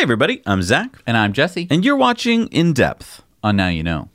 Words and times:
Hey, 0.00 0.04
everybody, 0.04 0.40
I'm 0.46 0.62
Zac, 0.62 1.02
And 1.06 1.14
I'm 1.14 1.34
Jesse. 1.34 1.68
and 1.70 1.84
you're 1.84 1.94
watching 1.94 2.46
In 2.46 2.72
Depth. 2.72 3.22
on 3.42 3.56
Now 3.56 3.68
You 3.68 3.82
Know. 3.82 4.08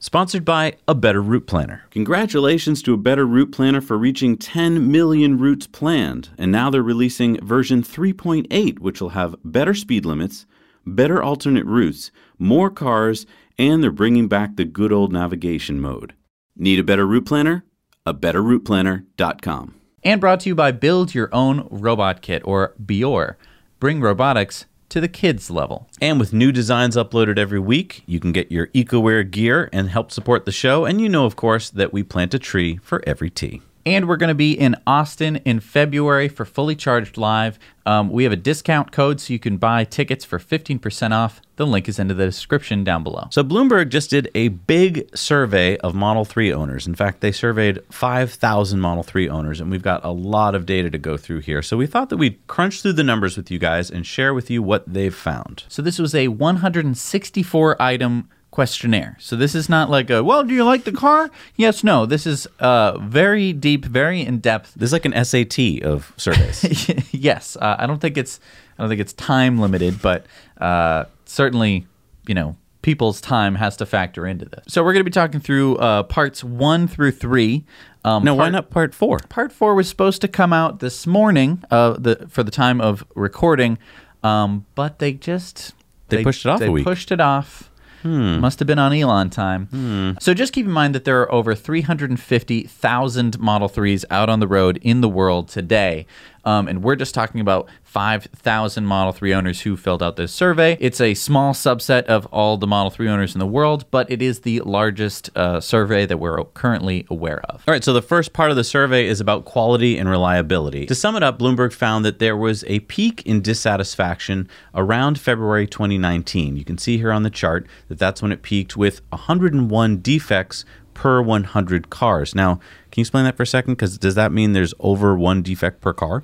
Sponsored 0.00 0.44
by 0.44 0.74
A 0.88 0.94
Better 0.94 1.22
Route 1.22 1.46
Planner. 1.46 1.84
Congratulations 1.90 2.82
to 2.82 2.94
A 2.94 2.96
Better 2.96 3.24
Route 3.24 3.52
Planner 3.52 3.80
for 3.80 3.96
reaching 3.96 4.36
10 4.36 4.90
million 4.90 5.38
routes 5.38 5.66
planned. 5.68 6.30
And 6.36 6.50
now 6.50 6.68
they're 6.70 6.82
releasing 6.82 7.44
version 7.46 7.82
3.8, 7.82 8.80
which 8.80 9.00
will 9.00 9.10
have 9.10 9.36
better 9.44 9.74
speed 9.74 10.04
limits, 10.04 10.46
better 10.84 11.22
alternate 11.22 11.64
routes, 11.66 12.10
more 12.38 12.70
cars, 12.70 13.24
and 13.58 13.82
they're 13.82 13.92
bringing 13.92 14.26
back 14.26 14.56
the 14.56 14.64
good 14.64 14.92
old 14.92 15.12
navigation 15.12 15.80
mode. 15.80 16.14
Need 16.56 16.80
a 16.80 16.84
better 16.84 17.06
route 17.06 17.26
planner? 17.26 17.64
A 18.04 18.12
betterrouteplanner.com. 18.12 19.74
And 20.02 20.20
brought 20.20 20.40
to 20.40 20.48
you 20.48 20.54
by 20.54 20.72
Build 20.72 21.14
Your 21.14 21.28
Own 21.30 21.68
Robot 21.70 22.22
Kit, 22.22 22.40
or 22.46 22.74
BIOR. 22.84 23.36
Bring 23.80 24.00
robotics 24.00 24.64
to 24.88 24.98
the 24.98 25.08
kids 25.08 25.50
level. 25.50 25.88
And 26.00 26.18
with 26.18 26.32
new 26.32 26.52
designs 26.52 26.96
uploaded 26.96 27.38
every 27.38 27.60
week, 27.60 28.02
you 28.06 28.18
can 28.18 28.32
get 28.32 28.50
your 28.50 28.68
EcoWear 28.68 29.30
gear 29.30 29.68
and 29.74 29.90
help 29.90 30.10
support 30.10 30.46
the 30.46 30.52
show. 30.52 30.86
And 30.86 31.02
you 31.02 31.08
know, 31.10 31.26
of 31.26 31.36
course, 31.36 31.68
that 31.68 31.92
we 31.92 32.02
plant 32.02 32.32
a 32.32 32.38
tree 32.38 32.78
for 32.82 33.02
every 33.06 33.28
tee. 33.28 33.60
And 33.86 34.08
we're 34.08 34.16
going 34.16 34.28
to 34.28 34.34
be 34.34 34.52
in 34.52 34.76
Austin 34.86 35.36
in 35.36 35.60
February 35.60 36.28
for 36.28 36.44
Fully 36.44 36.76
Charged 36.76 37.16
Live. 37.16 37.58
Um, 37.86 38.10
we 38.10 38.24
have 38.24 38.32
a 38.32 38.36
discount 38.36 38.92
code 38.92 39.20
so 39.20 39.32
you 39.32 39.38
can 39.38 39.56
buy 39.56 39.84
tickets 39.84 40.24
for 40.24 40.38
15% 40.38 41.12
off. 41.12 41.40
The 41.56 41.66
link 41.66 41.88
is 41.88 41.98
in 41.98 42.08
the 42.08 42.14
description 42.14 42.84
down 42.84 43.02
below. 43.02 43.28
So, 43.30 43.42
Bloomberg 43.42 43.88
just 43.88 44.10
did 44.10 44.30
a 44.34 44.48
big 44.48 45.14
survey 45.16 45.76
of 45.78 45.94
Model 45.94 46.24
3 46.24 46.52
owners. 46.52 46.86
In 46.86 46.94
fact, 46.94 47.20
they 47.20 47.32
surveyed 47.32 47.80
5,000 47.90 48.80
Model 48.80 49.02
3 49.02 49.28
owners, 49.28 49.60
and 49.60 49.70
we've 49.70 49.82
got 49.82 50.04
a 50.04 50.10
lot 50.10 50.54
of 50.54 50.64
data 50.66 50.90
to 50.90 50.98
go 50.98 51.16
through 51.16 51.40
here. 51.40 51.60
So, 51.62 51.76
we 51.76 51.86
thought 51.86 52.08
that 52.10 52.16
we'd 52.16 52.46
crunch 52.46 52.80
through 52.82 52.94
the 52.94 53.04
numbers 53.04 53.36
with 53.36 53.50
you 53.50 53.58
guys 53.58 53.90
and 53.90 54.06
share 54.06 54.32
with 54.32 54.50
you 54.50 54.62
what 54.62 54.90
they've 54.90 55.14
found. 55.14 55.64
So 55.68 55.82
this 55.82 55.98
was 55.98 56.14
a 56.14 56.28
164 56.28 57.80
item 57.80 58.28
questionnaire. 58.50 59.16
So 59.20 59.36
this 59.36 59.54
is 59.54 59.68
not 59.68 59.90
like 59.90 60.10
a, 60.10 60.22
well, 60.24 60.42
do 60.42 60.52
you 60.54 60.64
like 60.64 60.84
the 60.84 60.92
car? 60.92 61.30
Yes, 61.56 61.84
no. 61.84 62.04
This 62.06 62.26
is 62.26 62.46
uh, 62.58 62.98
very 62.98 63.52
deep, 63.52 63.84
very 63.84 64.20
in 64.22 64.38
depth. 64.40 64.74
This 64.74 64.88
is 64.88 64.92
like 64.92 65.04
an 65.04 65.24
SAT 65.24 65.82
of 65.82 66.12
surveys. 66.16 66.88
yes, 67.12 67.56
uh, 67.60 67.76
I 67.78 67.86
don't 67.86 68.00
think 68.00 68.16
it's 68.18 68.40
I 68.78 68.82
don't 68.82 68.88
think 68.88 69.00
it's 69.00 69.12
time 69.12 69.58
limited, 69.58 70.00
but 70.02 70.26
uh, 70.58 71.04
certainly, 71.26 71.86
you 72.26 72.34
know, 72.34 72.56
people's 72.82 73.20
time 73.20 73.54
has 73.56 73.76
to 73.76 73.86
factor 73.86 74.26
into 74.26 74.46
this. 74.46 74.64
So 74.68 74.82
we're 74.82 74.94
going 74.94 75.00
to 75.04 75.10
be 75.10 75.10
talking 75.10 75.38
through 75.40 75.76
uh, 75.76 76.02
parts 76.04 76.42
one 76.42 76.88
through 76.88 77.12
three. 77.12 77.64
Um, 78.04 78.24
no, 78.24 78.34
why 78.34 78.44
part- 78.44 78.52
not 78.52 78.70
part 78.70 78.94
four? 78.94 79.18
Part 79.28 79.52
four 79.52 79.74
was 79.74 79.86
supposed 79.88 80.22
to 80.22 80.28
come 80.28 80.52
out 80.54 80.80
this 80.80 81.06
morning, 81.06 81.62
uh, 81.70 81.92
the 81.98 82.26
for 82.30 82.42
the 82.42 82.50
time 82.50 82.80
of 82.80 83.04
recording, 83.14 83.76
um, 84.22 84.64
but 84.74 84.98
they 84.98 85.12
just 85.12 85.74
They 86.08 86.24
pushed 86.24 86.46
it 86.46 86.48
off 86.48 86.60
a 86.60 86.64
They 86.64 86.68
week. 86.70 86.84
pushed 86.84 87.12
it 87.12 87.20
off. 87.20 87.69
Hmm. 88.02 88.40
Must 88.40 88.58
have 88.58 88.66
been 88.66 88.78
on 88.78 88.92
Elon 88.92 89.30
time. 89.30 89.66
Hmm. 89.66 90.12
So 90.20 90.34
just 90.34 90.52
keep 90.52 90.66
in 90.66 90.72
mind 90.72 90.94
that 90.94 91.04
there 91.04 91.20
are 91.20 91.30
over 91.32 91.54
350,000 91.54 93.38
Model 93.38 93.68
3s 93.68 94.04
out 94.10 94.28
on 94.28 94.40
the 94.40 94.48
road 94.48 94.78
in 94.82 95.00
the 95.00 95.08
world 95.08 95.48
today. 95.48 96.06
Um, 96.44 96.68
and 96.68 96.82
we're 96.82 96.96
just 96.96 97.14
talking 97.14 97.40
about 97.40 97.68
5,000 97.82 98.86
Model 98.86 99.12
3 99.12 99.34
owners 99.34 99.62
who 99.62 99.76
filled 99.76 100.02
out 100.02 100.16
this 100.16 100.32
survey. 100.32 100.76
It's 100.80 101.00
a 101.00 101.14
small 101.14 101.52
subset 101.54 102.04
of 102.04 102.26
all 102.26 102.56
the 102.56 102.66
Model 102.66 102.90
3 102.90 103.08
owners 103.08 103.34
in 103.34 103.38
the 103.38 103.46
world, 103.46 103.84
but 103.90 104.10
it 104.10 104.22
is 104.22 104.40
the 104.40 104.60
largest 104.60 105.30
uh, 105.36 105.60
survey 105.60 106.06
that 106.06 106.18
we're 106.18 106.44
currently 106.44 107.06
aware 107.10 107.40
of. 107.46 107.64
All 107.66 107.72
right, 107.72 107.84
so 107.84 107.92
the 107.92 108.02
first 108.02 108.32
part 108.32 108.50
of 108.50 108.56
the 108.56 108.64
survey 108.64 109.06
is 109.06 109.20
about 109.20 109.44
quality 109.44 109.98
and 109.98 110.08
reliability. 110.08 110.86
To 110.86 110.94
sum 110.94 111.16
it 111.16 111.22
up, 111.22 111.38
Bloomberg 111.38 111.72
found 111.72 112.04
that 112.04 112.18
there 112.18 112.36
was 112.36 112.64
a 112.66 112.80
peak 112.80 113.26
in 113.26 113.42
dissatisfaction 113.42 114.48
around 114.74 115.18
February 115.18 115.66
2019. 115.66 116.56
You 116.56 116.64
can 116.64 116.78
see 116.78 116.98
here 116.98 117.12
on 117.12 117.22
the 117.22 117.30
chart 117.30 117.66
that 117.88 117.98
that's 117.98 118.22
when 118.22 118.32
it 118.32 118.42
peaked 118.42 118.76
with 118.76 119.00
101 119.10 119.98
defects 119.98 120.64
per 121.00 121.22
100 121.22 121.88
cars. 121.88 122.34
Now, 122.34 122.56
can 122.90 123.00
you 123.00 123.00
explain 123.00 123.24
that 123.24 123.34
for 123.34 123.44
a 123.44 123.46
second? 123.46 123.72
Because 123.72 123.96
does 123.96 124.16
that 124.16 124.32
mean 124.32 124.52
there's 124.52 124.74
over 124.80 125.16
one 125.16 125.40
defect 125.40 125.80
per 125.80 125.94
car? 125.94 126.22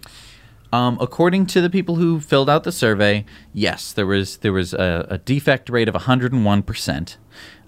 Um, 0.71 0.99
according 1.01 1.47
to 1.47 1.63
the 1.63 1.71
people 1.71 1.95
who 1.95 2.21
filled 2.21 2.51
out 2.51 2.65
the 2.65 2.73
survey, 2.73 3.25
yes, 3.55 3.95
there 3.95 4.05
was 4.05 4.37
there 4.39 4.53
was 4.53 4.75
a, 4.75 5.07
a 5.09 5.17
defect 5.17 5.71
rate 5.71 5.89
of 5.89 5.95
101 5.95 6.63
percent, 6.63 7.17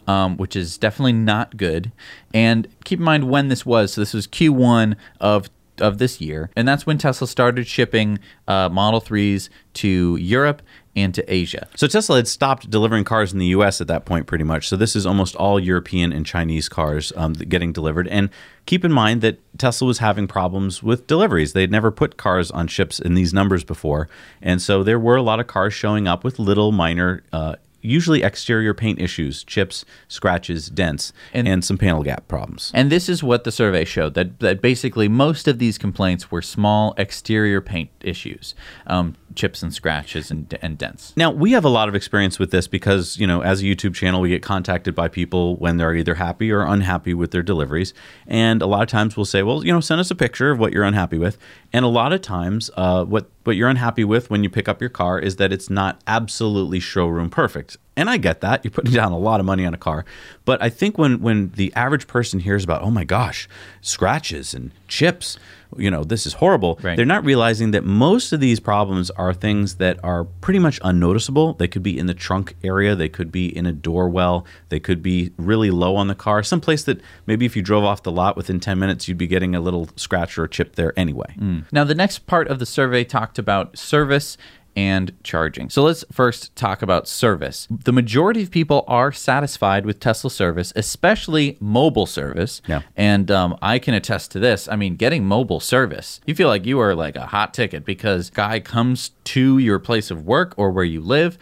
um, 0.07 0.37
which 0.37 0.55
is 0.55 0.77
definitely 0.77 1.15
not 1.15 1.57
good. 1.57 1.93
And 2.35 2.69
keep 2.85 2.99
in 2.99 3.07
mind 3.07 3.31
when 3.31 3.49
this 3.49 3.65
was. 3.65 3.95
So 3.95 4.03
this 4.03 4.13
was 4.13 4.27
Q1 4.27 4.95
of 5.19 5.49
of 5.81 5.99
this 5.99 6.21
year, 6.21 6.51
and 6.57 6.67
that's 6.67 6.87
when 6.87 6.99
Tesla 6.99 7.27
started 7.27 7.67
shipping 7.67 8.19
uh, 8.47 8.69
Model 8.69 9.01
3s 9.01 9.49
to 9.75 10.17
Europe 10.17 10.63
and 10.97 11.15
to 11.15 11.33
Asia. 11.33 11.69
So 11.77 11.87
Tesla 11.87 12.17
had 12.17 12.27
stopped 12.27 12.71
delivering 12.71 13.05
cars 13.05 13.33
in 13.33 13.39
the 13.39 13.47
U.S. 13.47 13.81
at 13.81 13.87
that 13.87 14.05
point, 14.05 14.27
pretty 14.27 14.45
much. 14.45 14.69
So 14.69 14.77
this 14.77 14.97
is 14.97 15.07
almost 15.07 15.37
all 15.37 15.61
European 15.61 16.13
and 16.13 16.27
Chinese 16.27 16.69
cars 16.69 17.13
um, 17.17 17.35
getting 17.35 17.73
delivered. 17.73 18.09
And 18.09 18.31
keep 18.67 18.85
in 18.85 18.93
mind 18.93 19.21
that 19.21 19.39
Tesla 19.59 19.87
was 19.87 19.99
having 19.99 20.27
problems 20.27 20.83
with 20.83 21.07
deliveries. 21.07 21.53
They 21.53 21.61
had 21.61 21.71
never 21.71 21.93
put 21.93 22.17
cars 22.17 22.51
on 22.51 22.67
ships 22.67 22.99
in 22.99 23.15
these 23.15 23.33
numbers 23.33 23.63
before, 23.63 24.09
and 24.43 24.61
so 24.61 24.83
there 24.83 24.99
were 24.99 25.17
a 25.17 25.23
lot 25.23 25.41
of 25.41 25.47
cars 25.47 25.73
showing 25.73 26.09
up 26.09 26.25
with 26.25 26.39
little 26.39 26.73
minor. 26.73 27.23
Uh, 27.33 27.57
Usually 27.81 28.23
exterior 28.23 28.75
paint 28.75 29.01
issues, 29.01 29.45
chips, 29.45 29.85
scratches, 30.09 30.69
dents, 30.69 31.13
and, 31.33 31.47
And- 31.47 31.65
some 31.65 31.79
panel 31.79 32.03
gap 32.03 32.29
problems. 32.29 32.71
And 32.75 32.91
this 32.91 33.09
is 33.09 33.23
what 33.23 33.45
the 33.45 33.53
survey 33.53 33.85
showed 33.85 34.15
that, 34.15 34.41
that 34.41 34.61
basically 34.61 35.09
most 35.09 35.47
of 35.49 35.59
these 35.59 35.79
complaints 35.79 36.31
were 36.31 36.43
small 36.43 36.95
exterior 36.97 37.61
paint 37.61 37.91
issues, 38.01 38.55
um, 38.87 39.17
chips 39.35 39.63
and 39.63 39.73
scratches 39.73 40.31
and, 40.31 40.57
and 40.63 40.79
dents. 40.79 41.13
Now, 41.17 41.31
we 41.31 41.53
have 41.53 41.65
a 41.65 41.69
lot 41.69 41.89
of 41.89 41.95
experience 41.95 42.39
with 42.39 42.51
this 42.51 42.67
because, 42.67 43.19
you 43.19 43.27
know, 43.27 43.43
as 43.43 43.63
a 43.63 43.65
YouTube 43.65 43.95
channel, 43.95 44.21
we 44.21 44.29
get 44.31 44.43
contacted 44.43 44.95
by 44.95 45.09
people 45.09 45.57
when 45.57 45.77
they're 45.77 45.95
either 45.95 46.15
happy 46.15 46.51
or 46.51 46.63
unhappy 46.63 47.15
with 47.15 47.31
their 47.31 47.43
deliveries. 47.43 47.95
And 48.27 48.63
a 48.63 48.67
lot 48.67 48.83
of 48.83 48.89
times 48.89 49.17
we'll 49.17 49.27
say, 49.27 49.43
well, 49.43 49.65
you 49.65 49.73
know, 49.73 49.81
send 49.81 50.01
us 50.01 50.11
a 50.11 50.15
picture 50.15 50.51
of 50.51 50.59
what 50.59 50.73
you're 50.73 50.85
unhappy 50.85 51.19
with. 51.19 51.39
And 51.73 51.85
a 51.85 51.89
lot 51.89 52.13
of 52.13 52.23
times, 52.23 52.71
uh, 52.77 53.05
what, 53.05 53.31
what 53.45 53.57
you're 53.57 53.69
unhappy 53.69 54.05
with 54.05 54.31
when 54.31 54.43
you 54.43 54.51
pick 54.51 54.69
up 54.69 54.81
your 54.81 54.91
car 54.91 55.19
is 55.19 55.37
that 55.37 55.53
it's 55.53 55.69
not 55.69 56.01
absolutely 56.07 56.81
showroom 56.81 57.29
perfect. 57.31 57.77
And 57.99 58.09
I 58.09 58.17
get 58.17 58.41
that. 58.41 58.65
You're 58.65 58.71
putting 58.71 58.93
down 59.03 59.13
a 59.13 59.19
lot 59.19 59.41
of 59.41 59.47
money 59.47 59.67
on 59.67 59.75
a 59.75 59.79
car. 59.79 60.05
But 60.45 60.63
I 60.63 60.71
think 60.71 60.97
when, 60.97 61.21
when 61.21 61.51
the 61.57 61.73
average 61.75 62.07
person 62.07 62.41
hears 62.41 62.65
about, 62.65 62.83
oh 62.83 62.91
my 62.91 63.05
gosh, 63.05 63.49
scratches 63.83 64.55
and 64.55 64.71
chips, 64.87 65.39
you 65.77 65.91
know, 65.91 66.03
this 66.05 66.25
is 66.27 66.35
horrible, 66.35 66.79
Right. 66.83 66.97
they're 66.97 67.05
not 67.05 67.25
realizing 67.25 67.73
that 67.73 67.85
most 67.85 68.33
of 68.33 68.41
these 68.41 68.59
problems 68.61 69.11
are 69.11 69.35
things 69.35 69.75
that 69.75 70.03
are 70.03 70.25
pretty 70.25 70.59
much 70.59 70.81
unnoticeable. 70.83 71.55
They 71.55 71.69
could 71.69 71.83
be 71.83 71.99
in 71.99 72.07
the 72.07 72.15
trunk 72.15 72.55
area, 72.65 72.95
they 72.95 73.11
could 73.11 73.31
be 73.31 73.55
in 73.55 73.67
a 73.67 73.73
door 73.73 74.09
well, 74.09 74.47
they 74.71 74.81
could 74.81 75.03
be 75.03 75.33
really 75.37 75.71
low 75.71 75.97
on 75.97 76.07
the 76.09 76.15
car, 76.15 76.43
someplace 76.43 76.85
that 76.85 77.03
maybe 77.27 77.45
if 77.45 77.55
you 77.55 77.61
drove 77.61 77.85
off 77.85 78.03
the 78.03 78.13
lot 78.13 78.37
within 78.37 78.61
10 78.61 78.79
minutes, 78.79 79.09
you'd 79.09 79.19
be 79.19 79.27
getting 79.27 79.55
a 79.55 79.61
little 79.61 79.89
scratch 79.97 80.39
or 80.39 80.45
a 80.45 80.49
chip 80.49 80.77
there 80.77 80.99
anyway. 80.99 81.35
Mm. 81.39 81.65
Now, 81.71 81.85
the 81.85 81.95
next 81.95 82.21
part 82.27 82.49
of 82.49 82.59
the 82.61 82.67
survey 82.67 83.05
talked 83.05 83.39
about 83.39 83.77
service 83.77 84.39
and 84.79 85.13
charging. 85.25 85.69
So 85.69 85.83
let's 85.83 86.05
first 86.13 86.55
talk 86.55 86.83
about 86.83 87.09
service. 87.09 87.67
The 87.69 87.93
majority 87.93 88.45
of 88.45 88.53
people 88.53 88.85
are 88.87 89.11
satisfied 89.11 89.85
with 89.85 89.99
Tesla 89.99 90.31
service, 90.31 90.73
especially 90.77 91.57
mobile 91.59 92.07
service. 92.07 92.63
Yeah. 92.69 92.83
And 92.95 93.29
um, 93.29 93.59
I 93.61 93.81
can 93.81 93.95
attest 93.95 94.31
to 94.33 94.39
this. 94.39 94.69
I 94.69 94.77
mean, 94.77 94.95
getting 94.95 95.25
mobile 95.25 95.59
service, 95.59 96.21
you 96.27 96.35
feel 96.37 96.47
like 96.47 96.65
you 96.65 96.79
are 96.79 96.95
like 96.95 97.17
a 97.17 97.27
hot 97.27 97.55
ticket 97.55 97.85
because 97.85 98.31
guy 98.31 98.61
comes 98.61 99.11
to 99.25 99.59
your 99.59 99.81
place 99.81 100.13
of 100.13 100.25
work 100.25 100.55
or 100.57 100.71
where 100.71 100.85
you 100.85 101.01
live 101.01 101.39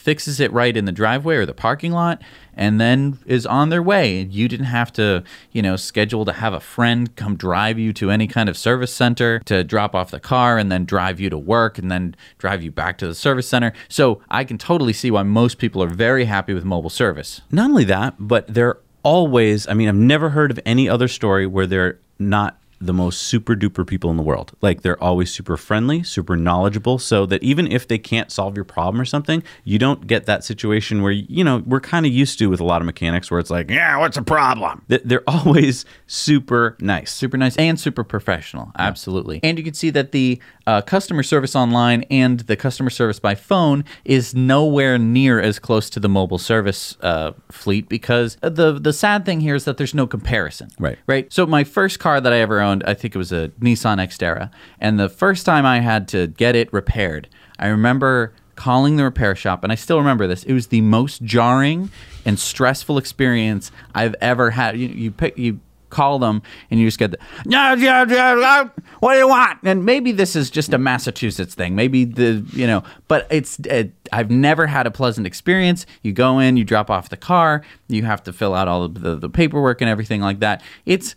fixes 0.00 0.40
it 0.40 0.50
right 0.50 0.78
in 0.78 0.86
the 0.86 0.92
driveway 0.92 1.36
or 1.36 1.44
the 1.44 1.52
parking 1.52 1.92
lot 1.92 2.22
and 2.54 2.80
then 2.80 3.18
is 3.26 3.44
on 3.44 3.68
their 3.68 3.82
way. 3.82 4.22
You 4.22 4.48
didn't 4.48 4.66
have 4.66 4.92
to 4.94 5.22
you 5.52 5.60
know 5.60 5.76
schedule 5.76 6.24
to 6.24 6.32
have 6.32 6.54
a 6.54 6.60
friend 6.60 7.14
come 7.16 7.36
drive 7.36 7.78
you 7.78 7.92
to 7.94 8.10
any 8.10 8.26
kind 8.26 8.48
of 8.48 8.56
service 8.56 8.92
center 8.94 9.40
to 9.40 9.62
drop 9.62 9.94
off 9.94 10.10
the 10.10 10.20
car 10.20 10.56
and 10.56 10.72
then 10.72 10.86
drive 10.86 11.20
you 11.20 11.28
to 11.28 11.38
work 11.38 11.76
and 11.78 11.90
then 11.90 12.16
drive 12.38 12.62
you 12.62 12.70
back 12.70 12.96
to 12.98 13.06
the 13.06 13.14
service 13.14 13.48
center. 13.48 13.72
So 13.88 14.22
i 14.30 14.42
can 14.44 14.56
totally 14.56 14.94
see 14.94 15.10
why 15.10 15.22
most 15.22 15.58
people 15.58 15.82
are 15.82 15.88
very 15.88 16.24
happy 16.24 16.54
with 16.54 16.64
mobile 16.64 16.90
service. 16.90 17.42
Not 17.50 17.70
only 17.70 17.84
that, 17.84 18.14
but 18.18 18.46
they're 18.46 18.78
always, 19.02 19.68
I 19.68 19.74
mean, 19.74 19.88
I've 19.88 19.94
never 19.94 20.30
heard 20.30 20.50
of 20.50 20.60
any 20.64 20.88
other 20.88 21.08
story 21.08 21.46
where 21.46 21.66
they're 21.66 21.98
not 22.18 22.59
the 22.80 22.92
most 22.94 23.22
super 23.22 23.54
duper 23.54 23.86
people 23.86 24.10
in 24.10 24.16
the 24.16 24.22
world. 24.22 24.52
Like 24.62 24.80
they're 24.82 25.02
always 25.02 25.30
super 25.32 25.56
friendly, 25.56 26.02
super 26.02 26.36
knowledgeable, 26.36 26.98
so 26.98 27.26
that 27.26 27.42
even 27.42 27.70
if 27.70 27.86
they 27.86 27.98
can't 27.98 28.30
solve 28.32 28.56
your 28.56 28.64
problem 28.64 29.00
or 29.00 29.04
something, 29.04 29.42
you 29.64 29.78
don't 29.78 30.06
get 30.06 30.26
that 30.26 30.44
situation 30.44 31.02
where, 31.02 31.12
you 31.12 31.44
know, 31.44 31.58
we're 31.66 31.80
kind 31.80 32.06
of 32.06 32.12
used 32.12 32.38
to 32.38 32.46
with 32.48 32.60
a 32.60 32.64
lot 32.64 32.80
of 32.80 32.86
mechanics 32.86 33.30
where 33.30 33.38
it's 33.38 33.50
like, 33.50 33.70
yeah, 33.70 33.98
what's 33.98 34.16
the 34.16 34.22
problem? 34.22 34.82
They're 34.88 35.22
always 35.26 35.84
super 36.06 36.76
nice. 36.80 37.10
super 37.12 37.36
nice 37.36 37.56
and 37.56 37.78
super 37.78 38.02
professional 38.04 38.72
absolutely 38.78 39.40
and 39.42 39.58
you 39.58 39.64
can 39.64 39.74
see 39.74 39.90
that 39.90 40.12
the 40.12 40.40
uh, 40.66 40.80
customer 40.82 41.22
service 41.22 41.54
online 41.56 42.04
and 42.10 42.40
the 42.40 42.56
customer 42.56 42.90
service 42.90 43.18
by 43.18 43.34
phone 43.34 43.84
is 44.04 44.34
nowhere 44.34 44.98
near 44.98 45.40
as 45.40 45.58
close 45.58 45.90
to 45.90 46.00
the 46.00 46.08
mobile 46.08 46.38
service 46.38 46.96
uh, 47.02 47.32
fleet 47.50 47.88
because 47.88 48.36
the 48.40 48.78
the 48.78 48.92
sad 48.92 49.24
thing 49.24 49.40
here 49.40 49.54
is 49.54 49.64
that 49.64 49.76
there's 49.76 49.94
no 49.94 50.06
comparison 50.06 50.68
Right. 50.78 50.98
right 51.06 51.32
so 51.32 51.46
my 51.46 51.64
first 51.64 51.98
car 51.98 52.20
that 52.20 52.32
i 52.32 52.38
ever 52.38 52.60
owned 52.60 52.69
I 52.86 52.94
think 52.94 53.14
it 53.14 53.18
was 53.18 53.32
a 53.32 53.48
Nissan 53.60 53.98
Xterra. 53.98 54.50
And 54.80 54.98
the 54.98 55.08
first 55.08 55.46
time 55.46 55.66
I 55.66 55.80
had 55.80 56.08
to 56.08 56.26
get 56.28 56.56
it 56.56 56.72
repaired, 56.72 57.28
I 57.58 57.66
remember 57.68 58.32
calling 58.56 58.96
the 58.96 59.04
repair 59.04 59.34
shop, 59.34 59.64
and 59.64 59.72
I 59.72 59.74
still 59.74 59.98
remember 59.98 60.26
this. 60.26 60.44
It 60.44 60.52
was 60.52 60.66
the 60.66 60.82
most 60.82 61.22
jarring 61.22 61.90
and 62.26 62.38
stressful 62.38 62.98
experience 62.98 63.72
I've 63.94 64.14
ever 64.20 64.50
had. 64.50 64.78
You, 64.78 64.88
you 64.88 65.10
pick, 65.10 65.38
you 65.38 65.60
call 65.88 66.18
them, 66.18 66.42
and 66.70 66.78
you 66.78 66.86
just 66.86 66.98
get 66.98 67.10
the, 67.10 67.18
yeah, 67.46 67.74
yeah, 67.74 68.04
yeah, 68.06 68.68
what 69.00 69.14
do 69.14 69.18
you 69.18 69.28
want? 69.28 69.58
And 69.64 69.84
maybe 69.84 70.12
this 70.12 70.36
is 70.36 70.50
just 70.50 70.72
a 70.72 70.78
Massachusetts 70.78 71.54
thing. 71.54 71.74
Maybe 71.74 72.04
the, 72.04 72.46
you 72.52 72.66
know, 72.66 72.84
but 73.08 73.26
it's, 73.30 73.58
it, 73.60 73.92
I've 74.12 74.30
never 74.30 74.66
had 74.66 74.86
a 74.86 74.90
pleasant 74.90 75.26
experience. 75.26 75.86
You 76.02 76.12
go 76.12 76.38
in, 76.38 76.56
you 76.56 76.64
drop 76.64 76.90
off 76.90 77.08
the 77.08 77.16
car, 77.16 77.62
you 77.88 78.04
have 78.04 78.22
to 78.24 78.32
fill 78.32 78.54
out 78.54 78.68
all 78.68 78.84
of 78.84 79.00
the, 79.00 79.16
the 79.16 79.30
paperwork 79.30 79.80
and 79.80 79.90
everything 79.90 80.20
like 80.20 80.40
that. 80.40 80.62
It's, 80.86 81.14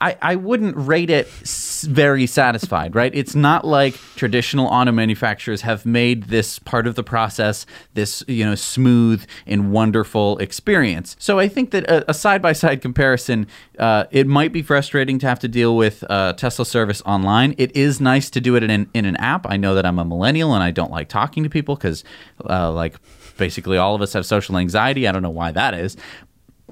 I, 0.00 0.16
I 0.22 0.36
wouldn't 0.36 0.76
rate 0.76 1.10
it 1.10 1.28
very 1.28 2.26
satisfied, 2.26 2.94
right? 2.94 3.14
It's 3.14 3.34
not 3.34 3.66
like 3.66 3.94
traditional 4.16 4.66
auto 4.66 4.92
manufacturers 4.92 5.60
have 5.62 5.84
made 5.84 6.24
this 6.24 6.58
part 6.58 6.86
of 6.86 6.94
the 6.94 7.02
process 7.02 7.66
this, 7.94 8.24
you 8.26 8.44
know, 8.44 8.54
smooth 8.54 9.24
and 9.46 9.72
wonderful 9.72 10.38
experience. 10.38 11.16
So 11.18 11.38
I 11.38 11.48
think 11.48 11.70
that 11.72 11.84
a 12.08 12.14
side 12.14 12.40
by 12.40 12.52
side 12.52 12.80
comparison, 12.80 13.46
uh, 13.78 14.04
it 14.10 14.26
might 14.26 14.52
be 14.52 14.62
frustrating 14.62 15.18
to 15.18 15.26
have 15.26 15.38
to 15.40 15.48
deal 15.48 15.76
with 15.76 16.04
uh, 16.08 16.32
Tesla 16.34 16.64
service 16.64 17.02
online. 17.04 17.54
It 17.58 17.74
is 17.76 18.00
nice 18.00 18.30
to 18.30 18.40
do 18.40 18.56
it 18.56 18.62
in 18.62 18.70
an, 18.70 18.90
in 18.94 19.04
an 19.04 19.16
app. 19.16 19.46
I 19.48 19.56
know 19.56 19.74
that 19.74 19.84
I'm 19.84 19.98
a 19.98 20.04
millennial 20.04 20.54
and 20.54 20.62
I 20.62 20.70
don't 20.70 20.90
like 20.90 21.08
talking 21.08 21.42
to 21.42 21.50
people 21.50 21.76
because, 21.76 22.04
uh, 22.48 22.72
like, 22.72 22.96
basically 23.36 23.78
all 23.78 23.94
of 23.94 24.02
us 24.02 24.12
have 24.12 24.26
social 24.26 24.56
anxiety. 24.58 25.08
I 25.08 25.12
don't 25.12 25.22
know 25.22 25.30
why 25.30 25.50
that 25.52 25.74
is. 25.74 25.96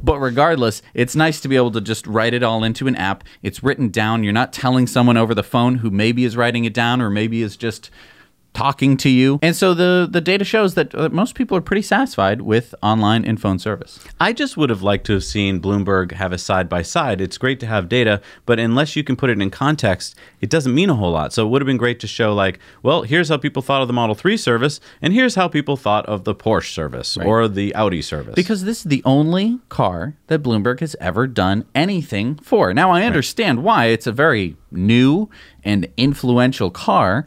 But 0.02 0.18
regardless, 0.18 0.82
it's 0.94 1.16
nice 1.16 1.40
to 1.40 1.48
be 1.48 1.56
able 1.56 1.72
to 1.72 1.80
just 1.80 2.06
write 2.06 2.34
it 2.34 2.42
all 2.42 2.64
into 2.64 2.86
an 2.86 2.96
app. 2.96 3.24
It's 3.42 3.62
written 3.62 3.88
down. 3.88 4.22
You're 4.22 4.32
not 4.32 4.52
telling 4.52 4.86
someone 4.86 5.16
over 5.16 5.34
the 5.34 5.42
phone 5.42 5.76
who 5.76 5.90
maybe 5.90 6.24
is 6.24 6.36
writing 6.36 6.64
it 6.64 6.74
down 6.74 7.00
or 7.00 7.10
maybe 7.10 7.42
is 7.42 7.56
just 7.56 7.90
talking 8.54 8.96
to 8.98 9.08
you. 9.08 9.38
And 9.42 9.54
so 9.54 9.74
the 9.74 10.08
the 10.10 10.20
data 10.20 10.44
shows 10.44 10.74
that 10.74 10.94
uh, 10.94 11.08
most 11.10 11.34
people 11.34 11.56
are 11.56 11.60
pretty 11.60 11.82
satisfied 11.82 12.42
with 12.42 12.74
online 12.82 13.24
and 13.24 13.40
phone 13.40 13.58
service. 13.58 14.00
I 14.18 14.32
just 14.32 14.56
would 14.56 14.70
have 14.70 14.82
liked 14.82 15.06
to 15.06 15.12
have 15.14 15.24
seen 15.24 15.60
Bloomberg 15.60 16.12
have 16.12 16.32
a 16.32 16.38
side 16.38 16.68
by 16.68 16.82
side. 16.82 17.20
It's 17.20 17.38
great 17.38 17.60
to 17.60 17.66
have 17.66 17.88
data, 17.88 18.20
but 18.46 18.58
unless 18.58 18.96
you 18.96 19.04
can 19.04 19.16
put 19.16 19.30
it 19.30 19.40
in 19.40 19.50
context, 19.50 20.16
it 20.40 20.50
doesn't 20.50 20.74
mean 20.74 20.90
a 20.90 20.94
whole 20.94 21.12
lot. 21.12 21.32
So 21.32 21.46
it 21.46 21.50
would 21.50 21.62
have 21.62 21.66
been 21.66 21.76
great 21.76 22.00
to 22.00 22.06
show 22.06 22.34
like, 22.34 22.58
well, 22.82 23.02
here's 23.02 23.28
how 23.28 23.36
people 23.36 23.62
thought 23.62 23.82
of 23.82 23.88
the 23.88 23.94
Model 23.94 24.14
3 24.14 24.36
service 24.36 24.80
and 25.00 25.12
here's 25.12 25.34
how 25.36 25.48
people 25.48 25.76
thought 25.76 26.06
of 26.06 26.24
the 26.24 26.34
Porsche 26.34 26.72
service 26.72 27.16
or 27.16 27.48
the 27.48 27.74
Audi 27.74 28.02
service. 28.02 28.34
Because 28.34 28.64
this 28.64 28.78
is 28.78 28.84
the 28.84 29.02
only 29.04 29.60
car 29.68 30.14
that 30.26 30.42
Bloomberg 30.42 30.80
has 30.80 30.96
ever 31.00 31.26
done 31.26 31.64
anything 31.74 32.36
for. 32.36 32.74
Now 32.74 32.90
I 32.90 33.04
understand 33.04 33.62
why. 33.62 33.86
It's 33.86 34.06
a 34.06 34.12
very 34.12 34.56
new 34.70 35.30
and 35.64 35.88
influential 35.96 36.70
car 36.70 37.26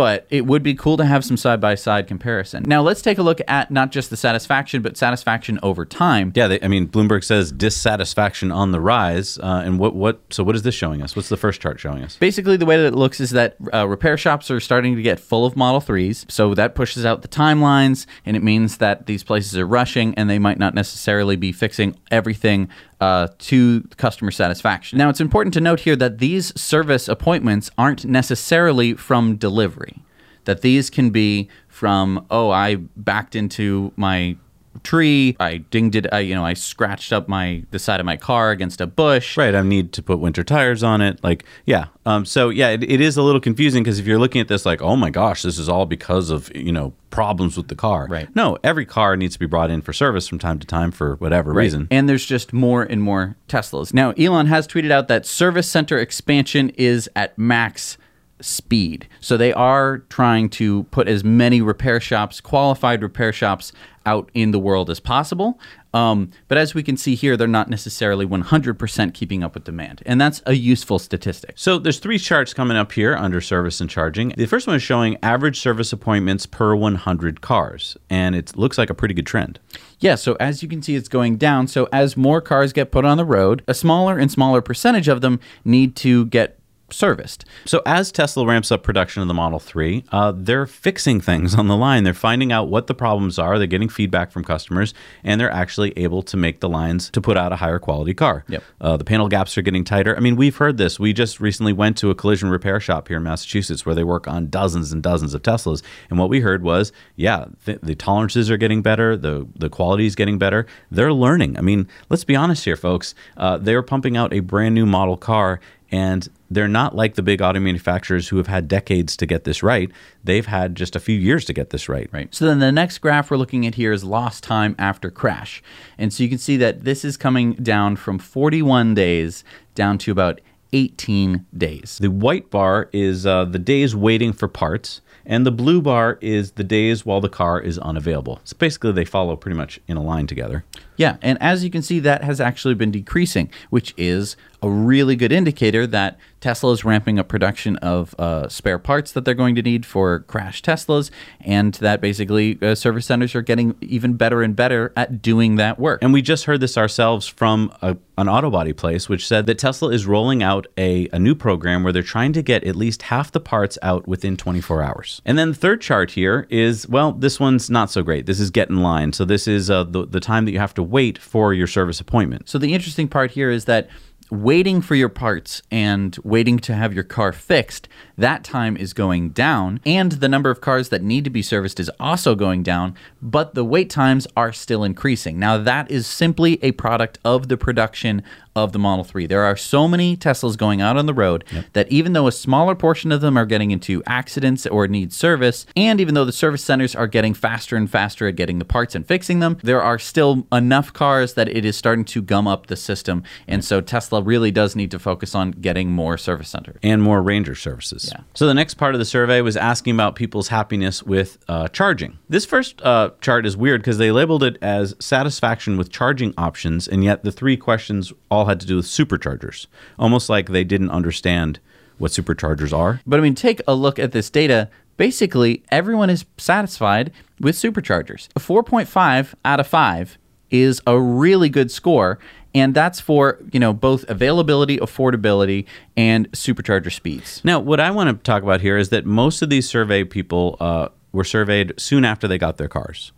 but 0.00 0.26
it 0.30 0.46
would 0.46 0.62
be 0.62 0.74
cool 0.74 0.96
to 0.96 1.04
have 1.04 1.22
some 1.26 1.36
side 1.36 1.60
by 1.60 1.74
side 1.74 2.06
comparison. 2.06 2.62
Now, 2.66 2.80
let's 2.80 3.02
take 3.02 3.18
a 3.18 3.22
look 3.22 3.42
at 3.46 3.70
not 3.70 3.92
just 3.92 4.08
the 4.08 4.16
satisfaction, 4.16 4.80
but 4.80 4.96
satisfaction 4.96 5.60
over 5.62 5.84
time. 5.84 6.32
yeah, 6.34 6.48
they, 6.48 6.58
I 6.62 6.68
mean, 6.68 6.88
Bloomberg 6.88 7.22
says 7.22 7.52
dissatisfaction 7.52 8.50
on 8.50 8.72
the 8.72 8.80
rise. 8.80 9.36
Uh, 9.36 9.60
and 9.62 9.78
what, 9.78 9.94
what, 9.94 10.22
so 10.30 10.42
what 10.42 10.56
is 10.56 10.62
this 10.62 10.74
showing 10.74 11.02
us? 11.02 11.14
What's 11.14 11.28
the 11.28 11.36
first 11.36 11.60
chart 11.60 11.78
showing 11.78 12.02
us? 12.02 12.16
Basically, 12.16 12.56
the 12.56 12.64
way 12.64 12.78
that 12.78 12.86
it 12.86 12.94
looks 12.94 13.20
is 13.20 13.28
that 13.32 13.56
uh, 13.74 13.86
repair 13.86 14.16
shops 14.16 14.50
are 14.50 14.58
starting 14.58 14.96
to 14.96 15.02
get 15.02 15.20
full 15.20 15.44
of 15.44 15.54
Model 15.54 15.82
3s. 15.82 16.30
So 16.30 16.54
that 16.54 16.74
pushes 16.74 17.04
out 17.04 17.20
the 17.20 17.28
timelines, 17.28 18.06
and 18.24 18.38
it 18.38 18.42
means 18.42 18.78
that 18.78 19.04
these 19.04 19.22
places 19.22 19.58
are 19.58 19.66
rushing 19.66 20.14
and 20.14 20.30
they 20.30 20.38
might 20.38 20.58
not 20.58 20.72
necessarily 20.72 21.36
be 21.36 21.52
fixing 21.52 21.94
everything 22.10 22.70
uh, 23.00 23.28
to 23.38 23.82
customer 23.96 24.30
satisfaction. 24.30 24.98
Now, 24.98 25.08
it's 25.08 25.20
important 25.20 25.54
to 25.54 25.60
note 25.60 25.80
here 25.80 25.96
that 25.96 26.18
these 26.18 26.58
service 26.60 27.08
appointments 27.08 27.70
aren't 27.78 28.04
necessarily 28.04 28.94
from 28.94 29.36
delivery, 29.36 30.02
that 30.44 30.60
these 30.60 30.90
can 30.90 31.10
be 31.10 31.48
from, 31.68 32.26
oh, 32.30 32.50
I 32.50 32.76
backed 32.76 33.34
into 33.34 33.92
my 33.96 34.36
tree 34.84 35.36
i 35.40 35.56
dinged 35.56 35.96
it 35.96 36.06
I, 36.12 36.20
you 36.20 36.34
know 36.34 36.44
i 36.44 36.54
scratched 36.54 37.12
up 37.12 37.28
my 37.28 37.64
the 37.70 37.78
side 37.78 37.98
of 37.98 38.06
my 38.06 38.16
car 38.16 38.50
against 38.50 38.80
a 38.80 38.86
bush 38.86 39.36
Right, 39.40 39.54
I 39.54 39.62
need 39.62 39.92
to 39.94 40.02
put 40.02 40.18
winter 40.18 40.44
tires 40.44 40.82
on 40.82 41.00
it. 41.00 41.22
Like, 41.24 41.44
yeah. 41.64 41.86
Um, 42.04 42.26
so 42.26 42.50
yeah, 42.50 42.68
it, 42.68 42.82
it 42.82 43.00
is 43.00 43.16
a 43.16 43.22
little 43.22 43.40
confusing 43.40 43.82
because 43.82 43.98
if 43.98 44.06
you're 44.06 44.18
looking 44.18 44.40
at 44.40 44.48
this 44.48 44.66
like, 44.66 44.82
oh 44.82 44.96
my 44.96 45.08
gosh, 45.08 45.42
this 45.42 45.58
is 45.58 45.68
all 45.68 45.86
because 45.86 46.28
of 46.28 46.54
you 46.54 46.72
know 46.72 46.92
problems 47.10 47.56
with 47.56 47.68
the 47.68 47.74
car. 47.74 48.06
Right. 48.08 48.28
No, 48.36 48.58
every 48.62 48.84
car 48.84 49.16
needs 49.16 49.34
to 49.34 49.38
be 49.38 49.46
brought 49.46 49.70
in 49.70 49.80
for 49.80 49.92
service 49.92 50.28
from 50.28 50.38
time 50.38 50.58
to 50.58 50.66
time 50.66 50.90
for 50.90 51.16
whatever 51.16 51.52
reason. 51.52 51.88
And 51.90 52.08
there's 52.08 52.26
just 52.26 52.52
more 52.52 52.82
and 52.82 53.02
more 53.02 53.36
Teslas. 53.48 53.94
Now, 53.94 54.10
Elon 54.12 54.46
has 54.46 54.68
tweeted 54.68 54.90
out 54.90 55.08
that 55.08 55.26
service 55.26 55.68
center 55.68 55.98
expansion 55.98 56.70
is 56.70 57.08
at 57.16 57.36
max 57.38 57.96
speed. 58.40 59.08
So 59.20 59.36
they 59.36 59.52
are 59.52 59.98
trying 60.08 60.48
to 60.50 60.84
put 60.84 61.08
as 61.08 61.24
many 61.24 61.60
repair 61.60 62.00
shops, 62.00 62.40
qualified 62.40 63.02
repair 63.02 63.32
shops, 63.32 63.72
out 64.06 64.30
in 64.34 64.50
the 64.50 64.58
world 64.58 64.88
as 64.90 65.00
possible. 65.00 65.58
Um, 65.92 66.30
but 66.48 66.56
as 66.56 66.74
we 66.74 66.82
can 66.82 66.96
see 66.96 67.14
here, 67.14 67.36
they're 67.36 67.48
not 67.48 67.68
necessarily 67.68 68.24
100% 68.24 69.14
keeping 69.14 69.42
up 69.42 69.54
with 69.54 69.64
demand. 69.64 70.02
And 70.06 70.20
that's 70.20 70.40
a 70.46 70.54
useful 70.54 70.98
statistic. 70.98 71.54
So 71.56 71.78
there's 71.78 71.98
three 71.98 72.18
charts 72.18 72.54
coming 72.54 72.76
up 72.76 72.92
here 72.92 73.14
under 73.16 73.40
service 73.40 73.80
and 73.80 73.90
charging. 73.90 74.30
The 74.30 74.46
first 74.46 74.66
one 74.66 74.76
is 74.76 74.82
showing 74.82 75.18
average 75.22 75.58
service 75.58 75.92
appointments 75.92 76.46
per 76.46 76.74
100 76.74 77.40
cars, 77.40 77.96
and 78.08 78.34
it 78.36 78.56
looks 78.56 78.78
like 78.78 78.90
a 78.90 78.94
pretty 78.94 79.14
good 79.14 79.26
trend. 79.26 79.58
Yeah, 79.98 80.14
so 80.14 80.36
as 80.38 80.62
you 80.62 80.68
can 80.68 80.80
see, 80.80 80.94
it's 80.94 81.08
going 81.08 81.36
down. 81.36 81.66
So 81.66 81.88
as 81.92 82.16
more 82.16 82.40
cars 82.40 82.72
get 82.72 82.92
put 82.92 83.04
on 83.04 83.16
the 83.16 83.24
road, 83.24 83.62
a 83.66 83.74
smaller 83.74 84.16
and 84.16 84.30
smaller 84.30 84.62
percentage 84.62 85.08
of 85.08 85.20
them 85.20 85.40
need 85.64 85.96
to 85.96 86.26
get 86.26 86.59
serviced. 86.92 87.44
So 87.64 87.82
as 87.86 88.12
Tesla 88.12 88.46
ramps 88.46 88.70
up 88.70 88.82
production 88.82 89.22
of 89.22 89.28
the 89.28 89.34
Model 89.34 89.58
3, 89.58 90.04
uh, 90.12 90.32
they're 90.34 90.66
fixing 90.66 91.20
things 91.20 91.54
on 91.54 91.68
the 91.68 91.76
line. 91.76 92.04
They're 92.04 92.14
finding 92.14 92.52
out 92.52 92.68
what 92.68 92.86
the 92.86 92.94
problems 92.94 93.38
are. 93.38 93.58
They're 93.58 93.66
getting 93.66 93.88
feedback 93.88 94.32
from 94.32 94.44
customers, 94.44 94.94
and 95.24 95.40
they're 95.40 95.50
actually 95.50 95.92
able 95.96 96.22
to 96.22 96.36
make 96.36 96.60
the 96.60 96.68
lines 96.68 97.10
to 97.10 97.20
put 97.20 97.36
out 97.36 97.52
a 97.52 97.56
higher 97.56 97.78
quality 97.78 98.14
car. 98.14 98.44
Yep. 98.48 98.62
Uh, 98.80 98.96
the 98.96 99.04
panel 99.04 99.28
gaps 99.28 99.56
are 99.58 99.62
getting 99.62 99.84
tighter. 99.84 100.16
I 100.16 100.20
mean, 100.20 100.36
we've 100.36 100.56
heard 100.56 100.76
this. 100.76 100.98
We 100.98 101.12
just 101.12 101.40
recently 101.40 101.72
went 101.72 101.96
to 101.98 102.10
a 102.10 102.14
collision 102.14 102.50
repair 102.50 102.80
shop 102.80 103.08
here 103.08 103.18
in 103.18 103.22
Massachusetts 103.22 103.86
where 103.86 103.94
they 103.94 104.04
work 104.04 104.28
on 104.28 104.48
dozens 104.48 104.92
and 104.92 105.02
dozens 105.02 105.34
of 105.34 105.42
Teslas, 105.42 105.82
and 106.08 106.18
what 106.18 106.28
we 106.28 106.40
heard 106.40 106.62
was, 106.62 106.92
yeah, 107.16 107.46
the, 107.64 107.78
the 107.82 107.94
tolerances 107.94 108.50
are 108.50 108.56
getting 108.56 108.82
better. 108.82 109.16
The 109.16 109.46
the 109.56 109.68
quality 109.68 110.06
is 110.06 110.14
getting 110.14 110.38
better. 110.38 110.66
They're 110.90 111.12
learning. 111.12 111.58
I 111.58 111.62
mean, 111.62 111.88
let's 112.08 112.24
be 112.24 112.36
honest 112.36 112.64
here, 112.64 112.76
folks. 112.76 113.14
Uh, 113.36 113.58
they're 113.58 113.82
pumping 113.82 114.16
out 114.16 114.32
a 114.32 114.40
brand 114.40 114.74
new 114.74 114.86
model 114.86 115.16
car 115.16 115.60
and 115.90 116.28
they're 116.50 116.68
not 116.68 116.94
like 116.94 117.14
the 117.14 117.22
big 117.22 117.42
auto 117.42 117.60
manufacturers 117.60 118.28
who 118.28 118.36
have 118.36 118.46
had 118.46 118.68
decades 118.68 119.16
to 119.16 119.26
get 119.26 119.44
this 119.44 119.62
right. 119.62 119.90
They've 120.22 120.46
had 120.46 120.74
just 120.74 120.96
a 120.96 121.00
few 121.00 121.18
years 121.18 121.44
to 121.46 121.52
get 121.52 121.70
this 121.70 121.88
right. 121.88 122.08
Right. 122.12 122.32
So 122.34 122.46
then 122.46 122.58
the 122.58 122.72
next 122.72 122.98
graph 122.98 123.30
we're 123.30 123.36
looking 123.36 123.66
at 123.66 123.74
here 123.74 123.92
is 123.92 124.04
lost 124.04 124.44
time 124.44 124.74
after 124.78 125.10
crash. 125.10 125.62
And 125.98 126.12
so 126.12 126.22
you 126.22 126.28
can 126.28 126.38
see 126.38 126.56
that 126.58 126.84
this 126.84 127.04
is 127.04 127.16
coming 127.16 127.54
down 127.54 127.96
from 127.96 128.18
41 128.18 128.94
days 128.94 129.44
down 129.74 129.98
to 129.98 130.12
about 130.12 130.40
18 130.72 131.46
days. 131.56 131.98
The 132.00 132.10
white 132.10 132.50
bar 132.50 132.88
is 132.92 133.26
uh, 133.26 133.44
the 133.44 133.58
days 133.58 133.96
waiting 133.96 134.32
for 134.32 134.48
parts, 134.48 135.00
and 135.26 135.44
the 135.44 135.50
blue 135.50 135.82
bar 135.82 136.18
is 136.20 136.52
the 136.52 136.64
days 136.64 137.04
while 137.04 137.20
the 137.20 137.28
car 137.28 137.60
is 137.60 137.78
unavailable. 137.78 138.40
So 138.44 138.56
basically, 138.56 138.92
they 138.92 139.04
follow 139.04 139.36
pretty 139.36 139.56
much 139.56 139.80
in 139.86 139.96
a 139.96 140.02
line 140.02 140.26
together. 140.26 140.64
Yeah, 141.00 141.16
and 141.22 141.38
as 141.40 141.64
you 141.64 141.70
can 141.70 141.80
see, 141.80 141.98
that 142.00 142.22
has 142.24 142.42
actually 142.42 142.74
been 142.74 142.90
decreasing, 142.90 143.50
which 143.70 143.94
is 143.96 144.36
a 144.62 144.68
really 144.68 145.16
good 145.16 145.32
indicator 145.32 145.86
that 145.86 146.18
Tesla 146.40 146.72
is 146.72 146.84
ramping 146.84 147.18
up 147.18 147.28
production 147.28 147.76
of 147.76 148.14
uh, 148.18 148.48
spare 148.48 148.78
parts 148.78 149.12
that 149.12 149.24
they're 149.24 149.34
going 149.34 149.54
to 149.54 149.62
need 149.62 149.84
for 149.84 150.20
crash 150.20 150.62
Teslas, 150.62 151.10
and 151.40 151.74
that 151.74 152.00
basically 152.00 152.58
uh, 152.62 152.74
service 152.74 153.06
centers 153.06 153.34
are 153.34 153.42
getting 153.42 153.74
even 153.80 154.14
better 154.14 154.42
and 154.42 154.56
better 154.56 154.92
at 154.96 155.20
doing 155.20 155.56
that 155.56 155.78
work. 155.78 156.02
And 156.02 156.12
we 156.12 156.22
just 156.22 156.44
heard 156.44 156.60
this 156.60 156.78
ourselves 156.78 157.26
from 157.26 157.72
a, 157.82 157.96
an 158.16 158.28
auto 158.28 158.50
body 158.50 158.72
place, 158.72 159.08
which 159.08 159.26
said 159.26 159.46
that 159.46 159.58
Tesla 159.58 159.90
is 159.90 160.06
rolling 160.06 160.42
out 160.42 160.66
a, 160.78 161.08
a 161.12 161.18
new 161.18 161.34
program 161.34 161.82
where 161.82 161.92
they're 161.92 162.02
trying 162.02 162.32
to 162.34 162.42
get 162.42 162.64
at 162.64 162.76
least 162.76 163.02
half 163.02 163.32
the 163.32 163.40
parts 163.40 163.78
out 163.82 164.08
within 164.08 164.36
24 164.36 164.82
hours. 164.82 165.20
And 165.24 165.38
then 165.38 165.50
the 165.50 165.54
third 165.54 165.80
chart 165.80 166.12
here 166.12 166.46
is 166.50 166.88
well, 166.88 167.12
this 167.12 167.38
one's 167.38 167.68
not 167.70 167.90
so 167.90 168.02
great. 168.02 168.26
This 168.26 168.40
is 168.40 168.50
get 168.50 168.70
in 168.70 168.82
line. 168.82 169.12
So 169.12 169.24
this 169.24 169.46
is 169.46 169.70
uh, 169.70 169.84
the, 169.84 170.06
the 170.06 170.20
time 170.20 170.46
that 170.46 170.52
you 170.52 170.58
have 170.58 170.74
to 170.74 170.82
wait 170.90 171.18
for 171.18 171.54
your 171.54 171.66
service 171.66 172.00
appointment. 172.00 172.48
So 172.48 172.58
the 172.58 172.74
interesting 172.74 173.08
part 173.08 173.30
here 173.30 173.50
is 173.50 173.64
that 173.66 173.88
waiting 174.30 174.80
for 174.80 174.94
your 174.94 175.08
parts 175.08 175.62
and 175.70 176.16
waiting 176.22 176.58
to 176.60 176.74
have 176.74 176.94
your 176.94 177.04
car 177.04 177.32
fixed, 177.32 177.88
that 178.20 178.44
time 178.44 178.76
is 178.76 178.92
going 178.92 179.30
down. 179.30 179.80
And 179.84 180.12
the 180.12 180.28
number 180.28 180.50
of 180.50 180.60
cars 180.60 180.88
that 180.90 181.02
need 181.02 181.24
to 181.24 181.30
be 181.30 181.42
serviced 181.42 181.80
is 181.80 181.90
also 181.98 182.34
going 182.34 182.62
down, 182.62 182.94
but 183.20 183.54
the 183.54 183.64
wait 183.64 183.90
times 183.90 184.26
are 184.36 184.52
still 184.52 184.84
increasing. 184.84 185.38
Now, 185.38 185.58
that 185.58 185.90
is 185.90 186.06
simply 186.06 186.62
a 186.62 186.72
product 186.72 187.18
of 187.24 187.48
the 187.48 187.56
production 187.56 188.22
of 188.56 188.72
the 188.72 188.78
Model 188.78 189.04
3. 189.04 189.26
There 189.26 189.44
are 189.44 189.56
so 189.56 189.86
many 189.86 190.16
Teslas 190.16 190.56
going 190.56 190.80
out 190.80 190.96
on 190.96 191.06
the 191.06 191.14
road 191.14 191.44
that 191.72 191.90
even 191.90 192.12
though 192.12 192.26
a 192.26 192.32
smaller 192.32 192.74
portion 192.74 193.12
of 193.12 193.20
them 193.20 193.36
are 193.36 193.46
getting 193.46 193.70
into 193.70 194.02
accidents 194.06 194.66
or 194.66 194.88
need 194.88 195.12
service, 195.12 195.66
and 195.76 196.00
even 196.00 196.14
though 196.14 196.24
the 196.24 196.32
service 196.32 196.62
centers 196.62 196.94
are 196.94 197.06
getting 197.06 197.32
faster 197.32 197.76
and 197.76 197.88
faster 197.88 198.26
at 198.26 198.36
getting 198.36 198.58
the 198.58 198.64
parts 198.64 198.94
and 198.94 199.06
fixing 199.06 199.38
them, 199.38 199.58
there 199.62 199.80
are 199.80 199.98
still 199.98 200.46
enough 200.52 200.92
cars 200.92 201.34
that 201.34 201.48
it 201.48 201.64
is 201.64 201.76
starting 201.76 202.04
to 202.06 202.20
gum 202.20 202.48
up 202.48 202.66
the 202.66 202.76
system. 202.76 203.22
And 203.46 203.64
so 203.64 203.80
Tesla 203.80 204.20
really 204.20 204.50
does 204.50 204.74
need 204.74 204.90
to 204.90 204.98
focus 204.98 205.34
on 205.34 205.52
getting 205.52 205.90
more 205.90 206.18
service 206.18 206.48
centers. 206.48 206.78
and 206.82 207.02
more 207.02 207.22
ranger 207.22 207.54
services. 207.54 208.09
Yeah. 208.12 208.22
So 208.34 208.46
the 208.46 208.54
next 208.54 208.74
part 208.74 208.94
of 208.94 208.98
the 208.98 209.04
survey 209.04 209.40
was 209.40 209.56
asking 209.56 209.94
about 209.94 210.16
people's 210.16 210.48
happiness 210.48 211.02
with 211.02 211.38
uh, 211.48 211.68
charging. 211.68 212.18
This 212.28 212.44
first 212.44 212.80
uh, 212.82 213.10
chart 213.20 213.46
is 213.46 213.56
weird 213.56 213.80
because 213.80 213.98
they 213.98 214.10
labeled 214.10 214.42
it 214.42 214.56
as 214.62 214.94
satisfaction 214.98 215.76
with 215.76 215.90
charging 215.90 216.34
options, 216.36 216.88
and 216.88 217.04
yet 217.04 217.24
the 217.24 217.32
three 217.32 217.56
questions 217.56 218.12
all 218.30 218.46
had 218.46 218.60
to 218.60 218.66
do 218.66 218.76
with 218.76 218.86
superchargers, 218.86 219.66
almost 219.98 220.28
like 220.28 220.48
they 220.48 220.64
didn't 220.64 220.90
understand 220.90 221.60
what 221.98 222.10
superchargers 222.10 222.76
are. 222.76 223.00
But 223.06 223.20
I 223.20 223.22
mean, 223.22 223.34
take 223.34 223.60
a 223.68 223.74
look 223.74 223.98
at 223.98 224.12
this 224.12 224.30
data. 224.30 224.70
Basically, 224.96 225.62
everyone 225.70 226.10
is 226.10 226.24
satisfied 226.38 227.12
with 227.38 227.56
superchargers. 227.56 228.28
A 228.36 228.40
4.5 228.40 229.34
out 229.44 229.60
of 229.60 229.66
5 229.66 230.18
is 230.50 230.80
a 230.86 230.98
really 231.00 231.48
good 231.48 231.70
score, 231.70 232.18
and 232.54 232.74
that's 232.74 233.00
for, 233.00 233.38
you 233.52 233.60
know, 233.60 233.72
both 233.72 234.04
availability, 234.08 234.78
affordability, 234.78 235.66
and 235.96 236.30
supercharger 236.32 236.92
speeds. 236.92 237.40
Now, 237.44 237.60
what 237.60 237.80
I 237.80 237.90
want 237.90 238.10
to 238.10 238.22
talk 238.22 238.42
about 238.42 238.60
here 238.60 238.76
is 238.76 238.88
that 238.88 239.06
most 239.06 239.42
of 239.42 239.50
these 239.50 239.68
survey 239.68 240.04
people 240.04 240.56
uh, 240.60 240.88
were 241.12 241.24
surveyed 241.24 241.72
soon 241.78 242.04
after 242.04 242.26
they 242.26 242.38
got 242.38 242.56
their 242.56 242.68
cars. 242.68 243.12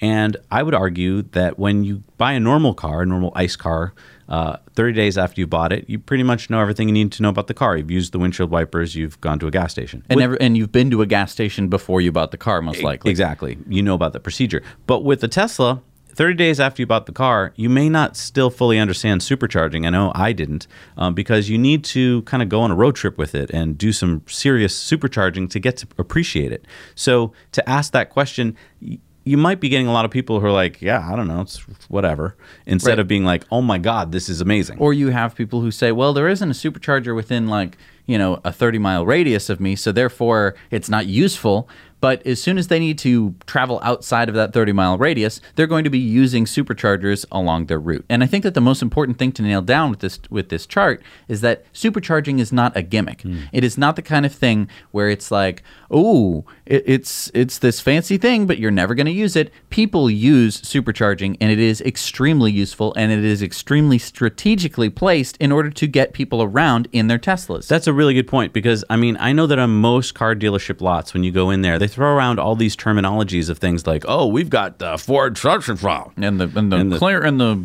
And 0.00 0.36
I 0.50 0.62
would 0.62 0.74
argue 0.74 1.22
that 1.22 1.58
when 1.58 1.84
you 1.84 2.04
buy 2.18 2.32
a 2.32 2.40
normal 2.40 2.74
car, 2.74 3.02
a 3.02 3.06
normal 3.06 3.32
ICE 3.34 3.56
car, 3.56 3.94
uh, 4.28 4.58
30 4.74 4.92
days 4.92 5.18
after 5.18 5.40
you 5.40 5.46
bought 5.46 5.72
it, 5.72 5.88
you 5.88 5.98
pretty 5.98 6.22
much 6.22 6.50
know 6.50 6.60
everything 6.60 6.88
you 6.88 6.94
need 6.94 7.10
to 7.12 7.22
know 7.22 7.30
about 7.30 7.46
the 7.46 7.54
car. 7.54 7.76
You've 7.76 7.90
used 7.90 8.12
the 8.12 8.18
windshield 8.18 8.50
wipers, 8.50 8.94
you've 8.94 9.20
gone 9.20 9.38
to 9.40 9.46
a 9.46 9.50
gas 9.50 9.72
station. 9.72 10.04
And, 10.08 10.20
never, 10.20 10.34
and 10.36 10.56
you've 10.56 10.70
been 10.70 10.90
to 10.90 11.02
a 11.02 11.06
gas 11.06 11.32
station 11.32 11.68
before 11.68 12.00
you 12.00 12.12
bought 12.12 12.30
the 12.30 12.36
car, 12.36 12.62
most 12.62 12.82
likely. 12.82 13.10
Exactly. 13.10 13.58
You 13.68 13.82
know 13.82 13.94
about 13.94 14.12
the 14.12 14.20
procedure. 14.20 14.62
But 14.86 15.02
with 15.02 15.20
the 15.20 15.28
Tesla, 15.28 15.82
30 16.18 16.34
days 16.34 16.58
after 16.58 16.82
you 16.82 16.86
bought 16.86 17.06
the 17.06 17.12
car, 17.12 17.52
you 17.54 17.68
may 17.70 17.88
not 17.88 18.16
still 18.16 18.50
fully 18.50 18.76
understand 18.76 19.20
supercharging. 19.20 19.86
I 19.86 19.90
know 19.90 20.10
I 20.16 20.32
didn't, 20.32 20.66
um, 20.96 21.14
because 21.14 21.48
you 21.48 21.56
need 21.56 21.84
to 21.84 22.22
kind 22.22 22.42
of 22.42 22.48
go 22.48 22.60
on 22.60 22.72
a 22.72 22.74
road 22.74 22.96
trip 22.96 23.16
with 23.16 23.36
it 23.36 23.50
and 23.50 23.78
do 23.78 23.92
some 23.92 24.22
serious 24.26 24.74
supercharging 24.76 25.48
to 25.50 25.60
get 25.60 25.76
to 25.76 25.86
appreciate 25.96 26.50
it. 26.50 26.64
So 26.96 27.32
to 27.52 27.66
ask 27.68 27.92
that 27.92 28.10
question, 28.10 28.56
you 28.80 29.36
might 29.36 29.60
be 29.60 29.68
getting 29.68 29.86
a 29.86 29.92
lot 29.92 30.04
of 30.04 30.10
people 30.10 30.40
who 30.40 30.46
are 30.46 30.50
like, 30.52 30.82
yeah, 30.82 31.08
I 31.08 31.14
don't 31.14 31.28
know, 31.28 31.42
it's 31.42 31.58
whatever, 31.88 32.34
instead 32.66 32.92
Right. 32.92 32.98
of 32.98 33.06
being 33.06 33.24
like, 33.24 33.44
oh 33.52 33.62
my 33.62 33.78
God, 33.78 34.10
this 34.10 34.28
is 34.28 34.40
amazing. 34.40 34.78
Or 34.80 34.92
you 34.92 35.10
have 35.10 35.36
people 35.36 35.60
who 35.60 35.70
say, 35.70 35.92
well, 35.92 36.12
there 36.12 36.26
isn't 36.28 36.50
a 36.50 36.54
supercharger 36.54 37.14
within 37.14 37.46
like, 37.46 37.76
you 38.06 38.16
know, 38.18 38.40
a 38.42 38.50
30 38.52 38.78
mile 38.78 39.04
radius 39.06 39.50
of 39.50 39.60
me, 39.60 39.76
so 39.76 39.92
therefore 39.92 40.56
it's 40.72 40.88
not 40.88 41.06
useful. 41.06 41.68
But 42.00 42.24
as 42.26 42.42
soon 42.42 42.58
as 42.58 42.68
they 42.68 42.78
need 42.78 42.98
to 42.98 43.34
travel 43.46 43.80
outside 43.82 44.28
of 44.28 44.34
that 44.34 44.52
30 44.52 44.72
mile 44.72 44.98
radius, 44.98 45.40
they're 45.54 45.66
going 45.66 45.84
to 45.84 45.90
be 45.90 45.98
using 45.98 46.44
superchargers 46.44 47.24
along 47.32 47.66
their 47.66 47.80
route. 47.80 48.04
And 48.08 48.22
I 48.22 48.26
think 48.26 48.44
that 48.44 48.54
the 48.54 48.60
most 48.60 48.82
important 48.82 49.18
thing 49.18 49.32
to 49.32 49.42
nail 49.42 49.62
down 49.62 49.90
with 49.90 50.00
this 50.00 50.20
with 50.30 50.48
this 50.48 50.66
chart 50.66 51.02
is 51.26 51.40
that 51.40 51.70
supercharging 51.72 52.38
is 52.38 52.52
not 52.52 52.76
a 52.76 52.82
gimmick. 52.82 53.22
Hmm. 53.22 53.42
It 53.52 53.64
is 53.64 53.76
not 53.76 53.96
the 53.96 54.02
kind 54.02 54.24
of 54.24 54.32
thing 54.32 54.68
where 54.90 55.08
it's 55.08 55.30
like, 55.30 55.62
oh, 55.90 56.44
it, 56.66 56.84
it's 56.86 57.30
it's 57.34 57.58
this 57.58 57.80
fancy 57.80 58.18
thing, 58.18 58.46
but 58.46 58.58
you're 58.58 58.70
never 58.70 58.94
going 58.94 59.06
to 59.06 59.12
use 59.12 59.36
it. 59.36 59.52
People 59.70 60.10
use 60.10 60.60
supercharging, 60.62 61.36
and 61.40 61.50
it 61.50 61.58
is 61.58 61.80
extremely 61.80 62.52
useful, 62.52 62.94
and 62.96 63.10
it 63.10 63.24
is 63.24 63.42
extremely 63.42 63.98
strategically 63.98 64.90
placed 64.90 65.36
in 65.38 65.52
order 65.52 65.70
to 65.70 65.86
get 65.86 66.12
people 66.12 66.42
around 66.42 66.88
in 66.92 67.08
their 67.08 67.18
Teslas. 67.18 67.66
That's 67.66 67.86
a 67.86 67.92
really 67.92 68.14
good 68.14 68.28
point 68.28 68.52
because 68.52 68.84
I 68.88 68.96
mean 68.96 69.16
I 69.18 69.32
know 69.32 69.46
that 69.46 69.58
on 69.58 69.70
most 69.70 70.14
car 70.14 70.34
dealership 70.34 70.80
lots 70.80 71.12
when 71.14 71.24
you 71.24 71.32
go 71.32 71.50
in 71.50 71.62
there 71.62 71.78
they 71.78 71.87
throw 71.88 72.14
around 72.14 72.38
all 72.38 72.54
these 72.54 72.76
terminologies 72.76 73.48
of 73.50 73.58
things 73.58 73.86
like 73.86 74.04
oh 74.06 74.26
we've 74.26 74.50
got 74.50 74.78
the 74.78 74.96
Ford 74.98 75.36
such 75.36 75.68
and 75.68 75.78
so 75.78 76.12
and 76.16 76.40
the 76.40 76.44
and 76.58 76.70
the, 76.72 76.76
And 76.76 76.92
the- 76.92 76.98
clear 76.98 77.20
and 77.22 77.40
the 77.40 77.64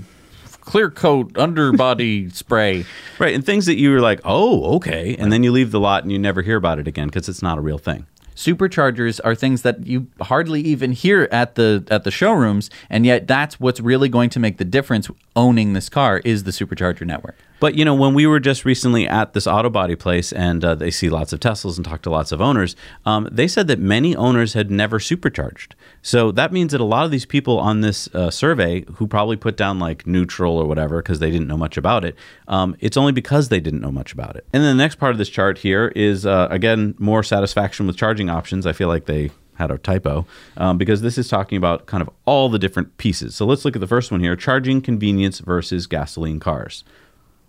clear 0.61 0.89
coat 0.89 1.37
underbody 1.37 2.29
spray. 2.31 2.85
right 3.19 3.35
and 3.35 3.45
things 3.45 3.65
that 3.65 3.75
you 3.77 3.91
were 3.91 3.99
like 4.01 4.21
oh 4.25 4.75
okay 4.77 5.15
and 5.19 5.31
then 5.31 5.43
you 5.43 5.51
leave 5.51 5.71
the 5.71 5.79
lot 5.79 6.03
and 6.03 6.11
you 6.11 6.17
never 6.17 6.41
hear 6.41 6.55
about 6.57 6.79
it 6.79 6.87
again 6.87 7.07
because 7.07 7.27
it's 7.29 7.41
not 7.43 7.57
a 7.57 7.61
real 7.61 7.77
thing. 7.77 8.05
Superchargers 8.35 9.19
are 9.23 9.35
things 9.35 9.61
that 9.61 9.85
you 9.85 10.07
hardly 10.21 10.61
even 10.61 10.91
hear 10.91 11.27
at 11.31 11.55
the 11.55 11.85
at 11.89 12.03
the 12.03 12.11
showrooms, 12.11 12.69
and 12.89 13.05
yet 13.05 13.27
that's 13.27 13.59
what's 13.59 13.79
really 13.79 14.09
going 14.09 14.29
to 14.31 14.39
make 14.39 14.57
the 14.57 14.65
difference 14.65 15.09
owning 15.35 15.73
this 15.73 15.89
car 15.89 16.21
is 16.25 16.43
the 16.43 16.51
supercharger 16.51 17.05
network. 17.05 17.35
But 17.59 17.75
you 17.75 17.85
know, 17.85 17.95
when 17.95 18.13
we 18.13 18.27
were 18.27 18.41
just 18.41 18.65
recently 18.65 19.07
at 19.07 19.33
this 19.33 19.47
auto 19.47 19.69
body 19.69 19.95
place 19.95 20.33
and 20.33 20.65
uh, 20.65 20.75
they 20.75 20.91
see 20.91 21.09
lots 21.09 21.31
of 21.31 21.39
Teslas 21.39 21.77
and 21.77 21.85
talk 21.85 22.01
to 22.01 22.09
lots 22.09 22.31
of 22.31 22.41
owners, 22.41 22.75
um, 23.05 23.29
they 23.31 23.47
said 23.47 23.67
that 23.67 23.79
many 23.79 24.15
owners 24.15 24.53
had 24.53 24.69
never 24.69 24.99
supercharged. 24.99 25.75
So 26.03 26.31
that 26.33 26.51
means 26.51 26.73
that 26.73 26.81
a 26.81 26.85
lot 26.85 27.05
of 27.05 27.11
these 27.11 27.25
people 27.25 27.57
on 27.57 27.79
this 27.79 28.13
uh, 28.13 28.29
survey 28.29 28.83
who 28.95 29.07
probably 29.07 29.37
put 29.37 29.55
down 29.55 29.79
like 29.79 30.05
neutral 30.05 30.57
or 30.57 30.65
whatever 30.65 31.01
because 31.01 31.19
they 31.19 31.31
didn't 31.31 31.47
know 31.47 31.57
much 31.57 31.77
about 31.77 32.03
it, 32.03 32.17
um, 32.49 32.75
it's 32.81 32.97
only 32.97 33.13
because 33.13 33.47
they 33.47 33.61
didn't 33.61 33.79
know 33.79 33.91
much 33.91 34.11
about 34.11 34.35
it. 34.35 34.45
And 34.51 34.61
then 34.61 34.75
the 34.77 34.83
next 34.83 34.95
part 34.95 35.13
of 35.13 35.17
this 35.17 35.29
chart 35.29 35.59
here 35.59 35.93
is 35.95 36.25
uh, 36.25 36.49
again 36.51 36.93
more 36.99 37.23
satisfaction 37.23 37.87
with 37.87 37.95
charging 37.95 38.29
options. 38.29 38.67
I 38.67 38.73
feel 38.73 38.89
like 38.89 39.05
they 39.05 39.31
had 39.55 39.71
a 39.71 39.77
typo 39.77 40.27
um, 40.57 40.77
because 40.77 41.01
this 41.01 41.17
is 41.17 41.29
talking 41.29 41.57
about 41.57 41.85
kind 41.85 42.01
of 42.01 42.09
all 42.25 42.49
the 42.49 42.59
different 42.59 42.97
pieces. 42.97 43.33
So 43.33 43.45
let's 43.45 43.63
look 43.63 43.77
at 43.77 43.79
the 43.79 43.87
first 43.87 44.11
one 44.11 44.19
here: 44.19 44.35
charging 44.35 44.81
convenience 44.81 45.39
versus 45.39 45.87
gasoline 45.87 46.41
cars. 46.41 46.83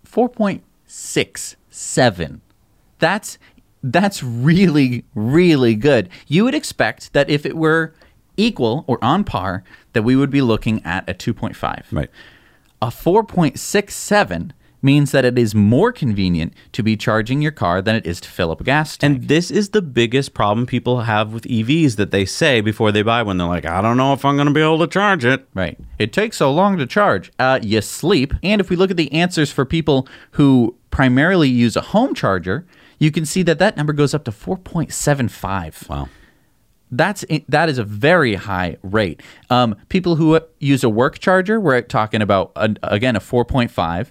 4.67. 0.07 2.41
That's 3.01 3.37
that's 3.83 4.23
really 4.23 5.05
really 5.17 5.75
good. 5.75 6.09
You 6.29 6.45
would 6.45 6.55
expect 6.55 7.13
that 7.15 7.29
if 7.29 7.45
it 7.45 7.57
were 7.57 7.93
equal 8.37 8.85
or 8.87 9.03
on 9.03 9.25
par 9.25 9.65
that 9.93 10.03
we 10.03 10.17
would 10.17 10.31
be 10.31 10.43
looking 10.43 10.85
at 10.85 11.09
a 11.09 11.15
2.5. 11.15 11.85
Right. 11.93 12.11
A 12.83 12.89
4.67 12.89 14.51
means 14.85 15.13
that 15.13 15.25
it 15.25 15.39
is 15.39 15.55
more 15.55 15.91
convenient 15.91 16.53
to 16.73 16.83
be 16.83 16.97
charging 16.97 17.41
your 17.41 17.51
car 17.51 17.81
than 17.81 17.97
it 17.97 18.07
is 18.07 18.21
to 18.21 18.29
fill 18.29 18.51
up 18.51 18.61
a 18.61 18.65
gas 18.65 18.97
tank. 18.99 19.17
And 19.17 19.29
this 19.29 19.51
is 19.51 19.71
the 19.71 19.81
biggest 19.81 20.35
problem 20.35 20.67
people 20.67 21.01
have 21.01 21.33
with 21.33 21.45
EVs 21.45 21.97
that 21.97 22.11
they 22.11 22.27
say 22.27 22.61
before 22.61 22.93
they 22.93 23.01
buy 23.01 23.23
one. 23.23 23.39
They're 23.39 23.47
like, 23.47 23.65
I 23.65 23.81
don't 23.81 23.97
know 23.97 24.13
if 24.13 24.25
I'm 24.25 24.37
going 24.37 24.47
to 24.47 24.53
be 24.53 24.61
able 24.61 24.79
to 24.81 24.87
charge 24.87 25.25
it. 25.25 25.49
Right. 25.55 25.79
It 25.99 26.13
takes 26.13 26.37
so 26.37 26.53
long 26.53 26.77
to 26.77 26.87
charge. 26.87 27.33
Uh, 27.39 27.59
you 27.63 27.81
sleep. 27.81 28.35
And 28.43 28.61
if 28.61 28.69
we 28.69 28.77
look 28.77 28.91
at 28.91 28.99
the 28.99 29.11
answers 29.13 29.51
for 29.51 29.65
people 29.65 30.07
who 30.33 30.77
primarily 30.91 31.49
use 31.49 31.77
a 31.77 31.81
home 31.81 32.15
charger, 32.15 32.67
you 32.99 33.11
can 33.11 33.25
see 33.25 33.43
that 33.43 33.59
that 33.59 33.77
number 33.77 33.95
goes 33.95 34.13
up 34.13 34.25
to 34.25 34.31
4.75. 34.31 35.89
Wow. 35.89 36.09
That's 36.97 37.25
that 37.49 37.69
is 37.69 37.79
a 37.79 37.85
very 37.85 38.35
high 38.35 38.77
rate. 38.83 39.21
Um, 39.51 39.77
people 39.89 40.17
who 40.17 40.39
use 40.61 40.85
a 40.85 40.89
work 40.89 41.19
charger, 41.19 41.59
we're 41.59 41.83
talking 41.83 42.23
about 42.23 42.53
a, 42.57 42.75
again 42.83 43.17
a 43.17 43.21
4.5. 43.21 44.11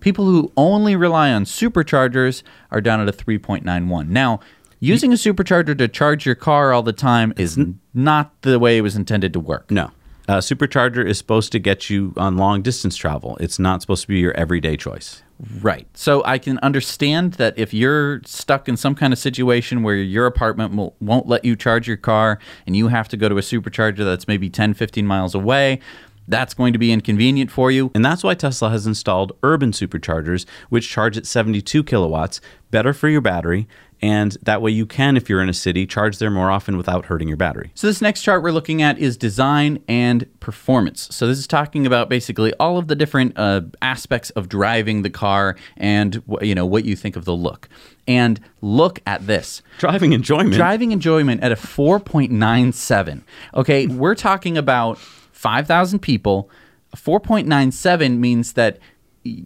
People 0.00 0.26
who 0.26 0.52
only 0.56 0.94
rely 0.94 1.32
on 1.32 1.44
superchargers 1.44 2.42
are 2.70 2.80
down 2.80 3.00
at 3.00 3.08
a 3.08 3.12
3.91. 3.12 4.08
Now, 4.08 4.40
using 4.78 5.12
a 5.12 5.16
supercharger 5.16 5.76
to 5.76 5.88
charge 5.88 6.24
your 6.24 6.36
car 6.36 6.72
all 6.72 6.82
the 6.82 6.92
time 6.92 7.32
is 7.36 7.58
not 7.94 8.40
the 8.42 8.58
way 8.58 8.78
it 8.78 8.82
was 8.82 8.94
intended 8.94 9.32
to 9.32 9.40
work. 9.40 9.70
No. 9.70 9.90
Uh, 10.28 10.38
supercharger 10.38 11.04
is 11.04 11.16
supposed 11.18 11.50
to 11.52 11.58
get 11.58 11.88
you 11.88 12.12
on 12.16 12.36
long 12.36 12.60
distance 12.62 12.96
travel. 12.96 13.36
It's 13.40 13.58
not 13.58 13.80
supposed 13.80 14.02
to 14.02 14.08
be 14.08 14.18
your 14.18 14.34
everyday 14.34 14.76
choice. 14.76 15.22
Right. 15.62 15.86
So 15.94 16.22
I 16.24 16.38
can 16.38 16.58
understand 16.58 17.34
that 17.34 17.56
if 17.56 17.72
you're 17.72 18.20
stuck 18.24 18.68
in 18.68 18.76
some 18.76 18.96
kind 18.96 19.12
of 19.12 19.18
situation 19.18 19.84
where 19.84 19.94
your 19.94 20.26
apartment 20.26 20.74
will, 20.74 20.96
won't 21.00 21.28
let 21.28 21.44
you 21.44 21.54
charge 21.54 21.86
your 21.86 21.96
car 21.96 22.40
and 22.66 22.74
you 22.76 22.88
have 22.88 23.08
to 23.08 23.16
go 23.16 23.28
to 23.28 23.38
a 23.38 23.40
supercharger 23.40 24.04
that's 24.04 24.26
maybe 24.26 24.50
10, 24.50 24.74
15 24.74 25.06
miles 25.06 25.36
away, 25.36 25.78
that's 26.26 26.54
going 26.54 26.72
to 26.72 26.78
be 26.78 26.92
inconvenient 26.92 27.50
for 27.50 27.70
you. 27.70 27.90
And 27.94 28.04
that's 28.04 28.24
why 28.24 28.34
Tesla 28.34 28.70
has 28.70 28.86
installed 28.86 29.32
urban 29.42 29.70
superchargers, 29.70 30.44
which 30.68 30.88
charge 30.88 31.16
at 31.16 31.24
72 31.24 31.84
kilowatts, 31.84 32.40
better 32.70 32.92
for 32.92 33.08
your 33.08 33.20
battery. 33.20 33.66
And 34.00 34.36
that 34.42 34.62
way 34.62 34.70
you 34.70 34.86
can, 34.86 35.16
if 35.16 35.28
you're 35.28 35.42
in 35.42 35.48
a 35.48 35.54
city, 35.54 35.86
charge 35.86 36.18
there 36.18 36.30
more 36.30 36.50
often 36.50 36.76
without 36.76 37.06
hurting 37.06 37.28
your 37.28 37.36
battery. 37.36 37.72
So 37.74 37.86
this 37.86 38.00
next 38.00 38.22
chart 38.22 38.42
we're 38.42 38.52
looking 38.52 38.80
at 38.80 38.98
is 38.98 39.16
design 39.16 39.82
and 39.88 40.26
performance. 40.40 41.08
So 41.10 41.26
this 41.26 41.38
is 41.38 41.46
talking 41.46 41.86
about 41.86 42.08
basically 42.08 42.52
all 42.54 42.78
of 42.78 42.88
the 42.88 42.94
different 42.94 43.32
uh, 43.36 43.62
aspects 43.82 44.30
of 44.30 44.48
driving 44.48 45.02
the 45.02 45.10
car 45.10 45.56
and 45.76 46.22
you 46.40 46.54
know 46.54 46.66
what 46.66 46.84
you 46.84 46.94
think 46.96 47.16
of 47.16 47.24
the 47.24 47.34
look. 47.34 47.68
And 48.06 48.40
look 48.62 49.00
at 49.06 49.26
this. 49.26 49.62
Driving 49.78 50.12
enjoyment. 50.12 50.54
Driving 50.54 50.92
enjoyment 50.92 51.42
at 51.42 51.52
a 51.52 51.56
4.97. 51.56 53.22
Okay, 53.54 53.86
we're 53.86 54.14
talking 54.14 54.56
about 54.56 54.98
5,000 54.98 55.98
people. 55.98 56.48
4.97 56.96 58.18
means 58.18 58.54
that 58.54 58.78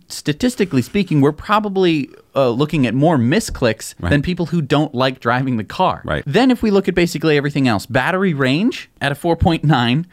statistically 0.08 0.82
speaking, 0.82 1.20
we're 1.20 1.32
probably 1.32 2.10
uh, 2.34 2.50
looking 2.50 2.86
at 2.86 2.94
more 2.94 3.16
misclicks 3.16 3.94
than 3.96 4.22
people 4.22 4.46
who 4.46 4.62
don't 4.62 4.94
like 4.94 5.20
driving 5.20 5.56
the 5.56 5.64
car. 5.64 6.02
Right. 6.04 6.22
Then, 6.26 6.50
if 6.50 6.62
we 6.62 6.70
look 6.70 6.88
at 6.88 6.94
basically 6.94 7.36
everything 7.36 7.68
else, 7.68 7.86
battery 7.86 8.34
range 8.34 8.90
at 9.00 9.12
a 9.12 9.14
4.9, 9.14 10.04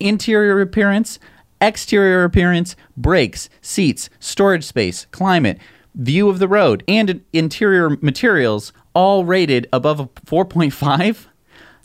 interior 0.00 0.60
appearance 0.60 1.18
exterior 1.60 2.24
appearance, 2.24 2.76
brakes, 2.96 3.48
seats, 3.60 4.10
storage 4.20 4.64
space, 4.64 5.06
climate, 5.10 5.58
view 5.94 6.28
of 6.28 6.38
the 6.38 6.48
road, 6.48 6.84
and 6.86 7.22
interior 7.32 7.90
materials 8.00 8.72
all 8.94 9.24
rated 9.24 9.68
above 9.72 10.00
a 10.00 10.06
4.5. 10.06 11.26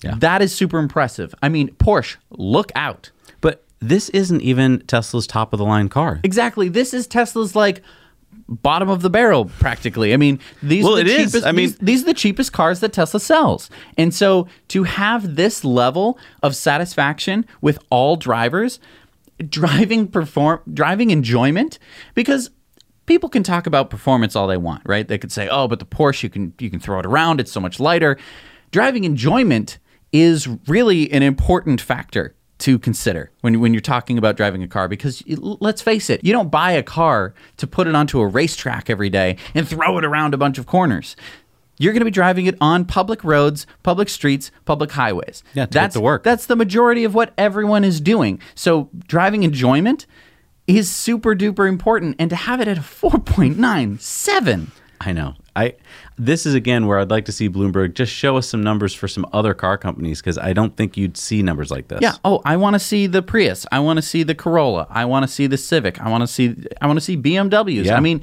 Yeah. 0.04 0.16
That 0.18 0.42
is 0.42 0.54
super 0.54 0.80
impressive. 0.80 1.34
I 1.42 1.50
mean, 1.50 1.70
Porsche, 1.76 2.18
look 2.30 2.72
out. 2.76 3.12
This 3.88 4.10
isn't 4.10 4.42
even 4.42 4.80
Tesla's 4.88 5.28
top 5.28 5.52
of 5.54 5.60
the 5.60 5.66
line 5.66 5.90
car. 5.90 6.20
Exactly. 6.24 6.70
This 6.70 6.94
is 6.94 7.06
Tesla's 7.06 7.56
like 7.56 7.82
bottom 8.48 8.90
of 8.90 9.02
the 9.02 9.10
barrel 9.10 9.46
practically. 9.60 10.14
I 10.14 10.18
mean, 10.18 10.40
these 10.62 10.84
Well, 10.84 10.94
are 10.98 11.04
the 11.04 11.12
it 11.12 11.20
is. 11.20 11.32
cheapest 11.32 11.46
I 11.46 11.52
mean- 11.52 11.70
these, 11.70 11.78
these 11.80 12.02
are 12.04 12.06
the 12.06 12.14
cheapest 12.14 12.54
cars 12.54 12.80
that 12.80 12.94
Tesla 12.94 13.20
sells. 13.20 13.70
And 13.98 14.14
so 14.14 14.48
to 14.70 14.84
have 14.84 15.36
this 15.36 15.64
level 15.66 16.18
of 16.42 16.56
satisfaction 16.56 17.46
with 17.62 17.78
all 17.90 18.16
drivers, 18.16 18.80
driving 19.50 20.08
perform 20.08 20.62
driving 20.74 21.10
enjoyment 21.12 21.78
because 22.14 22.50
people 23.06 23.28
can 23.28 23.44
talk 23.44 23.68
about 23.68 23.90
performance 23.90 24.36
all 24.36 24.48
they 24.48 24.58
want, 24.58 24.82
right? 24.86 25.08
They 25.08 25.18
could 25.18 25.32
say, 25.32 25.50
"Oh, 25.50 25.68
but 25.68 25.80
the 25.80 25.86
Porsche 25.86 26.24
you 26.24 26.30
can 26.30 26.54
you 26.60 26.70
can 26.70 26.80
throw 26.80 27.00
it 27.00 27.06
around, 27.06 27.40
it's 27.42 27.52
so 27.52 27.60
much 27.60 27.80
lighter." 27.80 28.18
Driving 28.72 29.04
enjoyment 29.04 29.80
is 30.14 30.48
really 30.68 31.12
an 31.12 31.24
important 31.24 31.82
factor 31.82 32.36
to 32.64 32.80
consider 32.80 33.30
when 33.42 33.60
when 33.60 33.74
you're 33.74 33.82
talking 33.82 34.18
about 34.18 34.38
driving 34.38 34.64
a 34.64 34.68
car 34.70 34.88
because 34.88 35.22
let's 35.28 35.82
face 35.82 36.10
it, 36.10 36.24
you 36.24 36.32
don't 36.32 36.50
buy 36.50 36.72
a 36.72 36.82
car 36.82 37.34
to 37.58 37.68
put 37.68 37.88
it 37.88 37.96
onto 37.96 38.22
a 38.22 38.26
racetrack 38.26 38.90
every 38.90 39.10
day 39.10 39.36
and 39.54 39.68
throw 39.68 39.98
it 39.98 40.06
around 40.06 40.34
a 40.34 40.38
bunch 40.38 40.58
of 40.58 40.66
corners. 40.66 41.18
You're 41.78 41.92
going 41.92 42.00
to 42.00 42.06
be 42.06 42.12
driving 42.12 42.46
it 42.46 42.56
on 42.62 42.86
public 42.86 43.22
roads, 43.26 43.68
public 43.82 44.08
streets, 44.08 44.50
public 44.64 44.92
highways. 44.92 45.44
Yeah, 45.54 45.66
that's 45.66 45.96
to 45.96 46.02
work. 46.02 46.24
That's 46.24 46.46
the 46.46 46.56
majority 46.56 47.04
of 47.04 47.14
what 47.14 47.34
everyone 47.38 47.84
is 47.84 48.00
doing. 48.00 48.40
So 48.56 48.90
driving 49.08 49.44
enjoyment 49.44 50.06
is 50.66 50.90
super 50.90 51.36
duper 51.36 51.68
important, 51.68 52.16
and 52.18 52.30
to 52.30 52.38
have 52.38 52.62
it 52.62 52.70
at 52.70 52.78
a 52.78 52.82
4.97. 52.82 54.68
I 55.02 55.12
know. 55.12 55.36
I 55.54 55.76
this 56.18 56.46
is 56.46 56.54
again 56.54 56.86
where 56.86 57.00
I'd 57.00 57.10
like 57.10 57.26
to 57.26 57.32
see 57.32 57.50
Bloomberg 57.50 57.94
just 57.96 58.12
show 58.12 58.38
us 58.38 58.48
some 58.48 58.64
numbers 58.64 58.94
for 58.94 59.08
some 59.08 59.26
other 59.34 59.54
car 59.54 59.78
companies 59.78 60.22
because 60.22 60.38
I 60.38 60.54
don't 60.54 60.76
think 60.78 60.96
you'd 60.98 61.18
see 61.18 61.42
numbers 61.42 61.72
like 61.72 61.88
this. 61.88 62.00
Yeah. 62.02 62.14
Oh, 62.24 62.42
I 62.46 62.58
want 62.58 62.76
to 62.76 62.80
see 62.80 63.08
the 63.08 63.22
Prius. 63.22 63.66
I 63.72 63.80
want 63.80 63.98
to 63.98 64.02
see 64.02 64.24
the 64.24 64.36
Corolla. 64.36 64.88
I 64.90 65.06
want 65.06 65.24
to 65.24 65.32
see 65.32 65.48
the 65.48 65.58
Civic. 65.58 66.00
I 66.02 66.10
want 66.10 66.22
to 66.22 66.28
see. 66.28 66.56
I 66.82 66.88
want 66.88 66.98
to 66.98 67.02
see 67.02 67.18
BMWs. 67.18 67.86
Yeah. 67.86 67.98
I 67.98 68.00
mean, 68.00 68.22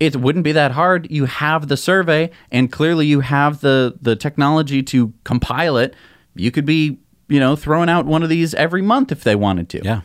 it 0.00 0.16
wouldn't 0.16 0.44
be 0.44 0.52
that 0.52 0.72
hard. 0.72 1.10
You 1.10 1.26
have 1.26 1.68
the 1.68 1.76
survey, 1.76 2.30
and 2.50 2.72
clearly 2.72 3.06
you 3.06 3.20
have 3.20 3.60
the 3.60 3.96
the 4.00 4.16
technology 4.16 4.82
to 4.84 5.12
compile 5.24 5.76
it. 5.76 5.94
You 6.34 6.50
could 6.50 6.64
be, 6.64 6.98
you 7.28 7.38
know, 7.38 7.54
throwing 7.54 7.88
out 7.88 8.06
one 8.06 8.22
of 8.22 8.28
these 8.28 8.54
every 8.54 8.82
month 8.82 9.12
if 9.12 9.24
they 9.24 9.36
wanted 9.36 9.68
to. 9.70 9.82
Yeah. 9.84 10.00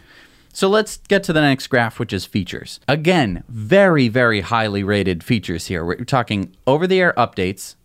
So 0.59 0.67
let's 0.67 0.97
get 0.97 1.23
to 1.23 1.31
the 1.31 1.39
next 1.39 1.67
graph, 1.67 1.99
which 1.99 2.11
is 2.11 2.25
features. 2.25 2.81
Again, 2.85 3.45
very, 3.47 4.09
very 4.09 4.41
highly 4.41 4.83
rated 4.83 5.23
features 5.23 5.67
here. 5.67 5.85
We're 5.85 6.03
talking 6.03 6.53
over 6.67 6.85
the 6.85 6.99
air 6.99 7.13
updates, 7.15 7.75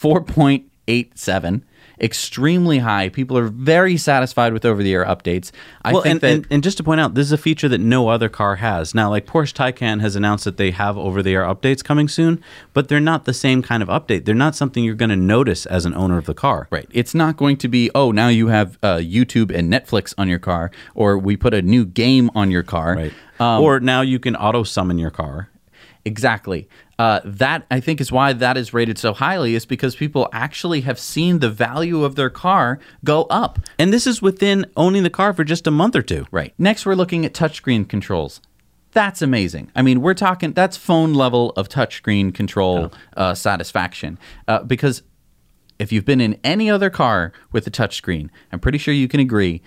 4.87, 0.00 1.62
extremely 2.02 2.78
high. 2.78 3.08
People 3.08 3.38
are 3.38 3.46
very 3.46 3.96
satisfied 3.96 4.52
with 4.52 4.64
over 4.64 4.82
the 4.82 4.92
air 4.92 5.04
updates. 5.04 5.52
I 5.82 5.92
well, 5.92 6.02
think 6.02 6.14
and, 6.14 6.20
that. 6.20 6.32
and, 6.32 6.46
and 6.50 6.62
just 6.62 6.76
to 6.78 6.82
point 6.82 7.00
out, 7.00 7.14
this 7.14 7.26
is 7.26 7.32
a 7.32 7.38
feature 7.38 7.68
that 7.68 7.78
no 7.78 8.08
other 8.08 8.28
car 8.28 8.56
has. 8.56 8.94
Now, 8.94 9.08
like 9.10 9.24
Porsche 9.24 9.54
Taycan 9.54 10.00
has 10.00 10.16
announced 10.16 10.44
that 10.44 10.56
they 10.56 10.72
have 10.72 10.98
over-the-air 10.98 11.44
updates 11.44 11.84
coming 11.84 12.08
soon, 12.08 12.42
but 12.72 12.88
they're 12.88 12.98
not 13.00 13.24
the 13.24 13.32
same 13.32 13.62
kind 13.62 13.82
of 13.82 13.88
update. 13.88 14.24
They're 14.24 14.34
not 14.34 14.56
something 14.56 14.82
you're 14.82 14.94
going 14.94 15.10
to 15.10 15.16
notice 15.16 15.64
as 15.66 15.84
an 15.84 15.94
owner 15.94 16.18
of 16.18 16.26
the 16.26 16.34
car. 16.34 16.66
Right. 16.70 16.88
It's 16.90 17.14
not 17.14 17.36
going 17.36 17.56
to 17.58 17.68
be, 17.68 17.90
oh, 17.94 18.10
now 18.10 18.28
you 18.28 18.48
have 18.48 18.78
uh, 18.82 18.96
YouTube 18.96 19.54
and 19.56 19.72
Netflix 19.72 20.12
on 20.18 20.28
your 20.28 20.40
car, 20.40 20.72
or 20.94 21.16
we 21.16 21.36
put 21.36 21.54
a 21.54 21.62
new 21.62 21.84
game 21.84 22.30
on 22.34 22.50
your 22.50 22.64
car. 22.64 22.96
Right. 22.96 23.12
Um, 23.38 23.62
or 23.62 23.80
now 23.80 24.00
you 24.00 24.18
can 24.18 24.36
auto 24.36 24.62
summon 24.64 24.98
your 24.98 25.10
car. 25.10 25.48
Exactly. 26.04 26.68
Uh, 26.98 27.20
that 27.24 27.66
I 27.70 27.80
think 27.80 28.00
is 28.00 28.10
why 28.10 28.32
that 28.32 28.56
is 28.56 28.74
rated 28.74 28.98
so 28.98 29.12
highly, 29.12 29.54
is 29.54 29.66
because 29.66 29.96
people 29.96 30.28
actually 30.32 30.82
have 30.82 30.98
seen 30.98 31.38
the 31.38 31.50
value 31.50 32.04
of 32.04 32.16
their 32.16 32.30
car 32.30 32.78
go 33.04 33.24
up. 33.24 33.58
And 33.78 33.92
this 33.92 34.06
is 34.06 34.20
within 34.20 34.66
owning 34.76 35.02
the 35.02 35.10
car 35.10 35.32
for 35.32 35.44
just 35.44 35.66
a 35.66 35.70
month 35.70 35.96
or 35.96 36.02
two. 36.02 36.26
Right. 36.30 36.54
Next, 36.58 36.86
we're 36.86 36.94
looking 36.94 37.24
at 37.24 37.34
touchscreen 37.34 37.88
controls. 37.88 38.40
That's 38.92 39.22
amazing. 39.22 39.70
I 39.74 39.82
mean, 39.82 40.02
we're 40.02 40.14
talking 40.14 40.52
that's 40.52 40.76
phone 40.76 41.14
level 41.14 41.50
of 41.52 41.68
touchscreen 41.68 42.34
control 42.34 42.92
uh, 43.16 43.34
satisfaction. 43.34 44.18
Uh, 44.46 44.62
because 44.62 45.02
if 45.78 45.90
you've 45.92 46.04
been 46.04 46.20
in 46.20 46.38
any 46.44 46.70
other 46.70 46.90
car 46.90 47.32
with 47.52 47.66
a 47.66 47.70
touchscreen, 47.70 48.28
I'm 48.52 48.60
pretty 48.60 48.78
sure 48.78 48.92
you 48.92 49.08
can 49.08 49.18
agree. 49.18 49.62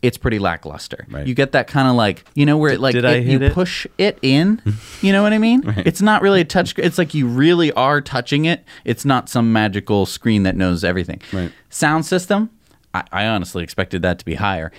It's 0.00 0.16
pretty 0.16 0.38
lackluster. 0.38 1.06
Right. 1.10 1.26
You 1.26 1.34
get 1.34 1.52
that 1.52 1.66
kind 1.66 1.88
of 1.88 1.94
like 1.96 2.24
you 2.34 2.46
know 2.46 2.56
where 2.56 2.72
it 2.72 2.80
like 2.80 2.94
it- 2.94 3.24
you 3.24 3.40
it? 3.40 3.52
push 3.52 3.86
it 3.98 4.18
in. 4.22 4.62
You 5.00 5.12
know 5.12 5.22
what 5.22 5.32
I 5.32 5.38
mean? 5.38 5.62
It's 5.86 6.02
not 6.02 6.22
really 6.22 6.40
a 6.40 6.44
touch. 6.44 6.76
It's 6.76 6.98
like 6.98 7.14
you 7.14 7.26
really 7.28 7.70
are 7.72 8.00
touching 8.00 8.46
it. 8.46 8.64
It's 8.84 9.04
not 9.04 9.28
some 9.28 9.52
magical 9.52 10.06
screen 10.06 10.42
that 10.42 10.56
knows 10.56 10.82
everything. 10.82 11.20
Right. 11.32 11.52
Sound 11.70 12.04
system. 12.04 12.50
I, 12.94 13.04
I 13.12 13.26
honestly 13.26 13.62
expected 13.62 14.02
that 14.02 14.18
to 14.18 14.24
be 14.24 14.34
higher. 14.34 14.72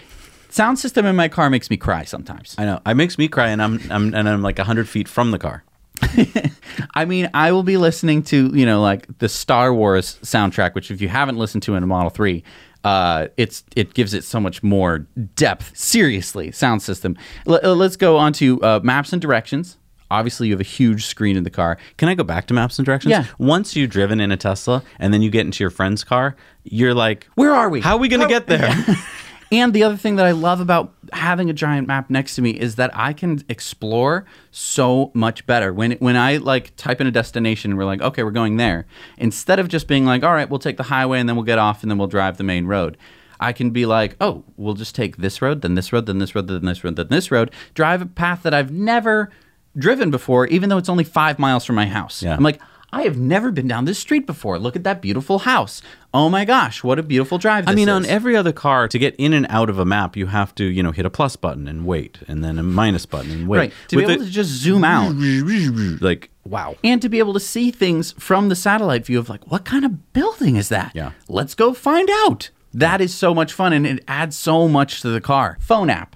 Sound 0.50 0.78
system 0.78 1.06
in 1.06 1.16
my 1.16 1.30
car 1.30 1.50
makes 1.50 1.70
me 1.70 1.78
cry 1.78 2.04
sometimes. 2.04 2.56
I 2.58 2.66
know. 2.66 2.82
It 2.86 2.96
makes 2.96 3.18
me 3.18 3.28
cry, 3.30 3.48
and 3.50 3.62
I'm, 3.62 3.80
I'm 3.90 4.14
and 4.14 4.28
I'm 4.28 4.42
like 4.42 4.58
hundred 4.60 4.90
feet 4.90 5.08
from 5.08 5.32
the 5.32 5.40
car. 5.40 5.64
I 6.96 7.06
mean, 7.06 7.30
I 7.34 7.52
will 7.52 7.64
be 7.64 7.78
listening 7.78 8.24
to 8.24 8.52
you 8.54 8.66
know 8.66 8.82
like 8.82 9.08
the 9.20 9.30
Star 9.30 9.74
Wars 9.74 10.20
soundtrack, 10.24 10.76
which 10.76 10.92
if 10.92 11.02
you 11.02 11.08
haven't 11.08 11.38
listened 11.38 11.64
to 11.64 11.76
in 11.76 11.84
a 11.84 11.88
Model 11.88 12.10
Three, 12.10 12.44
uh, 12.84 13.28
it's 13.38 13.64
it 13.76 13.94
gives 13.94 14.14
it 14.14 14.24
so 14.24 14.40
much 14.40 14.64
more 14.64 15.00
depth. 15.36 15.76
Seriously, 15.78 16.52
sound 16.52 16.82
system. 16.82 17.18
L- 17.48 17.60
uh, 17.64 17.76
let's 17.76 17.96
go 17.96 18.18
on 18.18 18.34
to 18.34 18.62
uh, 18.64 18.80
maps 18.84 19.12
and 19.14 19.22
directions. 19.22 19.78
Obviously, 20.12 20.48
you 20.48 20.54
have 20.54 20.60
a 20.60 20.64
huge 20.64 21.06
screen 21.06 21.38
in 21.38 21.44
the 21.44 21.52
car. 21.52 21.78
Can 21.98 22.10
I 22.10 22.16
go 22.16 22.24
back 22.24 22.48
to 22.48 22.54
maps 22.56 22.80
and 22.80 22.86
directions? 22.86 23.12
Yeah. 23.12 23.26
Once 23.38 23.76
you've 23.76 23.92
driven 23.92 24.20
in 24.20 24.32
a 24.32 24.38
Tesla 24.38 24.82
and 24.98 25.14
then 25.14 25.22
you 25.22 25.30
get 25.30 25.46
into 25.46 25.64
your 25.64 25.70
friend's 25.70 26.04
car, 26.04 26.36
you're 26.64 26.96
like, 26.96 27.28
Where 27.36 27.54
are 27.54 27.70
we? 27.70 27.80
How 27.82 27.94
are 27.96 28.00
we 28.00 28.08
going 28.08 28.22
to 28.22 28.28
get 28.28 28.48
there? 28.48 28.74
And 29.52 29.74
the 29.74 29.84
other 29.84 29.98
thing 29.98 30.16
that 30.18 30.26
I 30.28 30.32
love 30.32 30.60
about 30.60 30.94
having 31.12 31.50
a 31.50 31.54
giant 31.54 31.88
map 31.88 32.10
next 32.10 32.36
to 32.36 32.42
me 32.42 32.52
is 32.52 32.76
that 32.76 32.92
I 32.94 33.14
can 33.14 33.44
explore 33.50 34.26
so 34.52 35.12
much 35.14 35.46
better. 35.48 35.74
When 35.74 35.94
when 35.94 36.16
I 36.16 36.38
like 36.38 36.76
type 36.76 37.02
in 37.02 37.08
a 37.08 37.12
destination 37.12 37.72
and 37.72 37.78
we're 37.78 37.86
like, 37.86 38.02
okay, 38.02 38.24
we're 38.24 38.32
going 38.32 38.58
there, 38.58 38.86
instead 39.18 39.60
of 39.60 39.68
just 39.68 39.88
being 39.88 40.06
like, 40.06 40.24
all 40.24 40.34
right, 40.34 40.50
we'll 40.50 40.60
take 40.60 40.78
the 40.78 40.84
highway 40.84 41.20
and 41.20 41.28
then 41.28 41.36
we'll 41.36 41.46
get 41.46 41.58
off 41.58 41.82
and 41.82 41.90
then 41.90 41.98
we'll 41.98 42.08
drive 42.08 42.38
the 42.38 42.44
main 42.44 42.66
road. 42.66 42.98
I 43.40 43.54
can 43.54 43.72
be 43.72 43.86
like, 43.86 44.18
oh, 44.20 44.44
we'll 44.58 44.74
just 44.74 44.94
take 44.94 45.18
this 45.18 45.42
road, 45.42 45.62
then 45.62 45.76
this 45.76 45.94
road, 45.94 46.06
then 46.06 46.20
this 46.20 46.36
road, 46.36 46.48
then 46.48 46.66
this 46.66 46.84
road, 46.84 46.96
then 46.98 47.08
this 47.10 47.32
road, 47.32 47.52
drive 47.74 48.02
a 48.02 48.06
path 48.06 48.44
that 48.44 48.54
I've 48.54 48.72
never 48.72 49.32
driven 49.78 50.12
before, 50.12 50.46
even 50.48 50.70
though 50.70 50.78
it's 50.78 50.90
only 50.90 51.06
five 51.06 51.40
miles 51.40 51.64
from 51.64 51.76
my 51.76 51.86
house. 51.86 52.22
Yeah. 52.22 52.36
I'm 52.36 52.44
like, 52.44 52.60
I 52.92 53.04
have 53.04 53.18
never 53.18 53.52
been 53.52 53.68
down 53.68 53.86
this 53.86 54.00
street 54.00 54.26
before. 54.26 54.58
Look 54.58 54.76
at 54.76 54.84
that 54.84 55.02
beautiful 55.02 55.40
house. 55.40 55.82
Oh 56.14 56.28
my 56.30 56.44
gosh, 56.44 56.84
what 56.84 56.98
a 56.98 57.04
beautiful 57.04 57.38
drive 57.38 57.68
I 57.68 57.76
mean, 57.76 57.88
on 57.90 58.06
every 58.06 58.36
other 58.36 58.52
car, 58.52 58.88
to 58.88 58.98
get 58.98 59.16
in 59.18 59.34
and 59.34 59.46
out 59.50 59.70
of 59.70 59.78
a 59.78 59.86
map, 59.86 60.18
you 60.18 60.26
have 60.28 60.56
to, 60.56 60.64
you 60.64 60.82
know, 60.82 60.92
hit 60.92 61.06
a 61.06 61.10
plus 61.10 61.36
button 61.36 61.68
and 61.68 61.86
wait, 61.86 62.20
and 62.28 62.44
then 62.44 62.58
a 62.58 62.64
minus 62.64 63.06
button 63.06 63.30
and 63.32 63.48
wait. 63.48 63.58
Right. 63.60 63.74
To 63.90 63.96
be 63.98 64.04
able 64.04 64.12
it- 64.14 64.26
to 64.26 64.32
just 64.32 64.50
zoom 64.50 64.84
out. 64.84 65.14
like, 66.02 66.30
wow. 66.46 66.76
and 66.84 67.02
to 67.02 67.10
be 67.10 67.20
able 67.20 67.34
to 67.34 67.40
see 67.40 67.70
things 67.72 68.14
from 68.14 68.50
the 68.50 68.56
satellite 68.56 69.06
view 69.06 69.20
of 69.20 69.30
like 69.30 69.46
what 69.52 69.66
kind 69.66 69.86
of 69.86 70.14
building 70.14 70.56
is 70.56 70.70
that 70.70 70.92
Yeah. 70.96 71.12
let's 71.28 71.54
go 71.56 71.74
find 71.74 72.10
out 72.26 72.50
that 72.74 73.02
is 73.02 73.14
so 73.14 73.34
much 73.34 73.54
fun 73.54 73.74
and 73.74 73.86
it 73.86 74.04
adds 74.08 74.36
so 74.36 74.68
much 74.68 75.02
to 75.02 75.10
the 75.10 75.22
car 75.22 75.58
phone 75.62 75.90
app 75.90 76.16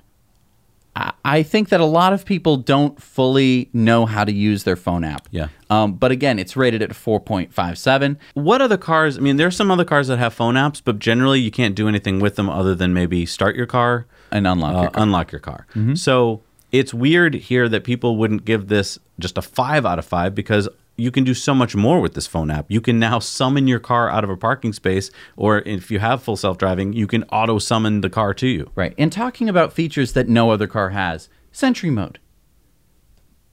I- 0.95 1.12
I 1.25 1.41
think 1.43 1.69
that 1.69 1.79
a 1.79 1.86
lot 1.86 2.13
of 2.13 2.25
people 2.25 2.58
don't 2.58 3.01
fully 3.01 3.69
know 3.73 4.06
how 4.06 4.23
to 4.23 4.32
use 4.32 4.63
their 4.63 4.75
phone 4.75 5.03
app. 5.03 5.27
Yeah. 5.32 5.47
Um, 5.69 5.93
but 5.93 6.12
again, 6.12 6.38
it's 6.38 6.56
rated 6.56 6.82
at 6.84 6.93
4.57. 6.93 8.17
What 8.34 8.62
other 8.62 8.77
cars? 8.77 9.17
I 9.17 9.21
mean, 9.21 9.38
there's 9.38 9.56
some 9.56 9.71
other 9.71 9.86
cars 9.86 10.08
that 10.10 10.19
have 10.19 10.34
phone 10.34 10.56
apps, 10.56 10.82
but 10.84 10.99
generally 10.99 11.39
you 11.39 11.49
can't 11.51 11.75
do 11.75 11.88
anything 11.88 12.19
with 12.19 12.36
them 12.36 12.49
other 12.49 12.75
than 12.75 12.93
maybe 12.93 13.25
start 13.25 13.56
your 13.56 13.65
car 13.65 14.06
And 14.32 14.45
unlock 14.45 14.69
uh, 14.75 14.82
your 14.82 14.82
car. 14.84 14.91
Mm-hmm. 14.91 15.01
unlock 15.01 15.32
your 15.32 15.39
car. 15.39 15.67
So 15.95 16.41
it's 16.71 16.93
weird 16.93 17.34
here 17.36 17.67
that 17.69 17.84
people 17.84 18.17
wouldn't 18.17 18.45
give 18.45 18.67
this 18.67 18.99
just 19.19 19.38
a 19.38 19.41
five 19.41 19.86
out 19.86 19.97
of 19.99 20.06
five 20.06 20.36
because 20.36 20.67
you 20.95 21.12
can 21.12 21.23
do 21.23 21.34
so 21.34 21.53
much 21.56 21.75
more 21.75 21.99
with 21.99 22.13
this 22.13 22.27
phone 22.27 22.51
app. 22.51 22.65
You 22.69 22.82
can 22.82 22.99
now 22.99 23.19
summon 23.19 23.67
your 23.67 23.79
car 23.79 24.10
out 24.10 24.23
of 24.23 24.29
a 24.29 24.38
parking 24.38 24.73
space, 24.73 25.10
or 25.36 25.60
if 25.60 25.89
you 25.89 25.99
have 25.99 26.21
full 26.21 26.38
self 26.38 26.58
driving, 26.58 26.93
you 26.93 27.08
can 27.08 27.23
auto 27.25 27.58
summon 27.60 28.01
the 28.01 28.10
car 28.10 28.34
to 28.36 28.47
you. 28.47 28.71
Right. 28.75 28.93
And 28.97 29.12
talking 29.12 29.49
about 29.49 29.73
features 29.73 30.13
that 30.13 30.29
no 30.29 30.51
other 30.51 30.67
car 30.67 30.89
has, 30.89 31.29
Sentry 31.51 31.89
mode. 31.89 32.19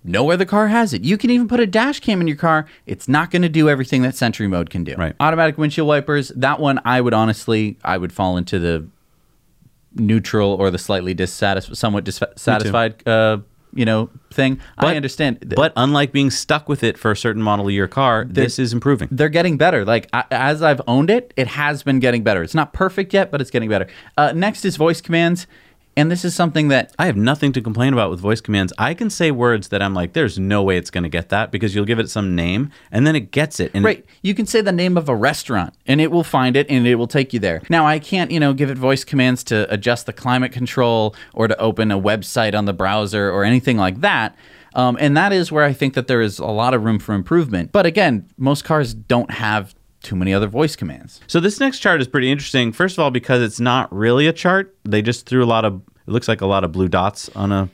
No 0.02 0.30
other 0.30 0.46
car 0.46 0.68
has 0.68 0.94
it. 0.94 1.02
You 1.02 1.18
can 1.18 1.28
even 1.28 1.46
put 1.46 1.60
a 1.60 1.66
dash 1.66 2.00
cam 2.00 2.22
in 2.22 2.26
your 2.26 2.36
car. 2.36 2.66
It's 2.86 3.06
not 3.06 3.30
going 3.30 3.42
to 3.42 3.50
do 3.50 3.68
everything 3.68 4.00
that 4.02 4.14
Sentry 4.14 4.48
mode 4.48 4.70
can 4.70 4.84
do. 4.84 4.94
Right. 4.94 5.14
Automatic 5.20 5.58
windshield 5.58 5.86
wipers. 5.86 6.28
That 6.34 6.58
one, 6.58 6.80
I 6.84 7.02
would 7.02 7.12
honestly, 7.12 7.76
I 7.84 7.98
would 7.98 8.12
fall 8.12 8.38
into 8.38 8.58
the 8.58 8.88
neutral 9.94 10.54
or 10.54 10.70
the 10.70 10.78
slightly 10.78 11.12
dissatisfied, 11.12 11.76
somewhat 11.76 12.04
dissatisfied, 12.04 13.06
uh, 13.06 13.38
you 13.74 13.84
know, 13.84 14.10
thing. 14.32 14.60
I 14.78 14.96
understand. 14.96 15.52
But 15.56 15.72
unlike 15.76 16.12
being 16.12 16.30
stuck 16.30 16.68
with 16.68 16.82
it 16.82 16.98
for 16.98 17.10
a 17.10 17.16
certain 17.16 17.42
model 17.42 17.66
of 17.66 17.72
your 17.72 17.88
car, 17.88 18.26
this 18.28 18.58
is 18.58 18.72
improving. 18.72 19.08
they're 19.10 19.28
getting 19.28 19.56
better. 19.56 19.84
Like 19.84 20.08
I, 20.12 20.24
as 20.30 20.62
I've 20.62 20.80
owned 20.86 21.10
it, 21.10 21.32
it 21.36 21.46
has 21.48 21.82
been 21.82 22.00
getting 22.00 22.22
better. 22.22 22.42
It's 22.42 22.54
not 22.54 22.72
perfect 22.72 23.12
yet, 23.14 23.30
but 23.30 23.40
it's 23.40 23.50
getting 23.50 23.68
better. 23.68 23.86
Uh, 24.16 24.32
next 24.32 24.64
is 24.64 24.76
voice 24.76 25.00
commands. 25.00 25.46
And 25.96 26.10
this 26.10 26.24
is 26.24 26.34
something 26.34 26.68
that 26.68 26.94
I 26.98 27.06
have 27.06 27.16
nothing 27.16 27.52
to 27.52 27.60
complain 27.60 27.92
about 27.92 28.10
with 28.10 28.20
voice 28.20 28.40
commands. 28.40 28.72
I 28.78 28.94
can 28.94 29.10
say 29.10 29.30
words 29.30 29.68
that 29.68 29.82
I'm 29.82 29.92
like, 29.92 30.12
there's 30.12 30.38
no 30.38 30.62
way 30.62 30.76
it's 30.76 30.90
going 30.90 31.02
to 31.02 31.10
get 31.10 31.28
that 31.30 31.50
because 31.50 31.74
you'll 31.74 31.84
give 31.84 31.98
it 31.98 32.08
some 32.08 32.34
name 32.34 32.70
and 32.92 33.06
then 33.06 33.16
it 33.16 33.32
gets 33.32 33.60
it. 33.60 33.72
And 33.74 33.84
Right. 33.84 34.04
You 34.22 34.34
can 34.34 34.46
say 34.46 34.60
the 34.60 34.72
name 34.72 34.96
of 34.96 35.08
a 35.08 35.14
restaurant 35.16 35.74
and 35.86 36.00
it 36.00 36.10
will 36.10 36.24
find 36.24 36.56
it 36.56 36.66
and 36.70 36.86
it 36.86 36.94
will 36.94 37.08
take 37.08 37.32
you 37.32 37.40
there. 37.40 37.62
Now, 37.68 37.86
I 37.86 37.98
can't, 37.98 38.30
you 38.30 38.40
know, 38.40 38.52
give 38.54 38.70
it 38.70 38.78
voice 38.78 39.04
commands 39.04 39.42
to 39.44 39.70
adjust 39.72 40.06
the 40.06 40.12
climate 40.12 40.52
control 40.52 41.14
or 41.34 41.48
to 41.48 41.58
open 41.60 41.90
a 41.90 42.00
website 42.00 42.54
on 42.56 42.64
the 42.64 42.72
browser 42.72 43.30
or 43.30 43.44
anything 43.44 43.76
like 43.76 44.00
that. 44.00 44.36
Um, 44.74 44.96
and 45.00 45.16
that 45.16 45.32
is 45.32 45.50
where 45.50 45.64
I 45.64 45.72
think 45.72 45.94
that 45.94 46.06
there 46.06 46.20
is 46.20 46.38
a 46.38 46.46
lot 46.46 46.74
of 46.74 46.84
room 46.84 47.00
for 47.00 47.14
improvement. 47.14 47.72
But 47.72 47.86
again, 47.86 48.28
most 48.38 48.64
cars 48.64 48.94
don't 48.94 49.32
have 49.32 49.74
too 50.02 50.16
many 50.16 50.32
other 50.32 50.46
voice 50.46 50.76
commands. 50.76 51.20
So 51.26 51.40
this 51.40 51.60
next 51.60 51.78
chart 51.80 52.00
is 52.00 52.08
pretty 52.08 52.30
interesting. 52.30 52.72
First 52.72 52.96
of 52.96 53.00
all, 53.00 53.10
because 53.10 53.42
it's 53.42 53.60
not 53.60 53.92
really 53.94 54.26
a 54.26 54.32
chart. 54.32 54.74
They 54.84 55.02
just 55.02 55.26
threw 55.26 55.44
a 55.44 55.46
lot 55.46 55.64
of. 55.64 55.82
It 56.06 56.10
looks 56.12 56.28
like 56.28 56.40
a 56.40 56.46
lot 56.46 56.64
of 56.64 56.72
blue 56.72 56.88
dots 56.88 57.28
on 57.30 57.52
a. 57.52 57.68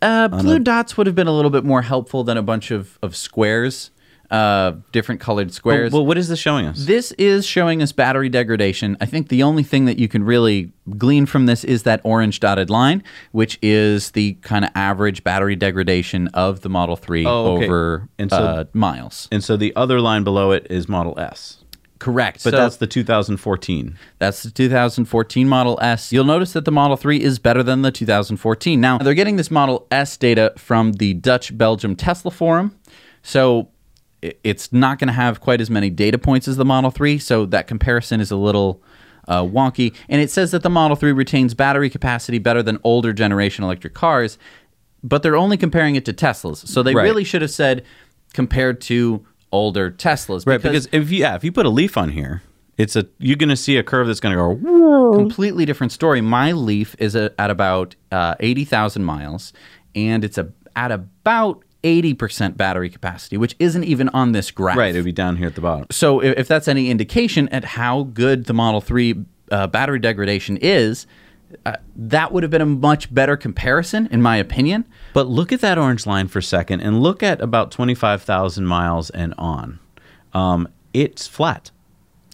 Uh, 0.00 0.28
blue 0.28 0.60
dots 0.60 0.96
would 0.96 1.08
have 1.08 1.16
been 1.16 1.26
a 1.26 1.32
little 1.32 1.50
bit 1.50 1.64
more 1.64 1.82
helpful 1.82 2.22
than 2.22 2.36
a 2.36 2.42
bunch 2.42 2.70
of, 2.70 2.98
of 3.02 3.16
squares, 3.16 3.90
uh, 4.30 4.72
different 4.92 5.20
colored 5.20 5.52
squares. 5.52 5.92
Well, 5.92 6.04
what 6.04 6.18
is 6.18 6.28
this 6.28 6.38
showing 6.38 6.66
us? 6.66 6.84
This 6.86 7.12
is 7.12 7.46
showing 7.46 7.80
us 7.82 7.92
battery 7.92 8.28
degradation. 8.28 8.96
I 9.00 9.06
think 9.06 9.28
the 9.28 9.42
only 9.42 9.62
thing 9.62 9.86
that 9.86 9.98
you 9.98 10.06
can 10.08 10.22
really 10.22 10.70
glean 10.98 11.24
from 11.26 11.46
this 11.46 11.64
is 11.64 11.84
that 11.84 12.00
orange 12.04 12.40
dotted 12.40 12.68
line, 12.70 13.02
which 13.32 13.58
is 13.62 14.10
the 14.10 14.34
kind 14.42 14.64
of 14.64 14.70
average 14.74 15.24
battery 15.24 15.56
degradation 15.56 16.28
of 16.28 16.60
the 16.60 16.68
Model 16.68 16.96
3 16.96 17.24
Oh, 17.26 17.54
okay. 17.56 17.64
over 17.64 18.08
And 18.18 18.30
so- 18.30 18.36
uh, 18.36 18.64
miles. 18.74 19.28
and 19.32 19.42
so 19.42 19.56
the 19.56 19.74
other 19.76 20.00
line 20.00 20.24
below 20.24 20.50
it 20.52 20.66
is 20.68 20.88
Model 20.88 21.18
S, 21.18 21.64
Correct. 21.98 22.44
but 22.44 22.50
So 22.50 22.56
that's 22.58 22.76
the 22.76 22.86
2014. 22.86 23.96
that's 24.18 24.42
the 24.42 24.50
2014 24.50 25.48
Model 25.48 25.78
S. 25.80 26.12
You'll 26.12 26.24
notice 26.24 26.52
that 26.52 26.64
the 26.66 26.70
Model 26.72 26.96
3 26.98 27.20
is 27.22 27.38
better 27.38 27.62
than 27.62 27.82
the 27.82 27.90
2014. 27.90 28.80
Now, 28.80 28.98
they're 28.98 29.14
getting 29.14 29.36
this 29.36 29.50
Model 29.50 29.86
S 29.90 30.16
data 30.18 30.52
from 30.58 30.92
the 30.92 31.14
Dutch 31.14 31.56
Belgium 31.56 31.96
Tesla 31.96 32.30
Forum. 32.30 32.74
So 33.22 33.68
it's 34.22 34.72
not 34.72 34.98
going 34.98 35.08
to 35.08 35.12
have 35.14 35.40
quite 35.40 35.60
as 35.60 35.70
many 35.70 35.90
data 35.90 36.18
points 36.18 36.48
as 36.48 36.56
the 36.56 36.64
Model 36.64 36.90
3. 36.90 37.18
So 37.18 37.46
that 37.46 37.66
comparison 37.66 38.20
is 38.20 38.30
a 38.30 38.36
little 38.36 38.82
uh, 39.28 39.42
wonky. 39.42 39.94
And 40.08 40.20
it 40.20 40.30
says 40.30 40.50
that 40.52 40.62
the 40.62 40.70
Model 40.70 40.96
3 40.96 41.12
retains 41.12 41.54
battery 41.54 41.90
capacity 41.90 42.38
better 42.38 42.62
than 42.62 42.78
older 42.82 43.12
generation 43.12 43.64
electric 43.64 43.94
cars, 43.94 44.38
but 45.04 45.22
they're 45.22 45.36
only 45.36 45.56
comparing 45.56 45.94
it 45.94 46.04
to 46.06 46.12
Teslas. 46.12 46.66
So 46.66 46.82
they 46.82 46.94
Right. 46.94 47.04
really 47.04 47.24
should 47.24 47.42
have 47.42 47.50
said 47.50 47.84
compared 48.32 48.80
to 48.82 49.24
older 49.52 49.90
Teslas. 49.90 50.46
Right, 50.46 50.60
because 50.60 50.88
if 50.92 51.10
you 51.10 51.18
yeah, 51.20 51.34
if 51.34 51.44
you 51.44 51.52
put 51.52 51.66
a 51.66 51.70
Leaf 51.70 51.96
on 51.96 52.10
here, 52.10 52.42
it's 52.76 52.96
a 52.96 53.06
you're 53.18 53.36
going 53.36 53.48
to 53.48 53.56
see 53.56 53.76
a 53.76 53.82
curve 53.82 54.06
that's 54.06 54.20
going 54.20 54.36
to 54.36 54.56
go. 54.56 55.12
completely 55.16 55.64
different 55.64 55.92
story. 55.92 56.20
My 56.20 56.52
Leaf 56.52 56.94
is 56.98 57.14
a, 57.14 57.32
at 57.40 57.50
about 57.50 57.96
uh, 58.12 58.34
80,000 58.40 59.04
miles, 59.04 59.52
and 59.94 60.24
it's 60.24 60.38
a, 60.38 60.52
at 60.76 60.90
about 60.92 61.64
80% 61.82 62.56
battery 62.56 62.90
capacity, 62.90 63.36
which 63.36 63.54
isn't 63.58 63.84
even 63.84 64.08
on 64.10 64.32
this 64.32 64.50
graph. 64.50 64.76
Right, 64.76 64.94
it 64.94 64.98
would 64.98 65.04
be 65.04 65.12
down 65.12 65.36
here 65.36 65.46
at 65.46 65.54
the 65.54 65.60
bottom. 65.60 65.86
So 65.90 66.20
if, 66.20 66.38
if 66.38 66.48
that's 66.48 66.68
any 66.68 66.90
indication 66.90 67.48
at 67.50 67.64
how 67.64 68.04
good 68.04 68.46
the 68.46 68.54
Model 68.54 68.80
3 68.80 69.24
uh, 69.50 69.66
battery 69.68 69.98
degradation 69.98 70.56
is, 70.58 71.06
uh, 71.64 71.76
that 71.96 72.32
would 72.32 72.42
have 72.42 72.50
been 72.50 72.60
a 72.60 72.66
much 72.66 73.12
better 73.12 73.36
comparison, 73.36 74.08
in 74.10 74.20
my 74.20 74.36
opinion. 74.36 74.84
But 75.14 75.28
look 75.28 75.52
at 75.52 75.60
that 75.60 75.78
orange 75.78 76.06
line 76.06 76.28
for 76.28 76.40
a 76.40 76.42
second, 76.42 76.80
and 76.80 77.02
look 77.02 77.22
at 77.22 77.40
about 77.40 77.70
25,000 77.70 78.66
miles 78.66 79.10
and 79.10 79.34
on. 79.38 79.78
Um, 80.34 80.68
it's 80.92 81.26
flat. 81.26 81.70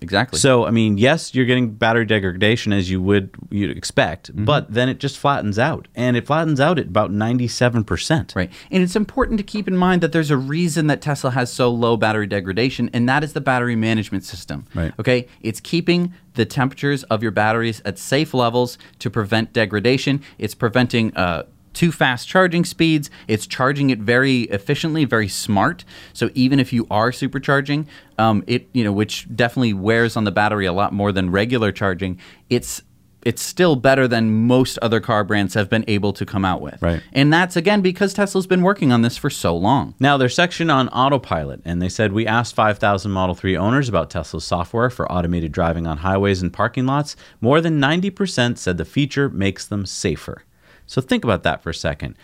Exactly. 0.05 0.39
So 0.39 0.65
I 0.67 0.71
mean, 0.71 0.99
yes, 0.99 1.35
you're 1.35 1.47
getting 1.47 1.71
battery 1.75 2.05
degradation 2.05 2.73
as 2.73 2.91
you 2.91 3.01
would 3.03 3.31
you'd 3.51 3.77
expect, 3.77 4.31
Mm-hmm. 4.31 4.45
but 4.45 4.73
then 4.73 4.89
it 4.89 4.99
just 5.01 5.19
flattens 5.19 5.59
out, 5.59 5.89
and 5.95 6.17
it 6.17 6.27
flattens 6.27 6.61
out 6.61 6.79
at 6.79 6.87
about 6.87 7.11
97 7.11 7.83
percent. 7.85 8.33
Right. 8.37 8.51
And 8.71 8.83
it's 8.83 8.95
important 8.97 9.39
to 9.39 9.45
keep 9.45 9.67
in 9.67 9.77
mind 9.77 10.03
that 10.03 10.13
there's 10.13 10.31
a 10.31 10.37
reason 10.37 10.87
that 10.89 11.01
Tesla 11.03 11.31
has 11.33 11.53
so 11.53 11.71
low 11.71 11.97
battery 11.97 12.27
degradation, 12.27 12.91
and 12.93 13.09
that 13.09 13.25
is 13.25 13.33
the 13.33 13.41
battery 13.41 13.77
management 13.77 14.25
system. 14.25 14.67
Right. 14.75 14.93
Okay. 15.01 15.27
It's 15.41 15.61
keeping 15.61 16.13
the 16.35 16.45
temperatures 16.45 17.03
of 17.05 17.23
your 17.23 17.31
batteries 17.33 17.81
at 17.85 17.97
safe 17.99 18.35
levels 18.35 18.77
to 18.99 19.09
prevent 19.11 19.53
degradation. 19.53 20.21
It's 20.39 20.55
preventing 20.55 21.17
uh, 21.17 21.45
too 21.75 21.93
fast 21.93 22.29
charging 22.29 22.65
speeds. 22.65 23.11
It's 23.29 23.47
charging 23.47 23.91
it 23.91 23.99
very 23.99 24.43
efficiently, 24.43 25.05
very 25.05 25.29
smart. 25.29 25.85
So 26.13 26.31
even 26.35 26.59
if 26.59 26.73
you 26.73 26.87
are 26.91 27.11
supercharging, 27.11 27.87
um, 28.19 28.45
it 28.47 28.69
you 28.73 28.85
know 28.85 28.93
which 28.93 29.27
definitely 29.35 29.75
wears 29.75 30.17
on 30.17 30.25
the 30.25 30.33
battery 30.33 30.67
a 30.67 30.73
lot 30.73 30.93
more 30.93 31.13
than 31.13 31.31
regular 31.31 31.73
charging. 31.73 32.19
It's 32.49 32.83
it's 33.25 33.43
still 33.43 33.75
better 33.75 34.07
than 34.07 34.47
most 34.47 34.79
other 34.83 35.01
car 35.01 35.25
brands 35.25 35.55
have 35.55 35.71
been 35.71 35.85
able 35.89 36.13
to 36.13 36.27
come 36.27 36.45
out 36.45 36.61
with. 36.61 36.81
Right. 36.81 37.03
And 37.13 37.33
that's 37.33 37.57
again 37.57 37.81
because 37.81 38.15
Tesla's 38.15 38.47
been 38.47 38.63
working 38.63 38.93
on 38.93 39.03
this 39.03 39.17
for 39.17 39.31
so 39.31 39.57
long. 39.57 39.95
Now, 39.99 40.17
their 40.17 40.29
section 40.29 40.71
on 40.71 40.89
autopilot, 40.91 41.63
and 41.65 41.81
they 41.81 41.89
said 41.89 42.13
we 42.13 42.27
asked 42.27 42.55
5,000 42.55 43.11
Model 43.11 43.35
3 43.35 43.57
owners 43.57 43.89
about 43.89 44.11
Tesla's 44.11 44.45
software 44.45 44.91
for 44.91 45.11
automated 45.11 45.53
driving 45.53 45.87
on 45.87 45.99
highways 45.99 46.43
and 46.43 46.53
parking 46.53 46.87
lots. 46.87 47.17
More 47.41 47.61
than 47.61 47.81
90% 47.81 48.59
said 48.59 48.77
the 48.77 48.85
feature 48.85 49.29
makes 49.29 49.67
them 49.67 49.87
safer. 49.87 50.45
So 50.87 51.01
think 51.01 51.25
about 51.25 51.43
that 51.43 51.63
for 51.63 51.71
a 51.71 51.75
second. 51.75 52.17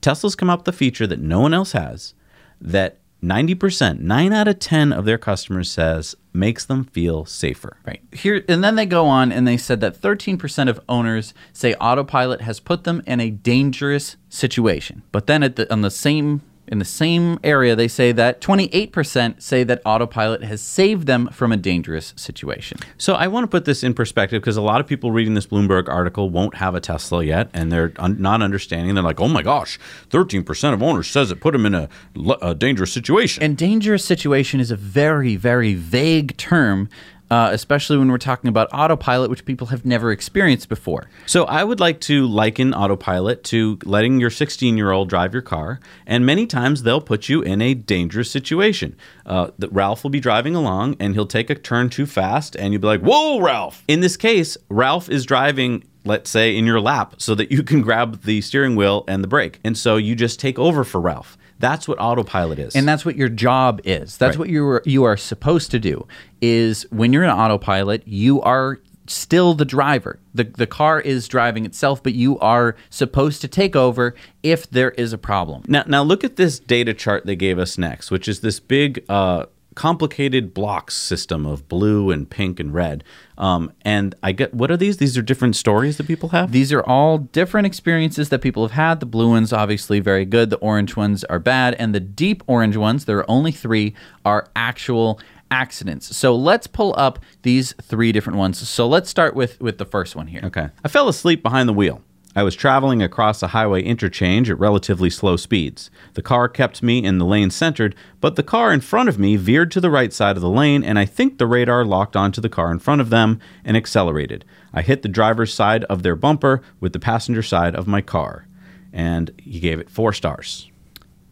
Tesla's 0.00 0.34
come 0.34 0.50
up 0.50 0.60
with 0.60 0.74
a 0.74 0.76
feature 0.76 1.06
that 1.06 1.20
no 1.20 1.40
one 1.40 1.54
else 1.54 1.72
has 1.72 2.14
that 2.60 2.98
90%, 3.22 4.00
9 4.00 4.32
out 4.32 4.48
of 4.48 4.58
10 4.58 4.92
of 4.92 5.04
their 5.04 5.18
customers 5.18 5.70
says 5.70 6.14
makes 6.32 6.64
them 6.64 6.84
feel 6.84 7.24
safer. 7.26 7.76
Right. 7.86 8.00
Here 8.12 8.42
and 8.48 8.64
then 8.64 8.76
they 8.76 8.86
go 8.86 9.06
on 9.06 9.30
and 9.30 9.46
they 9.46 9.56
said 9.56 9.80
that 9.80 10.00
13% 10.00 10.68
of 10.68 10.80
owners 10.88 11.34
say 11.52 11.74
autopilot 11.74 12.40
has 12.42 12.60
put 12.60 12.84
them 12.84 13.02
in 13.06 13.20
a 13.20 13.30
dangerous 13.30 14.16
situation. 14.30 15.02
But 15.12 15.26
then 15.26 15.42
at 15.42 15.56
the 15.56 15.70
on 15.70 15.82
the 15.82 15.90
same 15.90 16.40
in 16.70 16.78
the 16.78 16.84
same 16.84 17.38
area 17.42 17.74
they 17.74 17.88
say 17.88 18.12
that 18.12 18.40
28% 18.40 19.42
say 19.42 19.64
that 19.64 19.82
autopilot 19.84 20.44
has 20.44 20.62
saved 20.62 21.06
them 21.06 21.28
from 21.28 21.52
a 21.52 21.56
dangerous 21.56 22.14
situation. 22.16 22.78
So 22.96 23.14
I 23.14 23.26
want 23.26 23.44
to 23.44 23.48
put 23.48 23.64
this 23.64 23.82
in 23.82 23.92
perspective 23.92 24.40
because 24.40 24.56
a 24.56 24.62
lot 24.62 24.80
of 24.80 24.86
people 24.86 25.10
reading 25.10 25.34
this 25.34 25.46
Bloomberg 25.46 25.88
article 25.88 26.30
won't 26.30 26.54
have 26.54 26.74
a 26.74 26.80
Tesla 26.80 27.24
yet, 27.24 27.50
and 27.52 27.72
they're 27.72 27.92
un- 27.98 28.22
not 28.22 28.40
understanding. 28.40 28.94
They're 28.94 29.04
like, 29.04 29.20
"Oh 29.20 29.28
my 29.28 29.42
gosh, 29.42 29.78
thirteen 30.08 30.44
percent 30.44 30.74
of 30.74 30.82
owners 30.82 31.08
says 31.08 31.30
it 31.30 31.40
put 31.40 31.52
them 31.52 31.66
in 31.66 31.74
a 31.74 32.54
dangerous 32.54 32.92
situation." 32.92 33.42
And 33.42 33.56
dangerous 33.56 34.04
situation 34.04 34.60
is 34.60 34.70
a 34.70 34.76
very, 34.76 35.36
very 35.36 35.74
vague 35.74 36.36
term, 36.36 36.88
uh, 37.30 37.50
especially 37.52 37.96
when 37.96 38.10
we're 38.10 38.18
talking 38.18 38.48
about 38.48 38.68
autopilot, 38.72 39.30
which 39.30 39.44
people 39.44 39.68
have 39.68 39.84
never 39.84 40.10
experienced 40.10 40.68
before. 40.68 41.08
so 41.26 41.44
I 41.44 41.62
would 41.64 41.80
like 41.80 42.00
to 42.02 42.26
liken 42.26 42.74
autopilot 42.74 43.44
to 43.44 43.78
letting 43.84 44.20
your 44.20 44.30
sixteen-year-old 44.30 45.08
drive 45.08 45.32
your 45.32 45.42
car, 45.42 45.80
and 46.06 46.26
many 46.26 46.46
times 46.46 46.82
they'll 46.82 47.00
put 47.00 47.28
you 47.28 47.42
in 47.42 47.62
a 47.62 47.74
dangerous 47.74 48.30
situation. 48.30 48.96
Uh, 49.26 49.50
that 49.58 49.72
Ralph 49.72 50.02
will 50.02 50.10
be 50.10 50.20
driving 50.20 50.56
along, 50.56 50.96
and 50.98 51.14
he'll 51.14 51.26
take 51.26 51.50
a 51.50 51.54
turn 51.54 51.88
too 51.88 52.06
fast, 52.06 52.56
and 52.56 52.72
you'll 52.72 52.82
be 52.82 52.88
like, 52.88 53.02
"Whoa, 53.02 53.40
Ralph!" 53.40 53.84
In 53.86 54.00
this 54.00 54.16
case, 54.16 54.56
Ralph 54.68 55.08
is 55.08 55.24
driving. 55.24 55.84
Let's 56.02 56.30
say 56.30 56.56
in 56.56 56.64
your 56.64 56.80
lap, 56.80 57.16
so 57.18 57.34
that 57.34 57.52
you 57.52 57.62
can 57.62 57.82
grab 57.88 58.22
the 58.22 58.40
steering 58.40 58.74
wheel 58.74 59.04
and 59.06 59.22
the 59.22 59.28
brake. 59.28 59.60
And 59.62 59.76
so 59.76 59.96
you 59.96 60.14
just 60.14 60.40
take 60.40 60.58
over 60.58 60.82
for 60.82 60.98
Ralph. 61.00 61.36
That's 61.60 61.86
what 61.86 61.98
autopilot 62.00 62.58
is. 62.58 62.74
And 62.74 62.88
that's 62.88 63.04
what 63.04 63.16
your 63.16 63.28
job 63.28 63.80
is. 63.84 64.16
That's 64.16 64.36
Right. 64.36 64.40
what 64.40 64.48
you 64.48 64.66
are 64.66 64.82
you 64.84 65.04
are 65.04 65.16
supposed 65.16 65.70
to 65.70 65.78
do. 65.78 66.06
Is 66.40 66.86
when 66.90 67.12
you're 67.12 67.22
in 67.22 67.30
autopilot, 67.30 68.02
you 68.06 68.40
are 68.40 68.80
still 69.06 69.54
the 69.54 69.64
driver. 69.64 70.18
The 70.34 70.44
the 70.44 70.66
car 70.66 71.00
is 71.00 71.28
driving 71.28 71.66
itself, 71.66 72.02
but 72.02 72.14
you 72.14 72.38
are 72.38 72.76
supposed 72.88 73.40
to 73.42 73.48
take 73.48 73.76
over 73.76 74.14
if 74.42 74.68
there 74.70 74.90
is 74.92 75.12
a 75.12 75.18
problem. 75.18 75.62
Now, 75.68 75.84
now 75.86 76.02
look 76.02 76.24
at 76.24 76.36
this 76.36 76.58
data 76.58 76.94
chart 76.94 77.26
they 77.26 77.36
gave 77.36 77.58
us 77.58 77.76
next, 77.76 78.10
which 78.10 78.26
is 78.26 78.40
this 78.40 78.58
big, 78.58 79.04
uh, 79.08 79.46
complicated 79.74 80.52
blocks 80.52 80.94
system 80.94 81.46
of 81.46 81.68
blue 81.68 82.10
and 82.10 82.28
pink 82.28 82.58
and 82.58 82.74
red. 82.74 83.04
Um, 83.38 83.72
and 83.82 84.14
I 84.22 84.32
get 84.32 84.52
what 84.52 84.70
are 84.70 84.76
these? 84.76 84.98
These 84.98 85.16
are 85.16 85.22
different 85.22 85.56
stories 85.56 85.96
that 85.96 86.06
people 86.06 86.30
have. 86.30 86.52
These 86.52 86.72
are 86.72 86.82
all 86.82 87.18
different 87.18 87.66
experiences 87.66 88.28
that 88.30 88.40
people 88.40 88.62
have 88.64 88.72
had. 88.72 89.00
The 89.00 89.06
blue 89.06 89.30
ones 89.30 89.52
obviously 89.52 90.00
very 90.00 90.24
good, 90.24 90.50
the 90.50 90.58
orange 90.58 90.96
ones 90.96 91.24
are 91.24 91.38
bad, 91.38 91.74
and 91.74 91.94
the 91.94 92.00
deep 92.00 92.42
orange 92.46 92.76
ones, 92.76 93.04
there 93.04 93.18
are 93.18 93.30
only 93.30 93.52
3, 93.52 93.94
are 94.24 94.48
actual 94.54 95.20
accidents. 95.50 96.16
So 96.16 96.34
let's 96.34 96.66
pull 96.66 96.94
up 96.96 97.18
these 97.42 97.72
three 97.82 98.12
different 98.12 98.38
ones. 98.38 98.68
So 98.68 98.86
let's 98.86 99.10
start 99.10 99.34
with 99.34 99.60
with 99.60 99.78
the 99.78 99.86
first 99.86 100.16
one 100.16 100.26
here. 100.26 100.42
Okay. 100.44 100.68
I 100.84 100.88
fell 100.88 101.08
asleep 101.08 101.42
behind 101.42 101.68
the 101.68 101.72
wheel. 101.72 102.02
I 102.36 102.44
was 102.44 102.54
traveling 102.54 103.02
across 103.02 103.42
a 103.42 103.48
highway 103.48 103.82
interchange 103.82 104.48
at 104.50 104.58
relatively 104.58 105.10
slow 105.10 105.36
speeds. 105.36 105.90
The 106.14 106.22
car 106.22 106.48
kept 106.48 106.80
me 106.80 107.02
in 107.02 107.18
the 107.18 107.24
lane 107.24 107.50
centered, 107.50 107.96
but 108.20 108.36
the 108.36 108.44
car 108.44 108.72
in 108.72 108.80
front 108.80 109.08
of 109.08 109.18
me 109.18 109.34
veered 109.34 109.72
to 109.72 109.80
the 109.80 109.90
right 109.90 110.12
side 110.12 110.36
of 110.36 110.40
the 110.40 110.48
lane, 110.48 110.84
and 110.84 110.96
I 110.96 111.06
think 111.06 111.38
the 111.38 111.48
radar 111.48 111.84
locked 111.84 112.14
onto 112.14 112.40
the 112.40 112.48
car 112.48 112.70
in 112.70 112.78
front 112.78 113.00
of 113.00 113.10
them 113.10 113.40
and 113.64 113.76
accelerated. 113.76 114.44
I 114.72 114.82
hit 114.82 115.02
the 115.02 115.08
driver's 115.08 115.52
side 115.52 115.82
of 115.84 116.04
their 116.04 116.14
bumper 116.14 116.62
with 116.78 116.92
the 116.92 117.00
passenger 117.00 117.42
side 117.42 117.74
of 117.74 117.88
my 117.88 118.00
car. 118.00 118.46
And 118.92 119.32
he 119.36 119.58
gave 119.58 119.80
it 119.80 119.90
four 119.90 120.12
stars. 120.12 120.70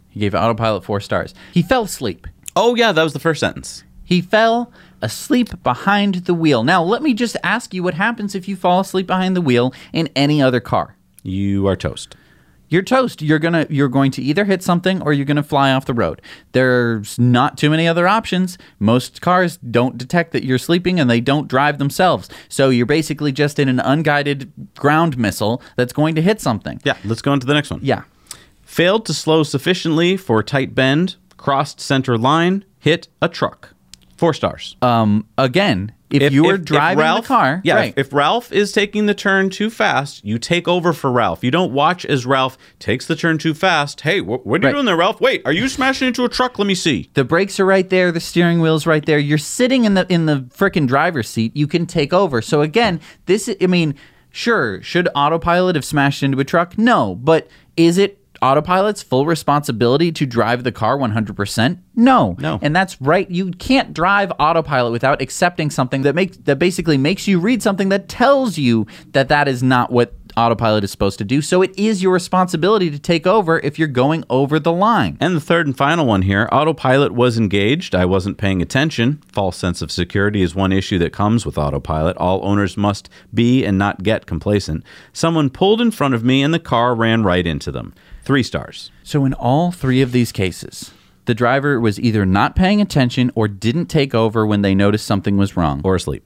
He 0.09 0.19
gave 0.19 0.35
autopilot 0.35 0.83
four 0.83 1.01
stars. 1.01 1.33
He 1.53 1.63
fell 1.63 1.85
asleep. 1.85 2.27
Oh, 2.57 2.75
yeah, 2.75 2.91
that 2.91 3.05
was 3.05 3.13
the 3.13 3.21
first 3.21 3.39
sentence. 3.39 3.85
He 4.05 4.21
fell 4.21 4.73
asleep 5.03 5.63
behind 5.63 6.17
the 6.27 6.35
wheel. 6.35 6.65
Now, 6.65 6.83
let 6.83 7.03
me 7.03 7.15
just 7.15 7.37
ask 7.43 7.75
you 7.75 7.83
what 7.83 7.95
happens 7.95 8.35
if 8.35 8.49
you 8.49 8.57
fall 8.57 8.81
asleep 8.81 9.07
behind 9.07 9.37
the 9.37 9.41
wheel 9.41 9.73
in 9.93 10.09
any 10.15 10.43
other 10.43 10.61
car? 10.61 10.97
You 11.23 11.67
are 11.67 11.77
toast. 11.77 12.17
You're 12.71 12.83
toast. 12.83 13.23
You're 13.23 13.39
gonna 13.39 13.67
you're 13.71 13.89
going 13.89 14.11
to 14.13 14.23
either 14.23 14.45
hit 14.45 14.63
something 14.63 15.01
or 15.01 15.13
you're 15.13 15.25
gonna 15.25 15.43
fly 15.43 15.73
off 15.73 15.87
the 15.87 15.95
road. 15.95 16.21
There's 16.53 17.19
not 17.19 17.57
too 17.57 17.71
many 17.71 17.89
other 17.89 18.07
options. 18.07 18.59
Most 18.79 19.23
cars 19.23 19.57
don't 19.57 19.97
detect 19.97 20.33
that 20.33 20.45
you're 20.45 20.59
sleeping 20.59 21.01
and 21.01 21.09
they 21.09 21.21
don't 21.21 21.49
drive 21.49 21.79
themselves. 21.79 22.29
So 22.49 22.69
you're 22.69 22.85
basically 22.85 23.33
just 23.33 23.59
in 23.59 23.69
an 23.69 23.81
unguided 23.81 24.53
ground 24.77 25.17
missile 25.17 25.63
that's 25.77 25.95
going 25.95 26.15
to 26.17 26.23
hit 26.23 26.43
something. 26.43 26.81
Yeah, 26.85 26.99
let's 27.05 27.23
go 27.23 27.33
on 27.33 27.41
to 27.41 27.47
the 27.47 27.55
next 27.55 27.71
one. 27.71 27.81
Yeah. 27.83 28.03
Failed 28.63 29.07
to 29.07 29.15
slow 29.15 29.45
sufficiently 29.45 30.19
for 30.19 30.43
tight 30.43 30.75
bend, 30.75 31.17
crossed 31.39 31.81
center 31.81 32.19
line, 32.19 32.67
hit 32.79 33.09
a 33.23 33.29
truck. 33.29 33.75
Four 34.19 34.35
stars. 34.35 34.77
Um 34.83 35.27
again, 35.39 35.93
if, 36.11 36.33
you 36.33 36.45
were 36.45 36.59
driving 36.59 36.99
Ralph, 36.99 37.23
the 37.23 37.29
car, 37.29 37.61
yeah. 37.65 37.75
right. 37.75 37.95
If, 37.97 38.09
if 38.09 38.13
Ralph 38.13 38.51
is 38.51 38.73
taking 38.73 39.07
the 39.07 39.15
turn 39.15 39.51
too 39.51 39.71
fast, 39.71 40.25
you 40.25 40.39
take 40.39 40.67
over 40.67 40.93
for 40.93 41.11
Ralph. 41.11 41.45
You 41.45 41.51
don't 41.51 41.73
watch 41.73 42.05
as 42.05 42.27
Ralph 42.27 42.57
takes 42.79 43.07
the 43.07 43.15
turn 43.15 43.39
too 43.39 43.55
fast. 43.55 44.01
Hey, 44.01 44.21
wh- 44.21 44.45
what 44.47 44.65
are 44.65 44.69
you 44.69 44.75
doing 44.75 44.87
there, 44.87 44.97
Ralph? 44.97 45.21
Wait, 45.21 45.43
are 45.45 45.53
you 45.53 45.69
smashing 45.69 46.09
into 46.09 46.25
a 46.25 46.29
truck? 46.29 46.59
Let 46.59 46.67
me 46.67 46.75
see. 46.75 47.11
The 47.15 47.25
brakes 47.25 47.61
are 47.61 47.67
right 47.67 47.89
there. 47.89 48.11
The 48.11 48.21
steering 48.21 48.61
wheel's 48.61 48.87
right 48.87 49.05
there. 49.05 49.19
You're 49.19 49.39
sitting 49.39 49.85
in 49.85 49.95
the 49.95 50.07
in 50.13 50.27
the 50.27 50.49
frickin' 50.55 50.89
driver's 50.89 51.29
seat. 51.29 51.57
You 51.57 51.67
can 51.67 51.87
take 51.87 52.13
over. 52.13 52.43
So 52.43 52.63
again, 52.63 53.01
this 53.27 53.51
I 53.61 53.67
mean, 53.67 53.95
sure, 54.31 54.83
should 54.83 55.09
autopilot 55.15 55.77
have 55.77 55.85
smashed 55.85 56.23
into 56.23 56.41
a 56.41 56.45
truck? 56.45 56.77
No, 56.79 57.15
but 57.15 57.49
is 57.77 57.99
it 57.99 58.18
autopilot's 58.43 59.03
full 59.03 59.27
responsibility 59.27 60.13
to 60.13 60.27
drive 60.27 60.65
the 60.65 60.73
car 60.73 60.97
100%? 60.97 61.79
No. 61.95 62.37
No. 62.39 62.59
And 62.63 62.75
that's 62.75 63.01
right. 63.01 63.31
You 63.31 63.51
can't 63.53 63.93
drive 63.93 64.33
autopilot 64.39 64.93
without 64.93 65.21
accepting 65.21 65.71
something 65.71 66.03
that 66.03 66.15
makes 66.15 66.37
that 66.39 66.59
basically 66.59 66.99
makes 66.99 67.27
you 67.27 67.41
read 67.41 67.63
something 67.63 67.89
that 67.89 68.09
tells 68.09 68.59
you 68.59 68.87
that 69.13 69.29
that 69.29 69.49
is 69.49 69.63
not 69.63 69.91
what 69.91 70.15
autopilot 70.39 70.85
is 70.85 70.91
supposed 70.91 71.19
to 71.19 71.25
do. 71.25 71.43
So 71.43 71.63
it 71.63 71.77
is 71.77 72.03
your 72.03 72.13
responsibility 72.13 72.91
to 72.91 72.99
take 72.99 73.27
over 73.27 73.59
if 73.59 73.79
you're 73.79 73.89
going 73.89 74.25
over 74.31 74.59
the 74.61 74.73
line. 74.73 75.17
And 75.21 75.35
the 75.35 75.41
third 75.41 75.67
and 75.67 75.77
final 75.77 76.07
one 76.07 76.23
here 76.23 76.49
autopilot 76.53 77.13
was 77.13 77.37
engaged. 77.37 77.95
I 77.95 78.05
wasn't 78.05 78.39
paying 78.39 78.63
attention. 78.63 79.23
False 79.33 79.57
sense 79.57 79.83
of 79.83 79.91
security 79.91 80.43
is 80.43 80.55
one 80.55 80.73
issue 80.73 80.99
that 80.99 81.13
comes 81.13 81.45
with 81.45 81.59
autopilot. 81.59 82.17
All 82.17 82.45
owners 82.45 82.77
must 82.77 83.11
be 83.35 83.65
and 83.65 83.77
not 83.77 84.03
get 84.03 84.27
complacent. 84.27 84.85
Someone 85.13 85.51
pulled 85.51 85.81
in 85.81 85.91
front 85.91 86.15
of 86.15 86.25
me 86.25 86.43
and 86.43 86.55
the 86.55 86.61
car 86.61 86.95
ran 86.95 87.25
right 87.25 87.47
into 87.47 87.73
them. 87.73 87.93
Three 88.29 88.43
stars. 88.43 88.91
So, 89.03 89.25
in 89.25 89.33
all 89.33 89.73
three 89.73 90.03
of 90.03 90.13
these 90.13 90.33
cases, 90.33 90.93
the 91.25 91.35
driver 91.35 91.81
was 91.81 91.99
either 91.99 92.27
not 92.27 92.55
paying 92.55 92.79
attention 92.83 93.31
or 93.35 93.49
didn't 93.49 93.87
take 93.87 94.15
over 94.15 94.47
when 94.47 94.61
they 94.61 94.75
noticed 94.75 95.07
something 95.07 95.39
was 95.39 95.57
wrong 95.57 95.81
Or 95.83 95.95
asleep. 95.95 96.25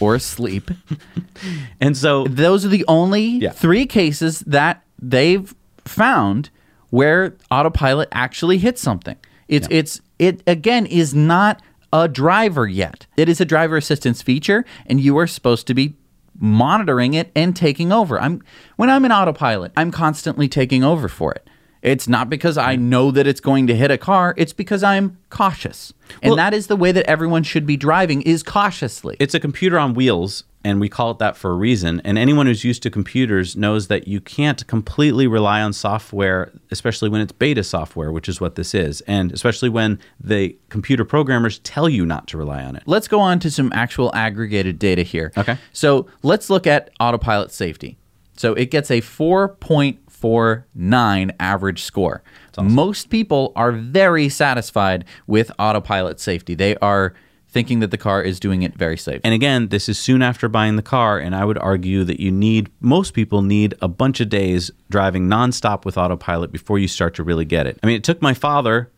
or 0.00 0.14
asleep. 0.14 0.70
And 1.82 1.96
so 1.98 2.24
Those 2.24 2.64
are 2.64 2.68
the 2.70 2.84
only 2.88 3.26
Yeah. 3.26 3.50
three 3.50 3.84
cases 3.84 4.40
that 4.46 4.82
they've 5.00 5.54
found 5.84 6.48
where 6.88 7.34
autopilot 7.50 8.08
actually 8.10 8.56
hit 8.56 8.78
something. 8.78 9.16
It's 9.48 9.68
it's 9.70 10.00
it 10.18 10.42
again 10.46 10.86
is 10.86 11.14
not 11.14 11.60
a 11.92 12.08
driver 12.08 12.66
yet. 12.66 13.06
It 13.18 13.28
is 13.28 13.38
a 13.40 13.44
driver 13.44 13.76
assistance 13.76 14.22
feature 14.22 14.64
and 14.86 14.98
you 14.98 15.18
are 15.18 15.26
supposed 15.26 15.66
to 15.66 15.74
be 15.74 15.94
monitoring 16.38 17.14
it 17.14 17.30
and 17.34 17.54
taking 17.54 17.92
over. 17.92 18.20
I'm 18.20 18.42
when 18.76 18.90
I'm 18.90 19.04
in 19.04 19.12
autopilot, 19.12 19.72
I'm 19.76 19.90
constantly 19.90 20.48
taking 20.48 20.82
over 20.84 21.08
for 21.08 21.32
it. 21.32 21.48
It's 21.80 22.08
not 22.08 22.28
because 22.28 22.58
I 22.58 22.74
know 22.74 23.12
that 23.12 23.26
it's 23.28 23.40
going 23.40 23.68
to 23.68 23.74
hit 23.76 23.90
a 23.90 23.98
car, 23.98 24.34
it's 24.36 24.52
because 24.52 24.82
I'm 24.82 25.16
cautious. 25.30 25.92
And 26.22 26.30
Well- 26.30 26.36
that 26.36 26.52
is 26.54 26.66
the 26.66 26.76
way 26.76 26.90
that 26.92 27.08
everyone 27.08 27.44
should 27.44 27.66
be 27.66 27.76
driving 27.76 28.22
is 28.22 28.42
cautiously. 28.42 29.16
it's 29.20 29.34
a 29.34 29.40
computer 29.40 29.78
on 29.78 29.94
wheels 29.94 30.42
and 30.68 30.80
we 30.80 30.88
call 30.88 31.10
it 31.10 31.18
that 31.18 31.36
for 31.36 31.50
a 31.50 31.54
reason 31.54 32.00
and 32.04 32.18
anyone 32.18 32.46
who's 32.46 32.64
used 32.64 32.82
to 32.82 32.90
computers 32.90 33.56
knows 33.56 33.88
that 33.88 34.06
you 34.06 34.20
can't 34.20 34.66
completely 34.66 35.26
rely 35.26 35.62
on 35.62 35.72
software 35.72 36.52
especially 36.70 37.08
when 37.08 37.20
it's 37.20 37.32
beta 37.32 37.64
software 37.64 38.12
which 38.12 38.28
is 38.28 38.40
what 38.40 38.54
this 38.54 38.74
is 38.74 39.00
and 39.02 39.32
especially 39.32 39.68
when 39.68 39.98
the 40.20 40.56
computer 40.68 41.04
programmers 41.04 41.58
tell 41.60 41.88
you 41.88 42.06
not 42.06 42.26
to 42.26 42.36
rely 42.36 42.62
on 42.62 42.76
it 42.76 42.82
let's 42.86 43.08
go 43.08 43.20
on 43.20 43.38
to 43.38 43.50
some 43.50 43.72
actual 43.72 44.14
aggregated 44.14 44.78
data 44.78 45.02
here. 45.02 45.32
Okay. 45.36 45.58
So 45.72 46.06
let's 46.22 46.48
look 46.50 46.66
at 46.66 46.90
autopilot 47.00 47.52
safety. 47.52 47.96
So 48.36 48.52
it 48.54 48.70
gets 48.70 48.90
a 48.90 49.00
4.49 49.00 51.30
average 51.40 51.82
score. 51.82 52.22
Most 52.60 53.10
people 53.10 53.52
are 53.54 53.72
very 53.72 54.28
satisfied 54.28 55.04
with 55.28 55.52
autopilot 55.60 56.18
safety. 56.18 56.56
They 56.56 56.74
are 56.76 57.14
thinking 57.50 57.80
that 57.80 57.90
the 57.90 57.98
car 57.98 58.22
is 58.22 58.38
doing 58.38 58.62
it 58.62 58.74
very 58.74 58.96
safe. 58.96 59.20
and 59.24 59.34
again 59.34 59.68
this 59.68 59.88
is 59.88 59.98
soon 59.98 60.22
after 60.22 60.48
buying 60.48 60.76
the 60.76 60.82
car 60.82 61.18
and 61.18 61.34
i 61.34 61.44
would 61.44 61.58
argue 61.58 62.04
that 62.04 62.20
you 62.20 62.30
need 62.30 62.70
most 62.80 63.14
people 63.14 63.42
need 63.42 63.74
a 63.80 63.88
bunch 63.88 64.20
of 64.20 64.28
days 64.28 64.70
driving 64.90 65.28
nonstop 65.28 65.84
with 65.84 65.96
autopilot 65.96 66.52
before 66.52 66.78
you 66.78 66.88
start 66.88 67.14
to 67.14 67.22
really 67.22 67.44
get 67.44 67.66
it 67.66 67.78
i 67.82 67.86
mean 67.86 67.96
it 67.96 68.04
took 68.04 68.20
my 68.20 68.34
father 68.34 68.90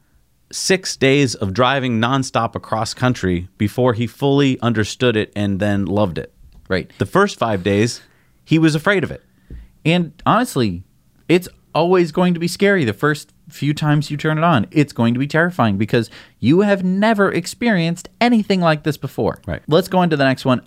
six 0.52 0.96
days 0.96 1.36
of 1.36 1.54
driving 1.54 2.00
nonstop 2.00 2.56
across 2.56 2.92
country 2.92 3.48
before 3.56 3.92
he 3.94 4.06
fully 4.06 4.60
understood 4.60 5.16
it 5.16 5.32
and 5.36 5.60
then 5.60 5.86
loved 5.86 6.18
it 6.18 6.32
right. 6.70 6.90
The 6.98 7.04
first 7.04 7.38
five 7.38 7.62
days, 7.62 8.00
he 8.44 8.58
was 8.58 8.74
afraid 8.74 9.04
of 9.04 9.10
it. 9.10 9.22
And 9.84 10.12
honestly, 10.24 10.84
it's 11.28 11.48
always 11.74 12.12
going 12.12 12.34
to 12.34 12.40
be 12.40 12.48
scary 12.48 12.84
the 12.84 12.92
first 12.92 13.32
few 13.48 13.74
times 13.74 14.10
you 14.10 14.16
turn 14.16 14.38
it 14.38 14.44
on. 14.44 14.66
It's 14.70 14.92
going 14.92 15.14
to 15.14 15.20
be 15.20 15.26
terrifying 15.26 15.76
because 15.76 16.10
you 16.38 16.60
have 16.60 16.84
never 16.84 17.32
experienced 17.32 18.08
anything 18.20 18.60
like 18.60 18.84
this 18.84 18.96
before. 18.96 19.40
Right. 19.46 19.62
Let's 19.66 19.88
go 19.88 19.98
on 19.98 20.10
to 20.10 20.16
the 20.16 20.24
next 20.24 20.44
one. 20.44 20.66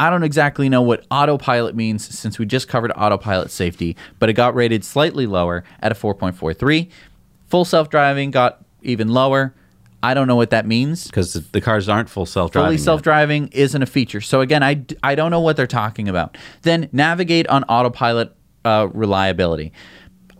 I 0.00 0.10
don't 0.10 0.24
exactly 0.24 0.68
know 0.68 0.82
what 0.82 1.06
autopilot 1.10 1.76
means 1.76 2.18
since 2.18 2.38
we 2.38 2.46
just 2.46 2.66
covered 2.66 2.90
autopilot 2.96 3.50
safety, 3.50 3.96
but 4.18 4.28
it 4.28 4.32
got 4.32 4.54
rated 4.54 4.84
slightly 4.84 5.26
lower 5.26 5.64
at 5.80 5.92
a 5.92 5.94
4.43. 5.94 6.90
Full 7.48 7.64
self 7.64 7.88
driving 7.88 8.30
got 8.30 8.64
even 8.82 9.08
lower. 9.08 9.54
I 10.02 10.14
don't 10.14 10.26
know 10.26 10.34
what 10.34 10.50
that 10.50 10.66
means. 10.66 11.06
Because 11.06 11.34
the 11.34 11.60
cars 11.60 11.88
aren't 11.88 12.10
full 12.10 12.26
self 12.26 12.50
driving. 12.50 12.68
Fully 12.70 12.78
self 12.78 13.02
driving 13.02 13.48
isn't 13.48 13.80
a 13.80 13.86
feature. 13.86 14.20
So 14.20 14.40
again, 14.40 14.62
I, 14.62 14.84
I 15.02 15.14
don't 15.14 15.30
know 15.30 15.40
what 15.40 15.56
they're 15.56 15.66
talking 15.68 16.08
about. 16.08 16.36
Then 16.62 16.88
navigate 16.90 17.46
on 17.46 17.62
autopilot 17.64 18.34
uh, 18.64 18.88
reliability. 18.92 19.72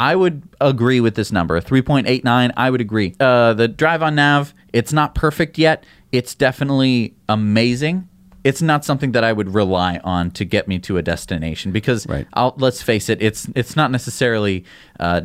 I 0.03 0.17
would 0.17 0.43
agree 0.61 0.99
with 1.01 1.15
this 1.15 1.31
number, 1.31 1.57
a 1.57 1.63
3.89. 1.63 2.53
I 2.57 2.71
would 2.71 2.81
agree. 2.81 3.15
Uh, 3.21 3.55
the 3.55 3.69
drive 3.69 4.03
on 4.03 4.17
nav, 4.17 4.53
it's 4.73 4.93
not 4.93 5.15
perfect 5.15 5.59
yet. 5.59 5.85
It's 6.11 6.35
definitely 6.35 7.15
amazing. 7.29 8.09
It's 8.43 8.61
not 8.61 8.85
something 8.85 9.13
that 9.13 9.23
I 9.23 9.33
would 9.33 9.55
rely 9.55 10.01
on 10.03 10.33
to 10.33 10.45
get 10.45 10.67
me 10.67 10.81
to 10.81 10.99
a 10.99 11.03
destination 11.03 11.71
because 11.71 12.05
Right. 12.09 12.27
I'll, 12.35 12.53
let's 12.59 12.83
face 12.83 13.09
it, 13.09 13.23
it's 13.23 13.47
it's 13.55 13.77
not 13.77 13.93
necessarily 13.93 14.65
uh, 14.99 15.21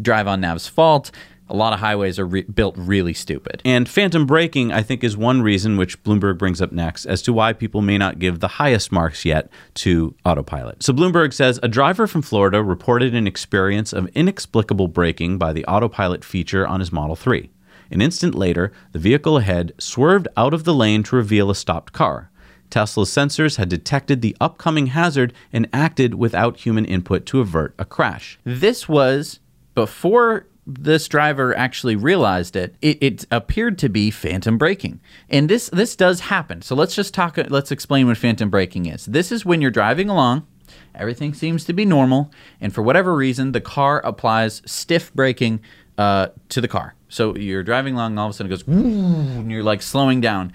drive 0.00 0.28
on 0.28 0.40
nav's 0.40 0.68
fault. 0.68 1.10
A 1.52 1.56
lot 1.56 1.74
of 1.74 1.80
highways 1.80 2.18
are 2.18 2.24
re- 2.24 2.42
built 2.42 2.74
really 2.78 3.12
stupid. 3.12 3.60
And 3.62 3.86
phantom 3.86 4.24
braking, 4.24 4.72
I 4.72 4.82
think, 4.82 5.04
is 5.04 5.18
one 5.18 5.42
reason 5.42 5.76
which 5.76 6.02
Bloomberg 6.02 6.38
brings 6.38 6.62
up 6.62 6.72
next 6.72 7.04
as 7.04 7.20
to 7.22 7.32
why 7.34 7.52
people 7.52 7.82
may 7.82 7.98
not 7.98 8.18
give 8.18 8.40
the 8.40 8.48
highest 8.48 8.90
marks 8.90 9.26
yet 9.26 9.50
to 9.74 10.14
autopilot. 10.24 10.82
So 10.82 10.94
Bloomberg 10.94 11.34
says 11.34 11.60
a 11.62 11.68
driver 11.68 12.06
from 12.06 12.22
Florida 12.22 12.62
reported 12.62 13.14
an 13.14 13.26
experience 13.26 13.92
of 13.92 14.08
inexplicable 14.14 14.88
braking 14.88 15.36
by 15.36 15.52
the 15.52 15.66
autopilot 15.66 16.24
feature 16.24 16.66
on 16.66 16.80
his 16.80 16.90
Model 16.90 17.16
3. 17.16 17.50
An 17.90 18.00
instant 18.00 18.34
later, 18.34 18.72
the 18.92 18.98
vehicle 18.98 19.36
ahead 19.36 19.74
swerved 19.78 20.28
out 20.38 20.54
of 20.54 20.64
the 20.64 20.72
lane 20.72 21.02
to 21.02 21.16
reveal 21.16 21.50
a 21.50 21.54
stopped 21.54 21.92
car. 21.92 22.30
Tesla's 22.70 23.10
sensors 23.10 23.58
had 23.58 23.68
detected 23.68 24.22
the 24.22 24.34
upcoming 24.40 24.86
hazard 24.86 25.34
and 25.52 25.68
acted 25.74 26.14
without 26.14 26.56
human 26.60 26.86
input 26.86 27.26
to 27.26 27.40
avert 27.40 27.74
a 27.78 27.84
crash. 27.84 28.38
this 28.44 28.88
was 28.88 29.38
before 29.74 30.46
this 30.66 31.08
driver 31.08 31.56
actually 31.56 31.96
realized 31.96 32.54
it, 32.54 32.76
it, 32.80 32.98
it 33.02 33.26
appeared 33.30 33.78
to 33.78 33.88
be 33.88 34.10
phantom 34.10 34.58
braking. 34.58 35.00
And 35.28 35.48
this 35.48 35.68
this 35.70 35.96
does 35.96 36.20
happen. 36.20 36.62
So 36.62 36.74
let's 36.74 36.94
just 36.94 37.14
talk 37.14 37.36
let's 37.48 37.72
explain 37.72 38.06
what 38.06 38.16
phantom 38.16 38.50
braking 38.50 38.86
is. 38.86 39.06
This 39.06 39.32
is 39.32 39.44
when 39.44 39.60
you're 39.60 39.70
driving 39.70 40.08
along, 40.08 40.46
everything 40.94 41.34
seems 41.34 41.64
to 41.64 41.72
be 41.72 41.84
normal, 41.84 42.30
and 42.60 42.72
for 42.72 42.82
whatever 42.82 43.14
reason, 43.14 43.52
the 43.52 43.60
car 43.60 44.00
applies 44.04 44.62
stiff 44.64 45.12
braking 45.14 45.60
uh, 45.98 46.28
to 46.50 46.60
the 46.60 46.68
car. 46.68 46.94
So 47.08 47.36
you're 47.36 47.62
driving 47.62 47.94
along, 47.94 48.12
and 48.12 48.20
all 48.20 48.28
of 48.28 48.30
a 48.30 48.34
sudden 48.34 48.52
it 48.52 48.56
goes, 48.56 48.66
and 48.66 49.50
you're 49.50 49.62
like 49.62 49.82
slowing 49.82 50.20
down. 50.20 50.52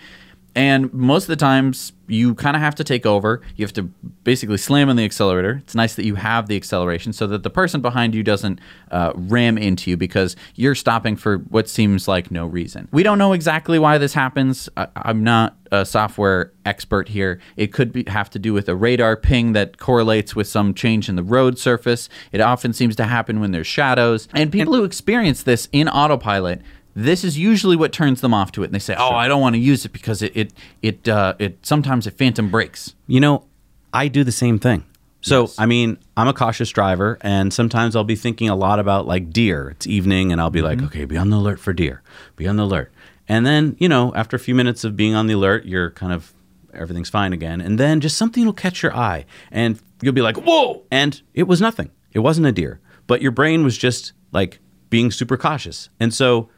And 0.57 0.91
most 0.91 1.25
of 1.25 1.27
the 1.27 1.35
times, 1.35 1.93
you 2.07 2.33
kind 2.33 2.55
of 2.55 2.63
have 2.63 2.73
to 2.75 2.83
take 2.83 3.05
over. 3.05 3.43
You 3.57 3.63
have 3.63 3.73
to 3.73 3.83
basically 4.23 4.57
slam 4.57 4.89
on 4.89 4.95
the 4.95 5.05
accelerator. 5.05 5.61
It's 5.63 5.75
nice 5.75 5.93
that 5.93 6.03
you 6.03 6.15
have 6.15 6.47
the 6.47 6.55
acceleration 6.55 7.13
so 7.13 7.27
that 7.27 7.43
the 7.43 7.51
person 7.51 7.79
behind 7.79 8.15
you 8.15 8.23
doesn't 8.23 8.59
uh, 8.89 9.11
ram 9.13 9.59
into 9.59 9.91
you 9.91 9.97
because 9.97 10.35
you're 10.55 10.73
stopping 10.73 11.15
for 11.15 11.37
what 11.37 11.69
seems 11.69 12.07
like 12.07 12.31
no 12.31 12.47
reason. 12.47 12.87
We 12.91 13.03
don't 13.03 13.19
know 13.19 13.33
exactly 13.33 13.77
why 13.77 13.99
this 13.99 14.15
happens. 14.15 14.67
I, 14.75 14.87
I'm 14.95 15.23
not 15.23 15.57
a 15.71 15.85
software 15.85 16.51
expert 16.65 17.09
here. 17.09 17.39
It 17.55 17.71
could 17.71 17.93
be, 17.93 18.05
have 18.07 18.31
to 18.31 18.39
do 18.39 18.51
with 18.51 18.67
a 18.67 18.75
radar 18.75 19.15
ping 19.15 19.53
that 19.53 19.77
correlates 19.77 20.35
with 20.35 20.47
some 20.47 20.73
change 20.73 21.07
in 21.07 21.15
the 21.17 21.23
road 21.23 21.59
surface. 21.59 22.09
It 22.31 22.41
often 22.41 22.73
seems 22.73 22.95
to 22.95 23.03
happen 23.03 23.39
when 23.39 23.51
there's 23.51 23.67
shadows. 23.67 24.27
And 24.33 24.51
people 24.51 24.73
who 24.73 24.85
experience 24.85 25.43
this 25.43 25.69
in 25.71 25.87
autopilot 25.87 26.63
this 26.97 27.23
is 27.23 27.37
usually 27.37 27.75
what 27.75 27.93
turns 27.93 28.21
them 28.21 28.33
off 28.33 28.51
to 28.53 28.63
it. 28.63 28.65
And 28.65 28.73
they 28.73 28.79
say, 28.79 28.95
"Oh, 28.97 29.11
I 29.11 29.27
don't 29.27 29.39
want 29.39 29.53
to 29.53 29.59
use 29.59 29.85
it 29.85 29.93
because 29.93 30.21
it 30.23 30.35
it 30.35 30.53
it 30.81 31.07
uh, 31.07 31.35
it 31.37 31.63
sometimes 31.65 32.07
it 32.07 32.17
phantom 32.17 32.49
brakes." 32.49 32.95
You 33.05 33.19
know, 33.19 33.45
I 33.93 34.07
do 34.07 34.23
the 34.23 34.31
same 34.31 34.57
thing. 34.57 34.83
So, 35.21 35.49
I 35.57 35.65
mean, 35.65 35.97
I'm 36.15 36.27
a 36.27 36.33
cautious 36.33 36.69
driver, 36.69 37.17
and 37.21 37.53
sometimes 37.53 37.95
I'll 37.95 38.03
be 38.03 38.15
thinking 38.15 38.49
a 38.49 38.55
lot 38.55 38.79
about 38.79 39.07
like 39.07 39.31
deer. 39.31 39.69
It's 39.69 39.85
evening, 39.85 40.31
and 40.31 40.39
I'll 40.39 40.49
be 40.49 40.61
like, 40.61 40.81
okay, 40.81 41.05
be 41.05 41.17
on 41.17 41.31
the 41.31 41.37
alert 41.37 41.59
for 41.59 41.73
deer, 41.73 42.01
be 42.35 42.47
on 42.47 42.55
the 42.55 42.63
alert. 42.63 42.93
And 43.27 43.45
then, 43.45 43.75
you 43.77 43.89
know, 43.89 44.13
after 44.15 44.35
a 44.37 44.39
few 44.39 44.55
minutes 44.55 44.83
of 44.83 44.95
being 44.95 45.15
on 45.15 45.27
the 45.27 45.33
alert, 45.33 45.65
you're 45.65 45.91
kind 45.91 46.13
of 46.13 46.33
everything's 46.73 47.09
fine 47.09 47.33
again. 47.33 47.59
And 47.59 47.77
then 47.79 47.99
just 47.99 48.15
something 48.15 48.45
will 48.45 48.53
catch 48.53 48.81
your 48.81 48.95
eye, 48.95 49.25
and 49.51 49.79
you'll 50.01 50.13
be 50.13 50.21
like, 50.21 50.37
whoa! 50.37 50.83
And 50.91 51.21
it 51.33 51.43
was 51.43 51.59
nothing. 51.59 51.91
It 52.13 52.19
wasn't 52.19 52.47
a 52.47 52.51
deer, 52.51 52.79
but 53.05 53.21
your 53.21 53.31
brain 53.31 53.63
was 53.63 53.77
just 53.77 54.13
like 54.31 54.59
being 54.89 55.11
super 55.11 55.35
cautious. 55.35 55.89
And 55.99 56.13
so, 56.13 56.49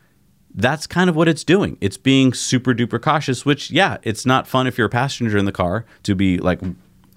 that's 0.54 0.88
kind 0.88 1.10
of 1.10 1.16
what 1.16 1.28
it's 1.28 1.44
doing. 1.44 1.78
It's 1.80 1.98
being 1.98 2.34
super 2.34 2.74
duper 2.74 3.02
cautious, 3.02 3.46
which, 3.46 3.72
yeah, 3.72 3.98
it's 4.04 4.26
not 4.26 4.48
fun 4.48 4.68
if 4.68 4.78
you're 4.78 4.88
a 4.88 4.90
passenger 4.90 5.38
in 5.38 5.46
the 5.46 5.52
car 5.52 5.86
to 6.04 6.16
be 6.16 6.38
like 6.38 6.60